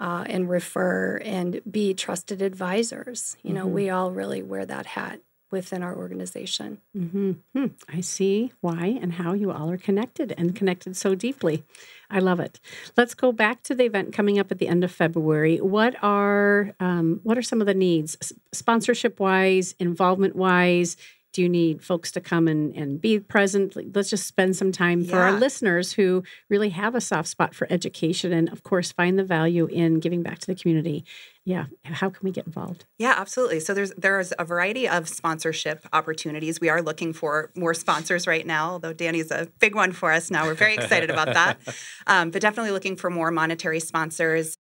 uh, 0.00 0.24
and 0.28 0.48
refer 0.48 1.20
and 1.24 1.60
be 1.70 1.92
trusted 1.92 2.40
advisors. 2.40 3.36
You 3.42 3.52
know, 3.52 3.66
mm-hmm. 3.66 3.74
we 3.74 3.90
all 3.90 4.12
really 4.12 4.42
wear 4.42 4.64
that 4.64 4.86
hat 4.86 5.20
within 5.50 5.82
our 5.82 5.94
organization. 5.94 6.78
Mm-hmm. 6.96 7.32
Hmm. 7.54 7.66
I 7.88 8.00
see 8.00 8.52
why 8.60 8.98
and 9.00 9.14
how 9.14 9.34
you 9.34 9.50
all 9.50 9.70
are 9.70 9.78
connected 9.78 10.32
and 10.38 10.54
connected 10.54 10.96
so 10.96 11.14
deeply. 11.14 11.64
I 12.10 12.20
love 12.20 12.40
it. 12.40 12.58
Let's 12.96 13.14
go 13.14 13.32
back 13.32 13.62
to 13.64 13.74
the 13.74 13.84
event 13.84 14.14
coming 14.14 14.38
up 14.38 14.50
at 14.50 14.58
the 14.58 14.68
end 14.68 14.82
of 14.82 14.90
February. 14.90 15.58
What 15.58 15.94
are 16.02 16.74
um, 16.80 17.20
what 17.22 17.36
are 17.36 17.42
some 17.42 17.60
of 17.60 17.66
the 17.66 17.74
needs, 17.74 18.32
sponsorship 18.52 19.20
wise, 19.20 19.74
involvement 19.78 20.34
wise? 20.34 20.96
Do 21.32 21.42
you 21.42 21.48
need 21.48 21.82
folks 21.82 22.10
to 22.12 22.20
come 22.20 22.48
and, 22.48 22.74
and 22.74 23.00
be 23.00 23.20
present? 23.20 23.76
Let's 23.94 24.10
just 24.10 24.26
spend 24.26 24.56
some 24.56 24.72
time 24.72 25.04
for 25.04 25.18
our 25.18 25.32
listeners 25.32 25.92
who 25.92 26.22
really 26.48 26.70
have 26.70 26.94
a 26.94 27.00
soft 27.00 27.28
spot 27.28 27.54
for 27.54 27.66
education 27.70 28.32
and, 28.32 28.48
of 28.50 28.62
course, 28.62 28.92
find 28.92 29.18
the 29.18 29.24
value 29.24 29.66
in 29.66 30.00
giving 30.00 30.22
back 30.22 30.38
to 30.40 30.46
the 30.46 30.54
community. 30.54 31.04
Yeah, 31.44 31.66
how 31.84 32.10
can 32.10 32.20
we 32.22 32.30
get 32.30 32.46
involved? 32.46 32.84
Yeah, 32.98 33.14
absolutely. 33.16 33.60
So 33.60 33.72
there's 33.72 33.92
there's 33.96 34.32
a 34.38 34.44
variety 34.44 34.88
of 34.88 35.08
sponsorship 35.08 35.86
opportunities. 35.92 36.60
We 36.60 36.68
are 36.68 36.82
looking 36.82 37.12
for 37.12 37.50
more 37.56 37.72
sponsors 37.72 38.26
right 38.26 38.46
now, 38.46 38.72
although 38.72 38.92
Danny's 38.92 39.30
a 39.30 39.48
big 39.58 39.74
one 39.74 39.92
for 39.92 40.12
us 40.12 40.30
now. 40.30 40.44
We're 40.44 40.54
very 40.54 40.74
excited 40.74 41.10
about 41.10 41.34
that. 41.34 41.58
Um, 42.06 42.30
but 42.30 42.40
definitely 42.40 42.70
looking 42.70 42.96
for 42.96 43.10
more 43.10 43.30
monetary 43.30 43.80
sponsors. 43.80 44.56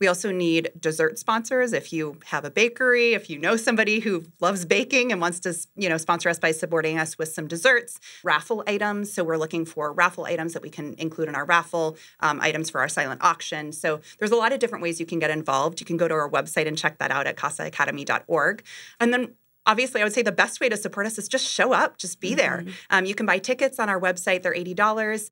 We 0.00 0.06
also 0.06 0.30
need 0.30 0.70
dessert 0.78 1.18
sponsors. 1.18 1.72
If 1.72 1.92
you 1.92 2.18
have 2.26 2.44
a 2.44 2.50
bakery, 2.50 3.14
if 3.14 3.28
you 3.28 3.38
know 3.38 3.56
somebody 3.56 4.00
who 4.00 4.24
loves 4.40 4.64
baking 4.64 5.12
and 5.12 5.20
wants 5.20 5.40
to, 5.40 5.54
you 5.76 5.88
know, 5.88 5.96
sponsor 5.96 6.28
us 6.28 6.38
by 6.38 6.52
supporting 6.52 6.98
us 6.98 7.18
with 7.18 7.28
some 7.28 7.48
desserts, 7.48 7.98
raffle 8.22 8.62
items. 8.66 9.12
So 9.12 9.24
we're 9.24 9.36
looking 9.36 9.64
for 9.64 9.92
raffle 9.92 10.24
items 10.24 10.52
that 10.52 10.62
we 10.62 10.70
can 10.70 10.94
include 10.98 11.28
in 11.28 11.34
our 11.34 11.44
raffle, 11.44 11.96
um, 12.20 12.40
items 12.40 12.70
for 12.70 12.80
our 12.80 12.88
silent 12.88 13.22
auction. 13.22 13.72
So 13.72 14.00
there's 14.18 14.30
a 14.30 14.36
lot 14.36 14.52
of 14.52 14.58
different 14.58 14.82
ways 14.82 15.00
you 15.00 15.06
can 15.06 15.18
get 15.18 15.30
involved. 15.30 15.80
You 15.80 15.86
can 15.86 15.96
go 15.96 16.08
to 16.08 16.14
our 16.14 16.30
website 16.30 16.66
and 16.66 16.76
check 16.76 16.98
that 16.98 17.10
out 17.10 17.26
at 17.26 17.36
casaacademy.org. 17.36 18.62
And 19.00 19.12
then 19.12 19.34
obviously, 19.66 20.00
I 20.00 20.04
would 20.04 20.12
say 20.12 20.22
the 20.22 20.32
best 20.32 20.60
way 20.60 20.68
to 20.68 20.76
support 20.76 21.06
us 21.06 21.18
is 21.18 21.28
just 21.28 21.46
show 21.46 21.72
up, 21.72 21.98
just 21.98 22.20
be 22.20 22.30
mm-hmm. 22.30 22.36
there. 22.36 22.64
Um, 22.90 23.04
you 23.04 23.14
can 23.14 23.26
buy 23.26 23.38
tickets 23.38 23.78
on 23.78 23.88
our 23.88 24.00
website, 24.00 24.42
they're 24.42 24.54
$80. 24.54 25.30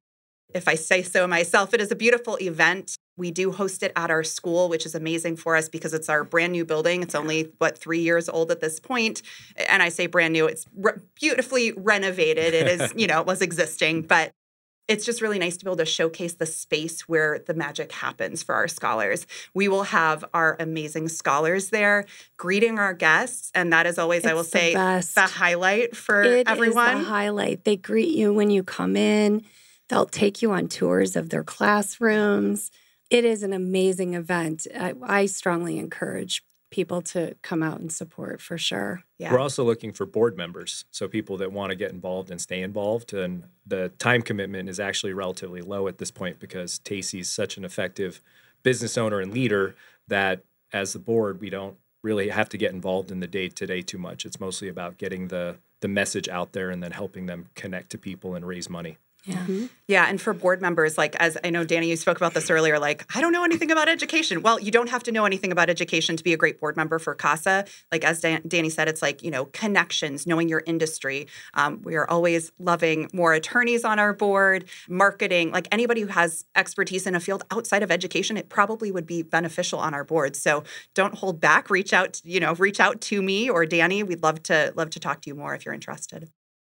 If 0.55 0.69
I 0.69 0.75
say 0.75 1.03
so 1.03 1.27
myself, 1.27 1.75
it 1.75 1.81
is 1.81 1.91
a 1.91 1.97
beautiful 1.97 2.37
event. 2.41 2.97
We 3.17 3.31
do 3.31 3.51
host 3.51 3.83
it 3.83 3.93
at 3.97 4.11
our 4.11 4.23
school, 4.23 4.69
which 4.69 4.87
is 4.87 4.95
amazing 4.95 5.37
for 5.37 5.57
us 5.57 5.69
because 5.69 5.93
it's 5.93 6.09
our 6.09 6.23
brand 6.23 6.53
new 6.53 6.65
building. 6.65 7.03
It's 7.03 7.15
only, 7.15 7.51
what, 7.59 7.79
three 7.79 8.01
years 8.01 8.29
old 8.29 8.51
at 8.51 8.61
this 8.61 8.79
point. 8.79 9.23
And 9.69 9.83
I 9.83 9.89
say 9.89 10.07
brand 10.07 10.33
new, 10.33 10.47
it's 10.47 10.67
re- 10.77 10.93
beautifully 11.15 11.73
renovated. 11.73 12.55
It 12.55 12.69
is, 12.69 12.93
you 12.97 13.07
know, 13.07 13.21
it 13.21 13.27
was 13.27 13.43
existing, 13.43 14.03
but 14.03 14.33
it's 14.89 15.05
just 15.05 15.21
really 15.21 15.39
nice 15.39 15.57
to 15.57 15.65
be 15.65 15.69
able 15.69 15.79
to 15.79 15.85
showcase 15.85 16.35
the 16.35 16.47
space 16.47 17.09
where 17.09 17.41
the 17.45 17.55
magic 17.55 17.91
happens 17.91 18.43
for 18.43 18.55
our 18.55 18.69
scholars. 18.69 19.27
We 19.53 19.69
will 19.69 19.83
have 19.85 20.25
our 20.33 20.57
amazing 20.61 21.09
scholars 21.09 21.71
there 21.71 22.07
greeting 22.37 22.79
our 22.79 22.95
guests, 22.95 23.51
and 23.55 23.73
that 23.73 23.87
is 23.87 23.99
always, 23.99 24.21
it's 24.21 24.29
I 24.29 24.35
will 24.35 24.45
say, 24.45 24.75
best. 24.75 25.15
the 25.17 25.23
highlight 25.23 25.97
for 25.97 26.23
it 26.23 26.49
everyone. 26.49 26.99
Is 26.99 27.05
the 27.05 27.11
highlight. 27.11 27.65
They 27.65 27.77
greet 27.77 28.15
you 28.15 28.33
when 28.33 28.51
you 28.51 28.63
come 28.63 28.97
in. 28.97 29.45
They'll 29.89 30.07
take 30.07 30.43
you 30.43 30.53
on 30.53 30.69
tours 30.69 31.17
of 31.17 31.31
their 31.31 31.45
classrooms. 31.45 32.71
It 33.11 33.25
is 33.25 33.43
an 33.43 33.53
amazing 33.53 34.15
event. 34.15 34.67
I, 34.79 34.95
I 35.03 35.27
strongly 35.27 35.79
encourage 35.79 36.43
people 36.71 37.01
to 37.01 37.37
come 37.43 37.63
out 37.63 37.79
and 37.79 37.93
support 37.93 38.41
for 38.41 38.59
sure. 38.59 39.03
Yeah. 39.19 39.33
We're 39.33 39.39
also 39.39 39.65
looking 39.65 39.93
for 39.93 40.05
board 40.05 40.37
members, 40.37 40.85
so 40.91 41.07
people 41.07 41.37
that 41.37 41.53
want 41.53 41.71
to 41.71 41.77
get 41.77 41.93
involved 41.93 42.31
and 42.31 42.41
stay 42.41 42.61
involved. 42.61 43.13
And 43.13 43.45
the 43.65 43.91
time 43.99 44.23
commitment 44.23 44.69
is 44.69 44.81
actually 44.81 45.13
relatively 45.13 45.63
low 45.63 45.87
at 45.87 45.99
this 45.99 46.11
point 46.11 46.41
because 46.41 46.79
Tacey's 46.81 47.31
such 47.31 47.57
an 47.57 47.65
effective 47.65 48.21
business 48.63 48.99
owner 48.99 49.21
and 49.21 49.33
leader 49.33 49.77
that 50.09 50.43
as 50.73 50.93
the 50.93 50.99
board, 50.99 51.41
we 51.41 51.51
don't 51.51 51.77
really 52.03 52.29
have 52.29 52.49
to 52.49 52.59
get 52.59 52.73
involved 52.73 53.11
in 53.11 53.21
the 53.21 53.27
day 53.27 53.49
to 53.49 53.67
day 53.67 53.83
too 53.83 53.99
much. 53.99 54.27
It's 54.27 54.41
mostly 54.41 54.69
about 54.69 54.99
getting 54.99 55.29
the 55.29 55.57
the 55.81 55.89
message 55.89 56.29
out 56.29 56.53
there 56.53 56.71
and 56.71 56.83
then 56.83 56.93
helping 56.93 57.27
them 57.27 57.47
connect 57.55 57.91
to 57.91 57.99
people 57.99 58.35
and 58.35 58.47
raise 58.47 58.71
money. 58.71 58.97
Yeah. 59.27 59.39
Mm-hmm. 59.39 59.67
Yeah. 59.89 60.07
And 60.09 60.21
for 60.21 60.33
board 60.33 60.63
members, 60.63 60.97
like, 60.97 61.17
as 61.17 61.37
I 61.43 61.51
know, 61.51 61.65
Danny, 61.65 61.89
you 61.91 61.97
spoke 61.97 62.17
about 62.17 62.33
this 62.33 62.49
earlier, 62.49 62.79
like, 62.79 63.05
I 63.15 63.21
don't 63.21 63.33
know 63.33 63.43
anything 63.43 63.73
about 63.73 63.89
education. 63.89 64.41
Well, 64.41 64.61
you 64.61 64.71
don't 64.71 64.89
have 64.89 65.03
to 65.03 65.13
know 65.13 65.25
anything 65.25 65.51
about 65.51 65.69
education 65.69 66.17
to 66.17 66.23
be 66.23 66.33
a 66.33 66.37
great 66.37 66.61
board 66.61 66.77
member 66.77 67.01
for 67.01 67.13
CASA. 67.13 67.65
Like, 67.91 68.05
as 68.05 68.21
Dan- 68.21 68.43
Danny 68.47 68.71
said, 68.71 68.87
it's 68.87 69.03
like, 69.03 69.25
you 69.25 69.33
know, 69.33 69.47
connections, 69.47 70.29
knowing 70.29 70.49
your 70.49 70.63
industry. 70.65 71.27
Um, 71.55 71.83
we 71.83 71.97
are 71.97 72.09
always 72.09 72.53
loving 72.61 73.11
more 73.13 73.33
attorneys 73.33 73.85
on 73.85 73.99
our 73.99 74.13
board, 74.13 74.67
marketing, 74.89 75.51
like 75.51 75.67
anybody 75.73 76.03
who 76.03 76.09
has 76.09 76.45
expertise 76.55 77.05
in 77.05 77.17
a 77.17 77.21
field 77.21 77.43
outside 77.51 77.83
of 77.83 77.91
education, 77.91 78.37
it 78.37 78.49
probably 78.49 78.93
would 78.93 79.07
be 79.07 79.23
beneficial 79.23 79.81
on 79.81 79.93
our 79.93 80.05
board. 80.05 80.37
So 80.37 80.63
don't 80.95 81.17
hold 81.17 81.41
back. 81.41 81.69
Reach 81.69 81.93
out, 81.93 82.21
you 82.25 82.39
know, 82.39 82.55
reach 82.55 82.79
out 82.79 83.01
to 83.03 83.21
me 83.21 83.51
or 83.51 83.67
Danny. 83.67 84.05
We'd 84.05 84.23
love 84.23 84.43
to 84.45 84.73
love 84.77 84.91
to 84.91 85.01
talk 85.01 85.23
to 85.23 85.31
you 85.31 85.35
more 85.35 85.55
if 85.57 85.65
you're 85.65 85.75
interested. 85.75 86.31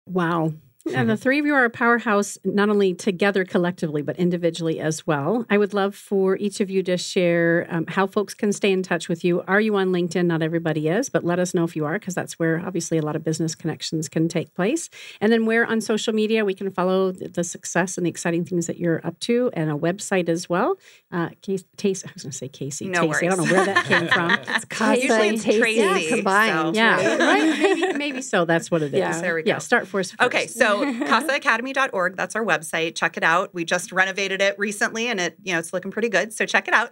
Wow. 0.07 0.53
And 0.95 1.09
the 1.09 1.17
three 1.17 1.39
of 1.39 1.45
you 1.45 1.53
are 1.53 1.65
a 1.65 1.69
powerhouse, 1.69 2.38
not 2.43 2.69
only 2.69 2.93
together 2.93 3.43
collectively, 3.43 4.01
but 4.01 4.17
individually 4.17 4.80
as 4.80 5.05
well. 5.05 5.45
I 5.49 5.57
would 5.57 5.73
love 5.73 5.93
for 5.93 6.38
each 6.38 6.61
of 6.61 6.69
you 6.69 6.82
to 6.84 6.97
share 6.97 7.67
um, 7.69 7.86
how 7.88 8.07
folks 8.07 8.34
can 8.34 8.53
stay 8.53 8.71
in 8.71 8.82
touch 8.82 9.09
with 9.09 9.23
you. 9.23 9.43
Are 9.47 9.59
you 9.59 9.75
on 9.75 9.89
LinkedIn? 9.89 10.25
Not 10.25 10.41
everybody 10.41 10.88
is, 10.88 11.09
but 11.09 11.23
let 11.23 11.38
us 11.38 11.53
know 11.53 11.63
if 11.63 11.75
you 11.75 11.86
are, 11.86 11.99
because 11.99 12.15
that's 12.15 12.39
where 12.39 12.59
obviously 12.65 12.97
a 12.97 13.01
lot 13.01 13.15
of 13.15 13.23
business 13.23 13.55
connections 13.55 14.07
can 14.07 14.27
take 14.30 14.53
place. 14.55 14.89
And 15.21 15.32
then 15.32 15.45
where 15.45 15.65
on 15.65 15.82
social 15.82 16.13
media 16.13 16.45
we 16.45 16.53
can 16.53 16.71
follow 16.71 17.11
the 17.11 17.43
success 17.43 17.97
and 17.97 18.05
the 18.05 18.09
exciting 18.09 18.45
things 18.45 18.67
that 18.67 18.77
you're 18.77 19.05
up 19.05 19.19
to, 19.21 19.51
and 19.53 19.69
a 19.69 19.75
website 19.75 20.30
as 20.30 20.49
well. 20.49 20.77
Uh, 21.11 21.30
Case, 21.41 21.65
Tace, 21.77 22.05
I 22.05 22.11
was 22.13 22.23
going 22.23 22.32
to 22.32 22.38
say 22.38 22.47
Casey. 22.47 22.88
No 22.88 23.05
Tasty. 23.07 23.27
I 23.27 23.36
don't 23.36 23.45
know 23.45 23.53
where 23.53 23.65
that 23.65 23.86
came 23.86 24.07
from. 24.13 24.32
it's 24.32 24.65
Casa 24.65 25.01
Usually 25.01 25.30
it's 25.30 25.43
Tracy 25.43 25.80
yeah, 25.82 26.15
combined. 26.15 26.75
So. 26.75 26.82
Yeah, 26.82 27.17
right? 27.19 27.59
maybe, 27.59 27.97
maybe 27.97 28.21
so. 28.21 28.45
That's 28.45 28.71
what 28.71 28.82
it 28.82 28.93
is. 28.93 28.99
Yeah, 28.99 29.19
there 29.21 29.36
we 29.36 29.43
go. 29.43 29.49
Yeah, 29.49 29.57
start 29.59 29.88
first. 29.88 30.15
Okay, 30.21 30.47
so 30.47 30.68
casaacademy.org. 30.84 32.15
That's 32.15 32.36
our 32.36 32.45
website. 32.45 32.95
Check 32.95 33.17
it 33.17 33.24
out. 33.24 33.53
We 33.53 33.65
just 33.65 33.91
renovated 33.91 34.41
it 34.41 34.57
recently 34.57 35.07
and 35.07 35.20
it, 35.20 35.38
you 35.43 35.53
know, 35.53 35.59
it's 35.59 35.74
looking 35.74 35.91
pretty 35.91 36.09
good. 36.09 36.34
So 36.34 36.45
check 36.45 36.67
it 36.67 36.74
out. 36.74 36.91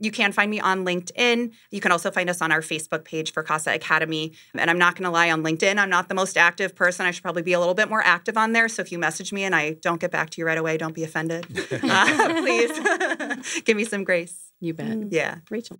You 0.00 0.10
can 0.10 0.32
find 0.32 0.50
me 0.50 0.58
on 0.60 0.84
LinkedIn. 0.84 1.52
You 1.70 1.80
can 1.80 1.92
also 1.92 2.10
find 2.10 2.28
us 2.28 2.42
on 2.42 2.50
our 2.50 2.60
Facebook 2.60 3.04
page 3.04 3.32
for 3.32 3.42
Casa 3.42 3.72
Academy. 3.72 4.32
And 4.54 4.68
I'm 4.68 4.78
not 4.78 4.96
going 4.96 5.04
to 5.04 5.10
lie 5.10 5.30
on 5.30 5.42
LinkedIn, 5.42 5.78
I'm 5.78 5.90
not 5.90 6.08
the 6.08 6.14
most 6.14 6.36
active 6.36 6.74
person. 6.74 7.06
I 7.06 7.12
should 7.12 7.22
probably 7.22 7.42
be 7.42 7.52
a 7.52 7.60
little 7.60 7.74
bit 7.74 7.88
more 7.88 8.02
active 8.04 8.36
on 8.36 8.52
there. 8.52 8.68
So 8.68 8.82
if 8.82 8.90
you 8.90 8.98
message 8.98 9.32
me 9.32 9.44
and 9.44 9.54
I 9.54 9.74
don't 9.74 10.00
get 10.00 10.10
back 10.10 10.30
to 10.30 10.40
you 10.40 10.46
right 10.46 10.58
away, 10.58 10.76
don't 10.76 10.94
be 10.94 11.04
offended. 11.04 11.46
uh, 11.82 12.34
please 12.40 13.62
give 13.62 13.76
me 13.76 13.84
some 13.84 14.04
grace. 14.04 14.50
You 14.60 14.74
bet. 14.74 15.12
Yeah. 15.12 15.36
Rachel. 15.50 15.78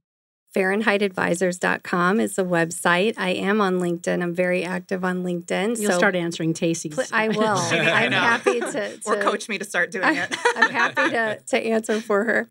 FahrenheitAdvisors.com 0.54 2.20
is 2.20 2.36
the 2.36 2.44
website. 2.44 3.14
I 3.16 3.30
am 3.30 3.60
on 3.60 3.80
LinkedIn. 3.80 4.22
I'm 4.22 4.34
very 4.34 4.64
active 4.64 5.04
on 5.04 5.24
LinkedIn. 5.24 5.80
You'll 5.80 5.92
so 5.92 5.98
start 5.98 6.14
answering 6.14 6.54
Tacey's. 6.54 6.94
Pl- 6.94 7.04
I 7.12 7.28
will. 7.28 7.44
I'm 7.46 8.12
happy 8.12 8.60
to, 8.60 8.96
to, 8.96 9.00
Or 9.06 9.16
coach 9.20 9.48
me 9.48 9.58
to 9.58 9.64
start 9.64 9.90
doing 9.90 10.04
it. 10.16 10.36
I'm 10.56 10.70
happy 10.70 11.10
to, 11.10 11.40
to 11.48 11.58
answer 11.58 12.00
for 12.00 12.24
her. 12.24 12.48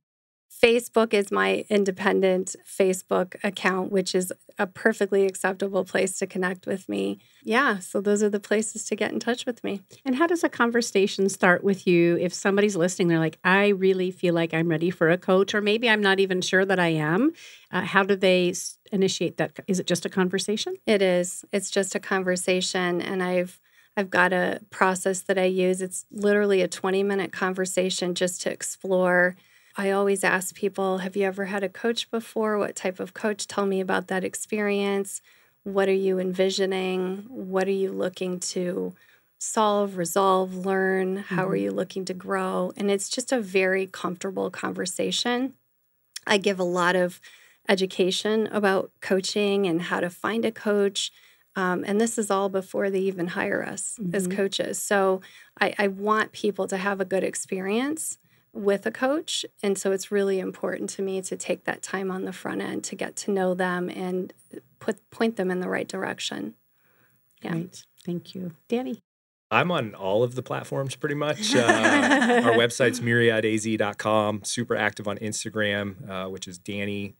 Facebook 0.64 1.14
is 1.14 1.30
my 1.30 1.66
independent 1.68 2.55
Facebook 2.66 3.36
account, 3.43 3.91
which 3.91 4.16
is 4.16 4.32
a 4.57 4.66
perfectly 4.66 5.26
acceptable 5.26 5.84
place 5.84 6.18
to 6.20 6.26
connect 6.26 6.66
with 6.66 6.88
me. 6.88 7.20
Yeah, 7.43 7.80
so 7.80 7.99
those 7.99 8.24
are 8.24 8.30
the 8.30 8.39
places 8.39 8.86
to 8.86 8.95
get 8.95 9.11
in 9.11 9.20
touch 9.20 9.45
with 9.45 9.61
me. 9.61 9.82
And 10.05 10.16
how 10.16 10.26
does 10.26 10.41
a 10.41 10.47
conversation 10.47 11.28
start 11.28 11.66
with 11.66 11.86
you 11.86 12.18
if 12.18 12.34
somebody's 12.34 12.78
listening? 12.78 13.09
They're 13.09 13.20
like, 13.20 13.39
I 13.43 13.70
really 13.70 14.09
feel 14.09 14.34
like 14.34 14.53
I'm 14.53 14.70
ready 14.70 14.89
for 14.89 15.09
a 15.09 15.18
coach, 15.18 15.53
or 15.53 15.59
maybe 15.59 15.89
I'm 15.89 16.01
not 16.01 16.22
even 16.22 16.39
sure 16.39 16.64
that 16.64 16.80
I 16.80 16.89
am. 16.89 17.34
Uh, 17.70 17.82
how 17.82 18.03
do 18.03 18.16
they 18.16 18.53
initiate 18.89 19.36
that? 19.38 19.59
Is 19.68 19.82
it 19.82 19.88
just 19.88 20.05
a 20.05 20.09
conversation? 20.09 20.78
It 20.86 21.01
is. 21.01 21.43
It's 21.51 21.72
just 21.72 21.93
a 21.93 21.99
conversation, 21.99 23.01
and 23.01 23.22
I've 23.22 23.59
I've 23.97 24.09
got 24.09 24.32
a 24.32 24.61
process 24.70 25.22
that 25.24 25.38
I 25.38 25.43
use. 25.43 25.82
It's 25.82 26.05
literally 26.09 26.61
a 26.61 26.70
20 26.70 27.03
minute 27.03 27.34
conversation 27.34 28.16
just 28.16 28.41
to 28.43 28.51
explore 28.51 29.36
I 29.76 29.91
always 29.91 30.24
ask 30.24 30.53
people, 30.53 30.99
have 30.99 31.15
you 31.15 31.26
ever 31.26 31.45
had 31.45 31.63
a 31.63 31.69
coach 31.69 32.11
before? 32.11 32.57
What 32.57 32.76
type 32.76 32.99
of 32.99 33.13
coach? 33.13 33.47
Tell 33.47 33.65
me 33.65 33.82
about 33.82 34.07
that 34.07 34.24
experience. 34.24 35.21
What 35.63 35.89
are 35.89 35.93
you 35.93 36.19
envisioning? 36.19 37.26
What 37.28 37.67
are 37.67 37.71
you 37.71 37.91
looking 37.91 38.39
to 38.39 38.93
solve, 39.39 39.97
resolve, 39.97 40.65
learn? 40.65 41.17
How 41.17 41.43
mm-hmm. 41.43 41.51
are 41.51 41.55
you 41.55 41.71
looking 41.71 42.05
to 42.05 42.13
grow? 42.13 42.71
And 42.78 42.91
it's 42.91 43.09
just 43.09 43.32
a 43.32 43.41
very 43.41 43.88
comfortable 43.88 44.51
conversation. 44.51 45.53
I 46.28 46.38
give 46.38 46.59
a 46.59 46.63
lot 46.63 46.95
of 46.95 47.19
education 47.67 48.47
about 48.47 48.91
coaching 49.01 49.65
and 49.65 49.84
how 49.84 50.01
to 50.01 50.09
find 50.09 50.45
a 50.45 50.51
coach. 50.51 51.11
Um, 51.55 51.84
and 51.88 51.99
this 51.99 52.17
is 52.17 52.30
all 52.30 52.49
before 52.49 52.89
they 52.89 52.99
even 52.99 53.28
hire 53.28 53.65
us 53.65 53.97
mm-hmm. 53.99 54.15
as 54.15 54.28
coaches. 54.28 54.82
So 54.82 55.21
I, 55.59 55.74
I 55.80 55.88
want 55.88 56.32
people 56.32 56.67
to 56.67 56.78
have 56.78 57.01
a 57.01 57.05
good 57.05 57.24
experience 57.24 58.17
with 58.54 58.86
a 58.86 58.91
coach. 58.91 59.45
And 59.62 59.78
so 59.78 59.91
it's 59.91 60.12
really 60.12 60.39
important 60.39 60.89
to 60.91 61.01
me 61.01 61.22
to 61.24 61.36
take 61.36 61.66
that 61.66 61.82
time 61.82 62.12
on 62.12 62.26
the 62.26 62.34
front 62.34 62.62
end 62.62 62.84
to 62.86 62.95
get 62.95 63.16
to 63.18 63.32
know 63.32 63.54
them 63.54 63.89
and 63.89 64.32
put 64.80 65.10
point 65.10 65.36
them 65.36 65.49
in 65.49 65.60
the 65.60 65.70
right 65.70 65.88
direction. 65.88 66.54
Yeah. 67.41 67.51
Great. 67.51 67.86
Thank 68.06 68.36
you. 68.36 68.51
Danny. 68.68 68.99
I'm 69.51 69.72
on 69.72 69.93
all 69.93 70.24
of 70.24 70.36
the 70.36 70.41
platforms 70.41 70.95
pretty 70.95 71.16
much. 71.16 71.54
Uh, 71.64 72.41
our 72.45 72.54
website's 72.54 72.99
myriadaz.com. 72.99 74.43
Super 74.43 74.76
active 74.76 75.08
on 75.08 75.18
Instagram, 75.18 76.10
uh, 76.10 76.30
which 76.30 76.47
is 76.47 76.58
Danny 76.58 77.16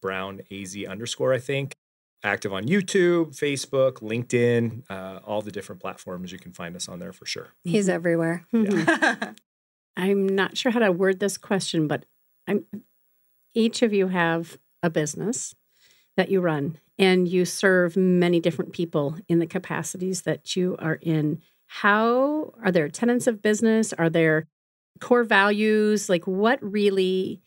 Brown 0.00 0.40
AZ 0.52 0.76
underscore, 0.88 1.32
I 1.32 1.38
think. 1.38 1.74
Active 2.24 2.52
on 2.52 2.64
YouTube, 2.64 3.36
Facebook, 3.38 3.94
LinkedIn, 3.94 4.82
uh, 4.90 5.20
all 5.24 5.40
the 5.42 5.50
different 5.52 5.80
platforms. 5.80 6.32
You 6.32 6.38
can 6.38 6.52
find 6.52 6.74
us 6.76 6.88
on 6.88 6.98
there 6.98 7.12
for 7.12 7.26
sure. 7.26 7.48
He's 7.64 7.88
everywhere. 7.88 8.44
Mhm. 8.52 9.36
I'm 9.98 10.28
not 10.28 10.56
sure 10.56 10.70
how 10.70 10.78
to 10.78 10.92
word 10.92 11.18
this 11.18 11.36
question, 11.36 11.88
but 11.88 12.04
I'm 12.46 12.64
each 13.54 13.82
of 13.82 13.92
you 13.92 14.08
have 14.08 14.56
a 14.82 14.88
business 14.88 15.54
that 16.16 16.30
you 16.30 16.40
run 16.40 16.78
and 16.98 17.26
you 17.26 17.44
serve 17.44 17.96
many 17.96 18.38
different 18.40 18.72
people 18.72 19.16
in 19.28 19.40
the 19.40 19.46
capacities 19.46 20.22
that 20.22 20.54
you 20.54 20.76
are 20.78 20.98
in. 21.02 21.40
How 21.66 22.54
are 22.64 22.70
there 22.70 22.88
tenets 22.88 23.26
of 23.26 23.42
business? 23.42 23.92
Are 23.92 24.08
there 24.08 24.46
core 25.00 25.24
values? 25.24 26.08
Like 26.08 26.26
what 26.26 26.62
really 26.62 27.40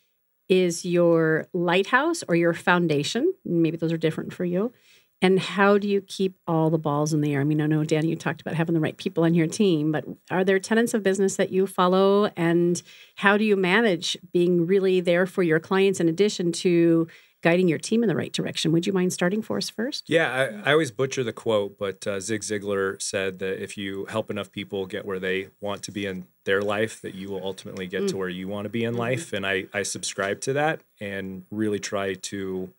is 0.50 0.84
your 0.84 1.48
lighthouse 1.54 2.24
or 2.28 2.36
your 2.36 2.54
foundation? 2.54 3.34
Maybe 3.46 3.78
those 3.78 3.94
are 3.94 3.98
different 3.98 4.34
for 4.34 4.44
you. 4.44 4.74
And 5.22 5.40
how 5.40 5.78
do 5.78 5.88
you 5.88 6.02
keep 6.02 6.36
all 6.48 6.70
the 6.72 6.80
balls 6.80 7.14
in 7.14 7.22
the 7.22 7.34
air? 7.34 7.42
I 7.42 7.44
mean, 7.44 7.62
I 7.62 7.68
know, 7.68 7.84
Danny, 7.84 8.10
you 8.10 8.16
talked 8.16 8.42
about 8.42 8.56
having 8.56 8.74
the 8.74 8.82
right 8.82 8.98
people 8.98 9.24
on 9.24 9.36
your 9.36 9.48
team, 9.48 9.92
but 9.92 10.04
are 10.32 10.44
there 10.44 10.60
tenants 10.60 10.94
of 10.94 11.04
business 11.04 11.36
that 11.36 11.52
you 11.52 11.68
follow? 11.68 12.32
And 12.36 12.82
how 13.16 13.38
do 13.38 13.44
you 13.44 13.56
manage 13.56 14.18
being 14.34 14.66
really 14.66 15.00
there 15.00 15.28
for 15.28 15.44
your 15.44 15.60
clients 15.60 16.00
in 16.00 16.10
addition 16.10 16.52
to 16.54 17.08
guiding 17.44 17.68
your 17.68 17.78
team 17.78 18.04
in 18.04 18.10
the 18.10 18.16
right 18.16 18.34
direction? 18.34 18.72
Would 18.72 18.88
you 18.88 18.94
mind 18.94 19.14
starting 19.14 19.42
for 19.42 19.58
us 19.58 19.70
first? 19.70 20.10
Yeah, 20.10 20.32
I, 20.66 20.70
I 20.70 20.72
always 20.74 20.92
butcher 20.92 21.24
the 21.24 21.34
quote, 21.34 21.78
but 21.78 22.06
uh, 22.08 22.20
Zig 22.20 22.42
Ziglar 22.42 23.02
said 23.02 23.40
that 23.40 23.62
if 23.62 23.78
you 23.78 24.06
help 24.06 24.32
enough 24.32 24.52
people 24.52 24.86
get 24.86 25.06
where 25.06 25.20
they 25.20 25.50
want 25.60 25.84
to 25.84 25.92
be 25.92 26.06
in 26.06 26.26
their 26.46 26.62
life, 26.62 27.02
that 27.02 27.14
you 27.14 27.30
will 27.30 27.44
ultimately 27.44 27.86
get 27.88 28.08
to 28.10 28.18
where 28.18 28.30
you 28.30 28.48
want 28.48 28.66
to 28.66 28.70
be 28.70 28.84
in 28.84 28.96
life. 28.96 29.34
And 29.34 29.46
I, 29.46 29.66
I 29.74 29.84
subscribe 29.84 30.42
to 30.42 30.54
that 30.54 30.82
and 31.00 31.46
really 31.52 31.80
try 31.80 32.16
to 32.16 32.72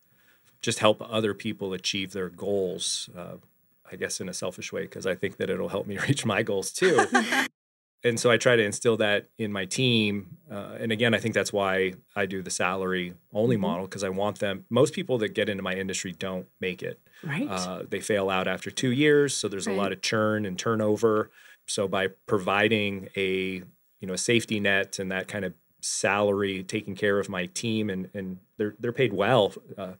just 0.62 0.78
help 0.78 1.02
other 1.08 1.34
people 1.34 1.72
achieve 1.72 2.12
their 2.12 2.28
goals. 2.28 3.10
Uh, 3.16 3.36
I 3.90 3.96
guess 3.96 4.20
in 4.20 4.28
a 4.28 4.32
selfish 4.34 4.72
way, 4.72 4.82
because 4.82 5.06
I 5.06 5.14
think 5.14 5.36
that 5.36 5.50
it'll 5.50 5.68
help 5.68 5.86
me 5.86 5.98
reach 6.08 6.24
my 6.24 6.42
goals 6.42 6.72
too. 6.72 7.04
and 8.04 8.18
so 8.18 8.30
I 8.30 8.38
try 8.38 8.56
to 8.56 8.62
instill 8.62 8.96
that 8.98 9.28
in 9.38 9.52
my 9.52 9.66
team. 9.66 10.38
Uh, 10.50 10.76
and 10.80 10.90
again, 10.92 11.12
I 11.14 11.18
think 11.18 11.34
that's 11.34 11.52
why 11.52 11.92
I 12.16 12.24
do 12.26 12.42
the 12.42 12.50
salary 12.50 13.14
only 13.34 13.56
model 13.58 13.84
because 13.86 14.02
I 14.02 14.08
want 14.08 14.38
them. 14.38 14.64
Most 14.70 14.94
people 14.94 15.18
that 15.18 15.34
get 15.34 15.48
into 15.50 15.62
my 15.62 15.74
industry 15.74 16.12
don't 16.12 16.46
make 16.60 16.82
it. 16.82 17.00
Right. 17.22 17.46
Uh, 17.48 17.82
they 17.88 18.00
fail 18.00 18.30
out 18.30 18.48
after 18.48 18.70
two 18.70 18.92
years, 18.92 19.34
so 19.34 19.46
there's 19.48 19.66
Right. 19.66 19.76
a 19.76 19.80
lot 19.80 19.92
of 19.92 20.00
churn 20.00 20.46
and 20.46 20.58
turnover. 20.58 21.30
So 21.66 21.86
by 21.86 22.08
providing 22.26 23.08
a 23.16 23.62
you 24.00 24.06
know 24.08 24.14
a 24.14 24.18
safety 24.18 24.58
net 24.58 24.98
and 24.98 25.12
that 25.12 25.28
kind 25.28 25.44
of 25.44 25.52
salary, 25.80 26.62
taking 26.64 26.94
care 26.96 27.18
of 27.18 27.28
my 27.28 27.46
team, 27.46 27.90
and 27.90 28.08
and 28.14 28.38
they're 28.56 28.74
they're 28.80 28.92
paid 28.92 29.12
well, 29.12 29.52
uh, 29.78 29.92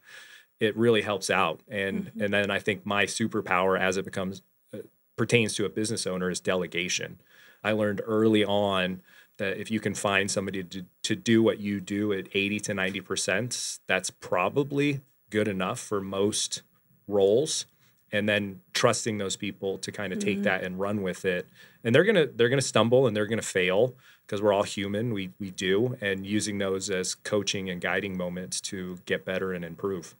it 0.63 0.77
really 0.77 1.03
helps 1.03 1.29
out. 1.29 1.61
And 1.69 2.13
and 2.21 2.33
then 2.33 2.51
I 2.51 2.61
think 2.61 2.87
my 2.87 3.05
superpower 3.05 3.79
as 3.79 3.97
it 3.97 4.05
becomes 4.05 4.43
uh, 4.73 4.79
pertains 5.17 5.55
to 5.55 5.65
a 5.65 5.69
business 5.69 6.07
owner 6.07 6.31
is 6.31 6.39
delegation. 6.39 7.19
I 7.65 7.73
learned 7.73 8.01
early 8.07 8.45
on 8.45 9.03
that 9.39 9.61
if 9.61 9.73
you 9.73 9.81
can 9.81 9.95
find 9.95 10.31
somebody 10.31 10.63
to, 10.63 10.85
to 11.03 11.17
do 11.17 11.43
what 11.43 11.59
you 11.59 11.81
do 11.81 12.13
at 12.13 12.29
80 12.33 12.61
to 12.61 12.73
90%, 12.75 13.81
that's 13.89 14.11
probably 14.11 15.01
good 15.31 15.49
enough 15.49 15.81
for 15.81 16.01
most 16.01 16.63
roles. 17.09 17.67
And 18.13 18.29
then 18.29 18.61
trusting 18.73 19.19
those 19.19 19.37
people 19.37 19.79
to 19.79 19.91
kind 19.91 20.13
of 20.13 20.19
take 20.19 20.43
that 20.43 20.63
and 20.63 20.79
run 20.79 21.03
with 21.03 21.25
it. 21.25 21.49
And 21.83 21.95
they're 21.95 22.05
gonna 22.05 22.27
they're 22.27 22.51
gonna 22.51 22.63
stumble 22.63 23.07
and 23.09 23.17
they're 23.17 23.27
gonna 23.27 23.43
fail 23.43 23.95
because 24.27 24.41
we're 24.41 24.53
all 24.53 24.63
human. 24.63 25.13
We 25.13 25.31
we 25.41 25.51
do, 25.51 25.97
and 26.01 26.25
using 26.27 26.59
those 26.59 26.91
as 26.91 27.15
coaching 27.15 27.71
and 27.71 27.81
guiding 27.81 28.17
moments 28.17 28.61
to 28.63 28.99
get 29.07 29.25
better 29.25 29.53
and 29.53 29.65
improve. 29.65 30.15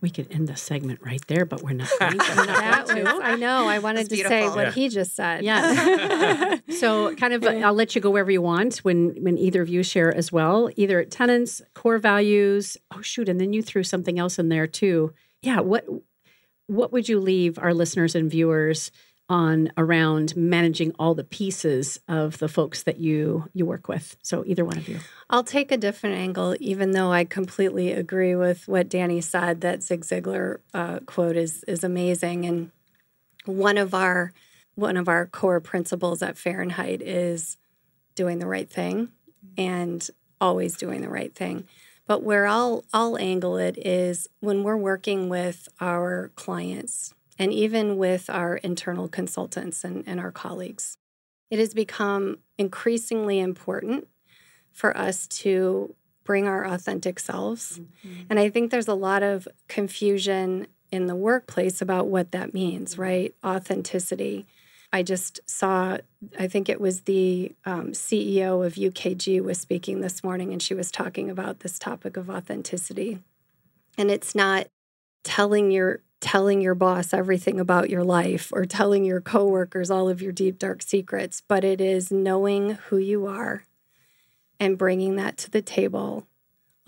We 0.00 0.10
could 0.10 0.30
end 0.30 0.48
the 0.48 0.56
segment 0.56 1.00
right 1.02 1.24
there, 1.28 1.46
but 1.46 1.62
we're 1.62 1.72
not 1.72 1.88
going 1.98 2.12
to. 2.12 2.18
That 2.18 2.84
was. 2.86 3.20
I 3.22 3.36
know. 3.36 3.66
I 3.66 3.78
wanted 3.78 4.08
to 4.10 4.16
say 4.16 4.46
what 4.48 4.66
Yeah. 4.66 4.70
he 4.72 4.88
just 4.90 5.16
said. 5.16 5.42
Yeah. 5.44 6.56
so 6.78 7.14
kind 7.16 7.32
of 7.32 7.42
uh, 7.44 7.50
I'll 7.66 7.72
let 7.74 7.94
you 7.94 8.00
go 8.02 8.10
wherever 8.10 8.30
you 8.30 8.42
want 8.42 8.78
when 8.78 9.16
when 9.22 9.38
either 9.38 9.62
of 9.62 9.68
you 9.68 9.82
share 9.82 10.14
as 10.14 10.30
well. 10.30 10.68
Either 10.76 11.04
tenants, 11.04 11.62
core 11.74 11.98
values. 11.98 12.76
Oh 12.94 13.00
shoot, 13.00 13.28
and 13.28 13.40
then 13.40 13.52
you 13.52 13.62
threw 13.62 13.82
something 13.82 14.18
else 14.18 14.38
in 14.38 14.48
there 14.50 14.66
too. 14.66 15.14
Yeah, 15.40 15.60
what 15.60 15.86
what 16.66 16.92
would 16.92 17.08
you 17.08 17.18
leave 17.20 17.58
our 17.58 17.72
listeners 17.72 18.14
and 18.14 18.30
viewers 18.30 18.90
on 19.28 19.72
around 19.76 20.36
managing 20.36 20.92
all 20.98 21.14
the 21.14 21.24
pieces 21.24 21.98
of 22.08 22.38
the 22.38 22.48
folks 22.48 22.82
that 22.82 22.98
you 22.98 23.48
you 23.54 23.64
work 23.64 23.88
with? 23.88 24.16
So 24.22 24.44
either 24.46 24.64
one 24.64 24.78
of 24.78 24.88
you. 24.88 25.00
I'll 25.30 25.44
take 25.44 25.72
a 25.72 25.76
different 25.76 26.16
angle, 26.16 26.56
even 26.60 26.92
though 26.92 27.10
I 27.10 27.24
completely 27.24 27.92
agree 27.92 28.34
with 28.34 28.68
what 28.68 28.88
Danny 28.88 29.20
said. 29.20 29.60
That 29.62 29.82
Zig 29.82 30.02
Ziglar 30.02 30.58
uh, 30.72 31.00
quote 31.06 31.36
is 31.36 31.64
is 31.64 31.84
amazing, 31.84 32.44
and 32.44 32.70
one 33.46 33.78
of 33.78 33.94
our 33.94 34.32
one 34.74 34.96
of 34.96 35.08
our 35.08 35.26
core 35.26 35.60
principles 35.60 36.22
at 36.22 36.36
Fahrenheit 36.36 37.00
is 37.00 37.56
doing 38.14 38.38
the 38.38 38.46
right 38.46 38.70
thing 38.70 39.08
and 39.56 40.08
always 40.40 40.76
doing 40.76 41.00
the 41.00 41.08
right 41.08 41.34
thing. 41.34 41.66
But 42.06 42.22
where 42.22 42.46
I'll 42.46 42.84
I'll 42.92 43.16
angle 43.16 43.56
it 43.56 43.78
is 43.78 44.28
when 44.40 44.62
we're 44.62 44.76
working 44.76 45.28
with 45.28 45.68
our 45.80 46.30
clients 46.36 47.14
and 47.38 47.52
even 47.52 47.96
with 47.96 48.30
our 48.30 48.56
internal 48.56 49.08
consultants 49.08 49.84
and, 49.84 50.04
and 50.06 50.20
our 50.20 50.32
colleagues. 50.32 50.96
It 51.50 51.58
has 51.58 51.74
become 51.74 52.38
increasingly 52.58 53.38
important 53.40 54.08
for 54.72 54.96
us 54.96 55.26
to 55.28 55.94
bring 56.24 56.48
our 56.48 56.64
authentic 56.64 57.20
selves. 57.20 57.80
And 58.30 58.40
I 58.40 58.48
think 58.48 58.70
there's 58.70 58.88
a 58.88 58.94
lot 58.94 59.22
of 59.22 59.46
confusion 59.68 60.66
in 60.90 61.06
the 61.06 61.14
workplace 61.14 61.82
about 61.82 62.06
what 62.06 62.32
that 62.32 62.54
means, 62.54 62.96
right? 62.96 63.34
Authenticity. 63.44 64.46
I 64.92 65.02
just 65.02 65.40
saw, 65.44 65.98
I 66.38 66.46
think 66.46 66.68
it 66.68 66.80
was 66.80 67.02
the 67.02 67.52
um, 67.66 67.92
CEO 67.92 68.64
of 68.64 68.74
UKG 68.74 69.42
was 69.42 69.58
speaking 69.58 70.00
this 70.00 70.22
morning, 70.22 70.52
and 70.52 70.62
she 70.62 70.72
was 70.72 70.90
talking 70.90 71.28
about 71.28 71.60
this 71.60 71.78
topic 71.78 72.16
of 72.16 72.30
authenticity. 72.30 73.18
And 73.98 74.10
it's 74.10 74.34
not 74.34 74.68
telling 75.24 75.70
your 75.70 76.00
telling 76.24 76.62
your 76.62 76.74
boss 76.74 77.12
everything 77.12 77.60
about 77.60 77.90
your 77.90 78.02
life 78.02 78.50
or 78.54 78.64
telling 78.64 79.04
your 79.04 79.20
coworkers 79.20 79.90
all 79.90 80.08
of 80.08 80.22
your 80.22 80.32
deep 80.32 80.58
dark 80.58 80.80
secrets, 80.80 81.42
but 81.46 81.64
it 81.64 81.82
is 81.82 82.10
knowing 82.10 82.70
who 82.88 82.96
you 82.96 83.26
are 83.26 83.64
and 84.58 84.78
bringing 84.78 85.16
that 85.16 85.36
to 85.36 85.50
the 85.50 85.60
table 85.60 86.26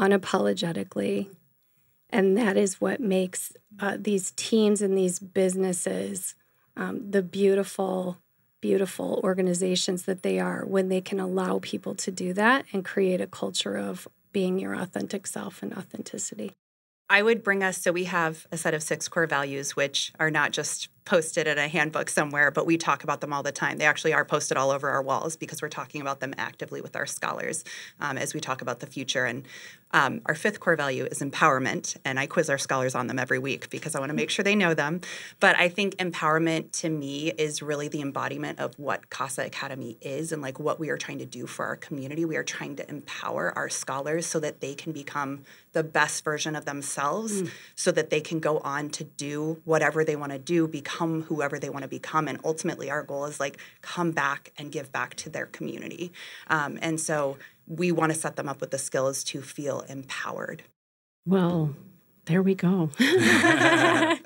unapologetically. 0.00 1.28
And 2.08 2.34
that 2.38 2.56
is 2.56 2.80
what 2.80 2.98
makes 2.98 3.52
uh, 3.78 3.98
these 4.00 4.30
teams 4.36 4.80
and 4.80 4.96
these 4.96 5.18
businesses 5.18 6.34
um, 6.74 7.10
the 7.10 7.22
beautiful, 7.22 8.18
beautiful 8.62 9.20
organizations 9.22 10.04
that 10.04 10.22
they 10.22 10.38
are 10.38 10.64
when 10.64 10.88
they 10.88 11.02
can 11.02 11.20
allow 11.20 11.58
people 11.58 11.94
to 11.94 12.10
do 12.10 12.32
that 12.32 12.64
and 12.72 12.86
create 12.86 13.20
a 13.20 13.26
culture 13.26 13.76
of 13.76 14.08
being 14.32 14.58
your 14.58 14.74
authentic 14.74 15.26
self 15.26 15.62
and 15.62 15.74
authenticity. 15.74 16.54
I 17.08 17.22
would 17.22 17.42
bring 17.42 17.62
us 17.62 17.78
so 17.78 17.92
we 17.92 18.04
have 18.04 18.46
a 18.50 18.56
set 18.56 18.74
of 18.74 18.82
six 18.82 19.08
core 19.08 19.26
values, 19.26 19.76
which 19.76 20.12
are 20.18 20.30
not 20.30 20.52
just 20.52 20.88
posted 21.06 21.46
in 21.46 21.56
a 21.56 21.68
handbook 21.68 22.10
somewhere, 22.10 22.50
but 22.50 22.66
we 22.66 22.76
talk 22.76 23.04
about 23.04 23.22
them 23.22 23.32
all 23.32 23.42
the 23.42 23.52
time. 23.52 23.78
They 23.78 23.86
actually 23.86 24.12
are 24.12 24.24
posted 24.24 24.58
all 24.58 24.70
over 24.70 24.90
our 24.90 25.00
walls 25.00 25.36
because 25.36 25.62
we're 25.62 25.68
talking 25.68 26.02
about 26.02 26.20
them 26.20 26.34
actively 26.36 26.82
with 26.82 26.96
our 26.96 27.06
scholars 27.06 27.64
um, 28.00 28.18
as 28.18 28.34
we 28.34 28.40
talk 28.40 28.60
about 28.60 28.80
the 28.80 28.86
future. 28.86 29.24
And 29.24 29.46
um, 29.92 30.20
our 30.26 30.34
fifth 30.34 30.58
core 30.58 30.74
value 30.74 31.04
is 31.04 31.20
empowerment, 31.20 31.96
and 32.04 32.18
I 32.18 32.26
quiz 32.26 32.50
our 32.50 32.58
scholars 32.58 32.96
on 32.96 33.06
them 33.06 33.20
every 33.20 33.38
week 33.38 33.70
because 33.70 33.94
I 33.94 34.00
want 34.00 34.10
to 34.10 34.16
make 34.16 34.30
sure 34.30 34.42
they 34.42 34.56
know 34.56 34.74
them. 34.74 35.00
But 35.38 35.56
I 35.56 35.68
think 35.68 35.96
empowerment 35.96 36.72
to 36.80 36.88
me 36.88 37.30
is 37.30 37.62
really 37.62 37.86
the 37.86 38.02
embodiment 38.02 38.58
of 38.58 38.76
what 38.78 39.08
CASA 39.08 39.46
Academy 39.46 39.96
is 40.00 40.32
and 40.32 40.42
like 40.42 40.58
what 40.58 40.80
we 40.80 40.90
are 40.90 40.98
trying 40.98 41.18
to 41.20 41.24
do 41.24 41.46
for 41.46 41.64
our 41.64 41.76
community. 41.76 42.24
We 42.24 42.36
are 42.36 42.44
trying 42.44 42.76
to 42.76 42.90
empower 42.90 43.56
our 43.56 43.68
scholars 43.68 44.26
so 44.26 44.40
that 44.40 44.60
they 44.60 44.74
can 44.74 44.92
become 44.92 45.44
the 45.72 45.84
best 45.84 46.24
version 46.24 46.56
of 46.56 46.64
themselves 46.64 47.42
so 47.74 47.92
that 47.92 48.08
they 48.10 48.20
can 48.20 48.40
go 48.40 48.58
on 48.60 48.88
to 48.88 49.04
do 49.04 49.60
whatever 49.64 50.04
they 50.04 50.16
want 50.16 50.32
to 50.32 50.38
do, 50.38 50.66
become 50.66 50.95
whoever 51.22 51.58
they 51.58 51.70
want 51.70 51.82
to 51.82 51.88
become. 51.88 52.28
And 52.28 52.38
ultimately, 52.44 52.90
our 52.90 53.02
goal 53.02 53.26
is 53.26 53.38
like 53.40 53.58
come 53.82 54.10
back 54.12 54.52
and 54.58 54.72
give 54.72 54.90
back 54.92 55.14
to 55.16 55.30
their 55.30 55.46
community. 55.46 56.12
Um, 56.48 56.78
and 56.82 57.00
so 57.00 57.36
we 57.66 57.92
want 57.92 58.12
to 58.12 58.18
set 58.18 58.36
them 58.36 58.48
up 58.48 58.60
with 58.60 58.70
the 58.70 58.78
skills 58.78 59.24
to 59.24 59.42
feel 59.42 59.80
empowered. 59.88 60.62
Well, 61.26 61.74
There 62.26 62.42
we 62.42 62.56
go. 62.56 62.88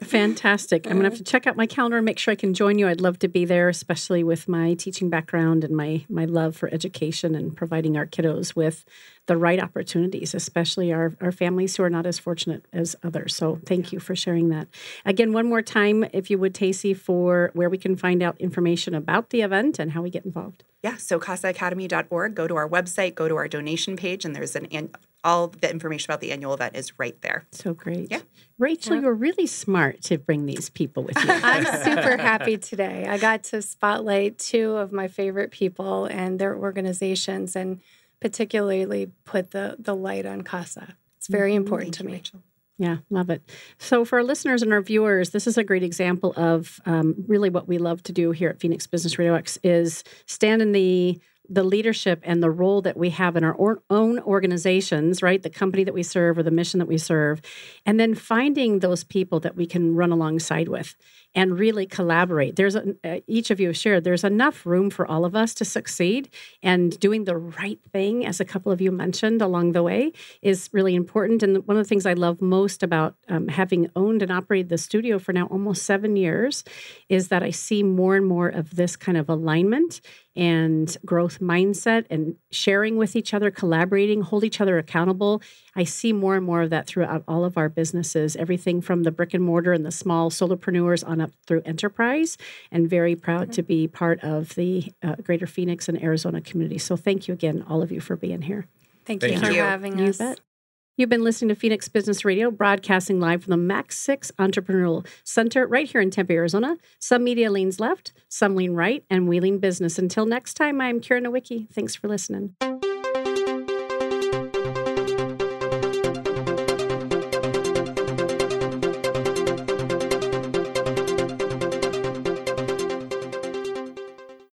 Fantastic. 0.02 0.86
I'm 0.86 0.92
going 0.92 1.02
to 1.02 1.10
have 1.10 1.18
to 1.18 1.24
check 1.24 1.46
out 1.46 1.54
my 1.54 1.66
calendar 1.66 1.98
and 1.98 2.04
make 2.04 2.18
sure 2.18 2.32
I 2.32 2.34
can 2.34 2.54
join 2.54 2.78
you. 2.78 2.88
I'd 2.88 3.02
love 3.02 3.18
to 3.18 3.28
be 3.28 3.44
there, 3.44 3.68
especially 3.68 4.24
with 4.24 4.48
my 4.48 4.72
teaching 4.72 5.10
background 5.10 5.64
and 5.64 5.76
my 5.76 6.06
my 6.08 6.24
love 6.24 6.56
for 6.56 6.72
education 6.72 7.34
and 7.34 7.54
providing 7.54 7.98
our 7.98 8.06
kiddos 8.06 8.56
with 8.56 8.86
the 9.26 9.36
right 9.36 9.62
opportunities, 9.62 10.34
especially 10.34 10.92
our, 10.92 11.14
our 11.20 11.30
families 11.30 11.76
who 11.76 11.82
are 11.82 11.90
not 11.90 12.06
as 12.06 12.18
fortunate 12.18 12.64
as 12.72 12.96
others. 13.04 13.36
So 13.36 13.60
thank 13.66 13.92
you 13.92 14.00
for 14.00 14.16
sharing 14.16 14.48
that. 14.48 14.66
Again, 15.04 15.32
one 15.32 15.46
more 15.46 15.62
time, 15.62 16.04
if 16.12 16.30
you 16.30 16.38
would, 16.38 16.54
Tacey, 16.54 16.94
for 16.94 17.50
where 17.52 17.68
we 17.68 17.78
can 17.78 17.96
find 17.96 18.22
out 18.22 18.40
information 18.40 18.94
about 18.94 19.30
the 19.30 19.42
event 19.42 19.78
and 19.78 19.92
how 19.92 20.02
we 20.02 20.10
get 20.10 20.24
involved. 20.24 20.64
Yeah, 20.82 20.96
so 20.96 21.20
casaacademy.org, 21.20 22.34
go 22.34 22.48
to 22.48 22.56
our 22.56 22.68
website, 22.68 23.14
go 23.14 23.28
to 23.28 23.36
our 23.36 23.46
donation 23.46 23.96
page, 23.96 24.24
and 24.24 24.34
there's 24.34 24.56
an, 24.56 24.66
an 24.72 24.90
all 25.24 25.48
the 25.48 25.70
information 25.70 26.10
about 26.10 26.20
the 26.20 26.32
annual 26.32 26.54
event 26.54 26.76
is 26.76 26.98
right 26.98 27.20
there. 27.22 27.46
So 27.52 27.74
great. 27.74 28.10
Yeah. 28.10 28.20
Rachel, 28.58 29.00
you're 29.00 29.14
really 29.14 29.46
smart 29.46 30.02
to 30.02 30.18
bring 30.18 30.46
these 30.46 30.68
people 30.70 31.02
with 31.02 31.16
you. 31.16 31.24
I'm 31.30 31.64
super 31.84 32.16
happy 32.16 32.56
today. 32.58 33.06
I 33.08 33.18
got 33.18 33.44
to 33.44 33.62
spotlight 33.62 34.38
two 34.38 34.72
of 34.76 34.92
my 34.92 35.08
favorite 35.08 35.50
people 35.50 36.04
and 36.06 36.38
their 36.38 36.56
organizations 36.56 37.56
and 37.56 37.80
particularly 38.20 39.10
put 39.24 39.50
the 39.50 39.76
the 39.78 39.94
light 39.96 40.26
on 40.26 40.42
CASA. 40.42 40.94
It's 41.16 41.26
very 41.28 41.52
Mm-hmm. 41.52 41.56
important 41.64 41.96
Thank 41.96 41.96
to 41.96 42.02
you, 42.04 42.08
me. 42.08 42.14
Rachel. 42.16 42.40
Yeah, 42.78 42.96
love 43.10 43.28
it. 43.28 43.42
So, 43.78 44.06
for 44.06 44.18
our 44.18 44.24
listeners 44.24 44.62
and 44.62 44.72
our 44.72 44.80
viewers, 44.80 45.30
this 45.30 45.46
is 45.46 45.58
a 45.58 45.64
great 45.64 45.82
example 45.82 46.32
of 46.36 46.80
um, 46.86 47.14
really 47.28 47.50
what 47.50 47.68
we 47.68 47.76
love 47.76 48.02
to 48.04 48.12
do 48.12 48.30
here 48.30 48.48
at 48.48 48.58
Phoenix 48.58 48.86
Business 48.86 49.18
Radio 49.18 49.34
X 49.34 49.58
is 49.62 50.02
stand 50.24 50.62
in 50.62 50.72
the 50.72 51.20
the 51.50 51.64
leadership 51.64 52.20
and 52.22 52.42
the 52.42 52.50
role 52.50 52.80
that 52.80 52.96
we 52.96 53.10
have 53.10 53.36
in 53.36 53.42
our 53.42 53.52
or, 53.52 53.82
own 53.90 54.20
organizations, 54.20 55.20
right? 55.20 55.42
The 55.42 55.50
company 55.50 55.82
that 55.82 55.92
we 55.92 56.04
serve 56.04 56.38
or 56.38 56.44
the 56.44 56.50
mission 56.52 56.78
that 56.78 56.86
we 56.86 56.96
serve, 56.96 57.42
and 57.84 57.98
then 57.98 58.14
finding 58.14 58.78
those 58.78 59.02
people 59.02 59.40
that 59.40 59.56
we 59.56 59.66
can 59.66 59.96
run 59.96 60.12
alongside 60.12 60.68
with 60.68 60.96
and 61.34 61.58
really 61.58 61.86
collaborate. 61.86 62.56
There's 62.56 62.74
a, 62.74 62.94
uh, 63.04 63.20
each 63.26 63.50
of 63.50 63.60
you 63.60 63.68
have 63.68 63.76
shared. 63.76 64.02
There's 64.02 64.24
enough 64.24 64.66
room 64.66 64.90
for 64.90 65.06
all 65.06 65.24
of 65.24 65.36
us 65.36 65.54
to 65.54 65.64
succeed, 65.64 66.28
and 66.62 66.98
doing 66.98 67.24
the 67.24 67.36
right 67.36 67.78
thing, 67.92 68.26
as 68.26 68.40
a 68.40 68.44
couple 68.44 68.72
of 68.72 68.80
you 68.80 68.90
mentioned 68.90 69.42
along 69.42 69.72
the 69.72 69.82
way, 69.82 70.12
is 70.42 70.68
really 70.72 70.94
important. 70.94 71.42
And 71.42 71.66
one 71.66 71.76
of 71.76 71.84
the 71.84 71.88
things 71.88 72.06
I 72.06 72.14
love 72.14 72.40
most 72.40 72.82
about 72.82 73.16
um, 73.28 73.48
having 73.48 73.90
owned 73.94 74.22
and 74.22 74.32
operated 74.32 74.68
the 74.68 74.78
studio 74.78 75.18
for 75.18 75.32
now 75.32 75.46
almost 75.46 75.84
seven 75.84 76.16
years 76.16 76.64
is 77.08 77.28
that 77.28 77.42
I 77.42 77.50
see 77.50 77.82
more 77.82 78.16
and 78.16 78.26
more 78.26 78.48
of 78.48 78.76
this 78.76 78.96
kind 78.96 79.16
of 79.16 79.28
alignment 79.28 80.00
and 80.36 80.96
growth 81.04 81.40
mindset 81.40 82.06
and 82.08 82.36
sharing 82.50 82.96
with 82.96 83.16
each 83.16 83.34
other, 83.34 83.50
collaborating, 83.50 84.22
hold 84.22 84.44
each 84.44 84.60
other 84.60 84.78
accountable. 84.78 85.42
I 85.74 85.84
see 85.84 86.12
more 86.12 86.36
and 86.36 86.46
more 86.46 86.62
of 86.62 86.70
that 86.70 86.86
throughout 86.86 87.24
all 87.26 87.44
of 87.44 87.56
our 87.58 87.68
businesses, 87.68 88.36
everything 88.36 88.80
from 88.80 89.02
the 89.02 89.10
brick 89.10 89.34
and 89.34 89.44
mortar 89.44 89.72
and 89.72 89.84
the 89.84 89.90
small 89.90 90.30
solopreneurs 90.30 91.06
on 91.06 91.20
up 91.20 91.32
through 91.46 91.62
enterprise, 91.64 92.38
and 92.70 92.88
very 92.88 93.16
proud 93.16 93.52
to 93.52 93.62
be 93.62 93.88
part 93.88 94.22
of 94.22 94.54
the 94.54 94.92
uh, 95.02 95.16
Greater 95.16 95.46
Phoenix 95.46 95.88
and 95.88 96.02
Arizona 96.02 96.40
community. 96.40 96.78
So 96.78 96.96
thank 96.96 97.28
you 97.28 97.34
again, 97.34 97.64
all 97.68 97.82
of 97.82 97.90
you, 97.90 98.00
for 98.00 98.16
being 98.16 98.42
here. 98.42 98.66
Thank, 99.04 99.22
Thank 99.22 99.34
you 99.34 99.40
for 99.40 99.50
you. 99.50 99.62
having 99.62 99.98
You 99.98 100.10
us. 100.10 100.18
bet. 100.18 100.40
You've 101.00 101.08
been 101.08 101.24
listening 101.24 101.48
to 101.48 101.54
Phoenix 101.54 101.88
Business 101.88 102.26
Radio, 102.26 102.50
broadcasting 102.50 103.20
live 103.20 103.44
from 103.44 103.52
the 103.52 103.74
MAC6 103.74 104.32
Entrepreneurial 104.32 105.06
Center 105.24 105.66
right 105.66 105.90
here 105.90 106.02
in 106.02 106.10
Tempe, 106.10 106.34
Arizona. 106.34 106.76
Some 106.98 107.24
media 107.24 107.50
leans 107.50 107.80
left, 107.80 108.12
some 108.28 108.54
lean 108.54 108.74
right, 108.74 109.02
and 109.08 109.26
we 109.26 109.40
lean 109.40 109.56
business. 109.56 109.98
Until 109.98 110.26
next 110.26 110.58
time, 110.58 110.78
I'm 110.78 111.00
Karen 111.00 111.24
Nowicki. 111.24 111.70
Thanks 111.70 111.94
for 111.94 112.06
listening. 112.06 112.54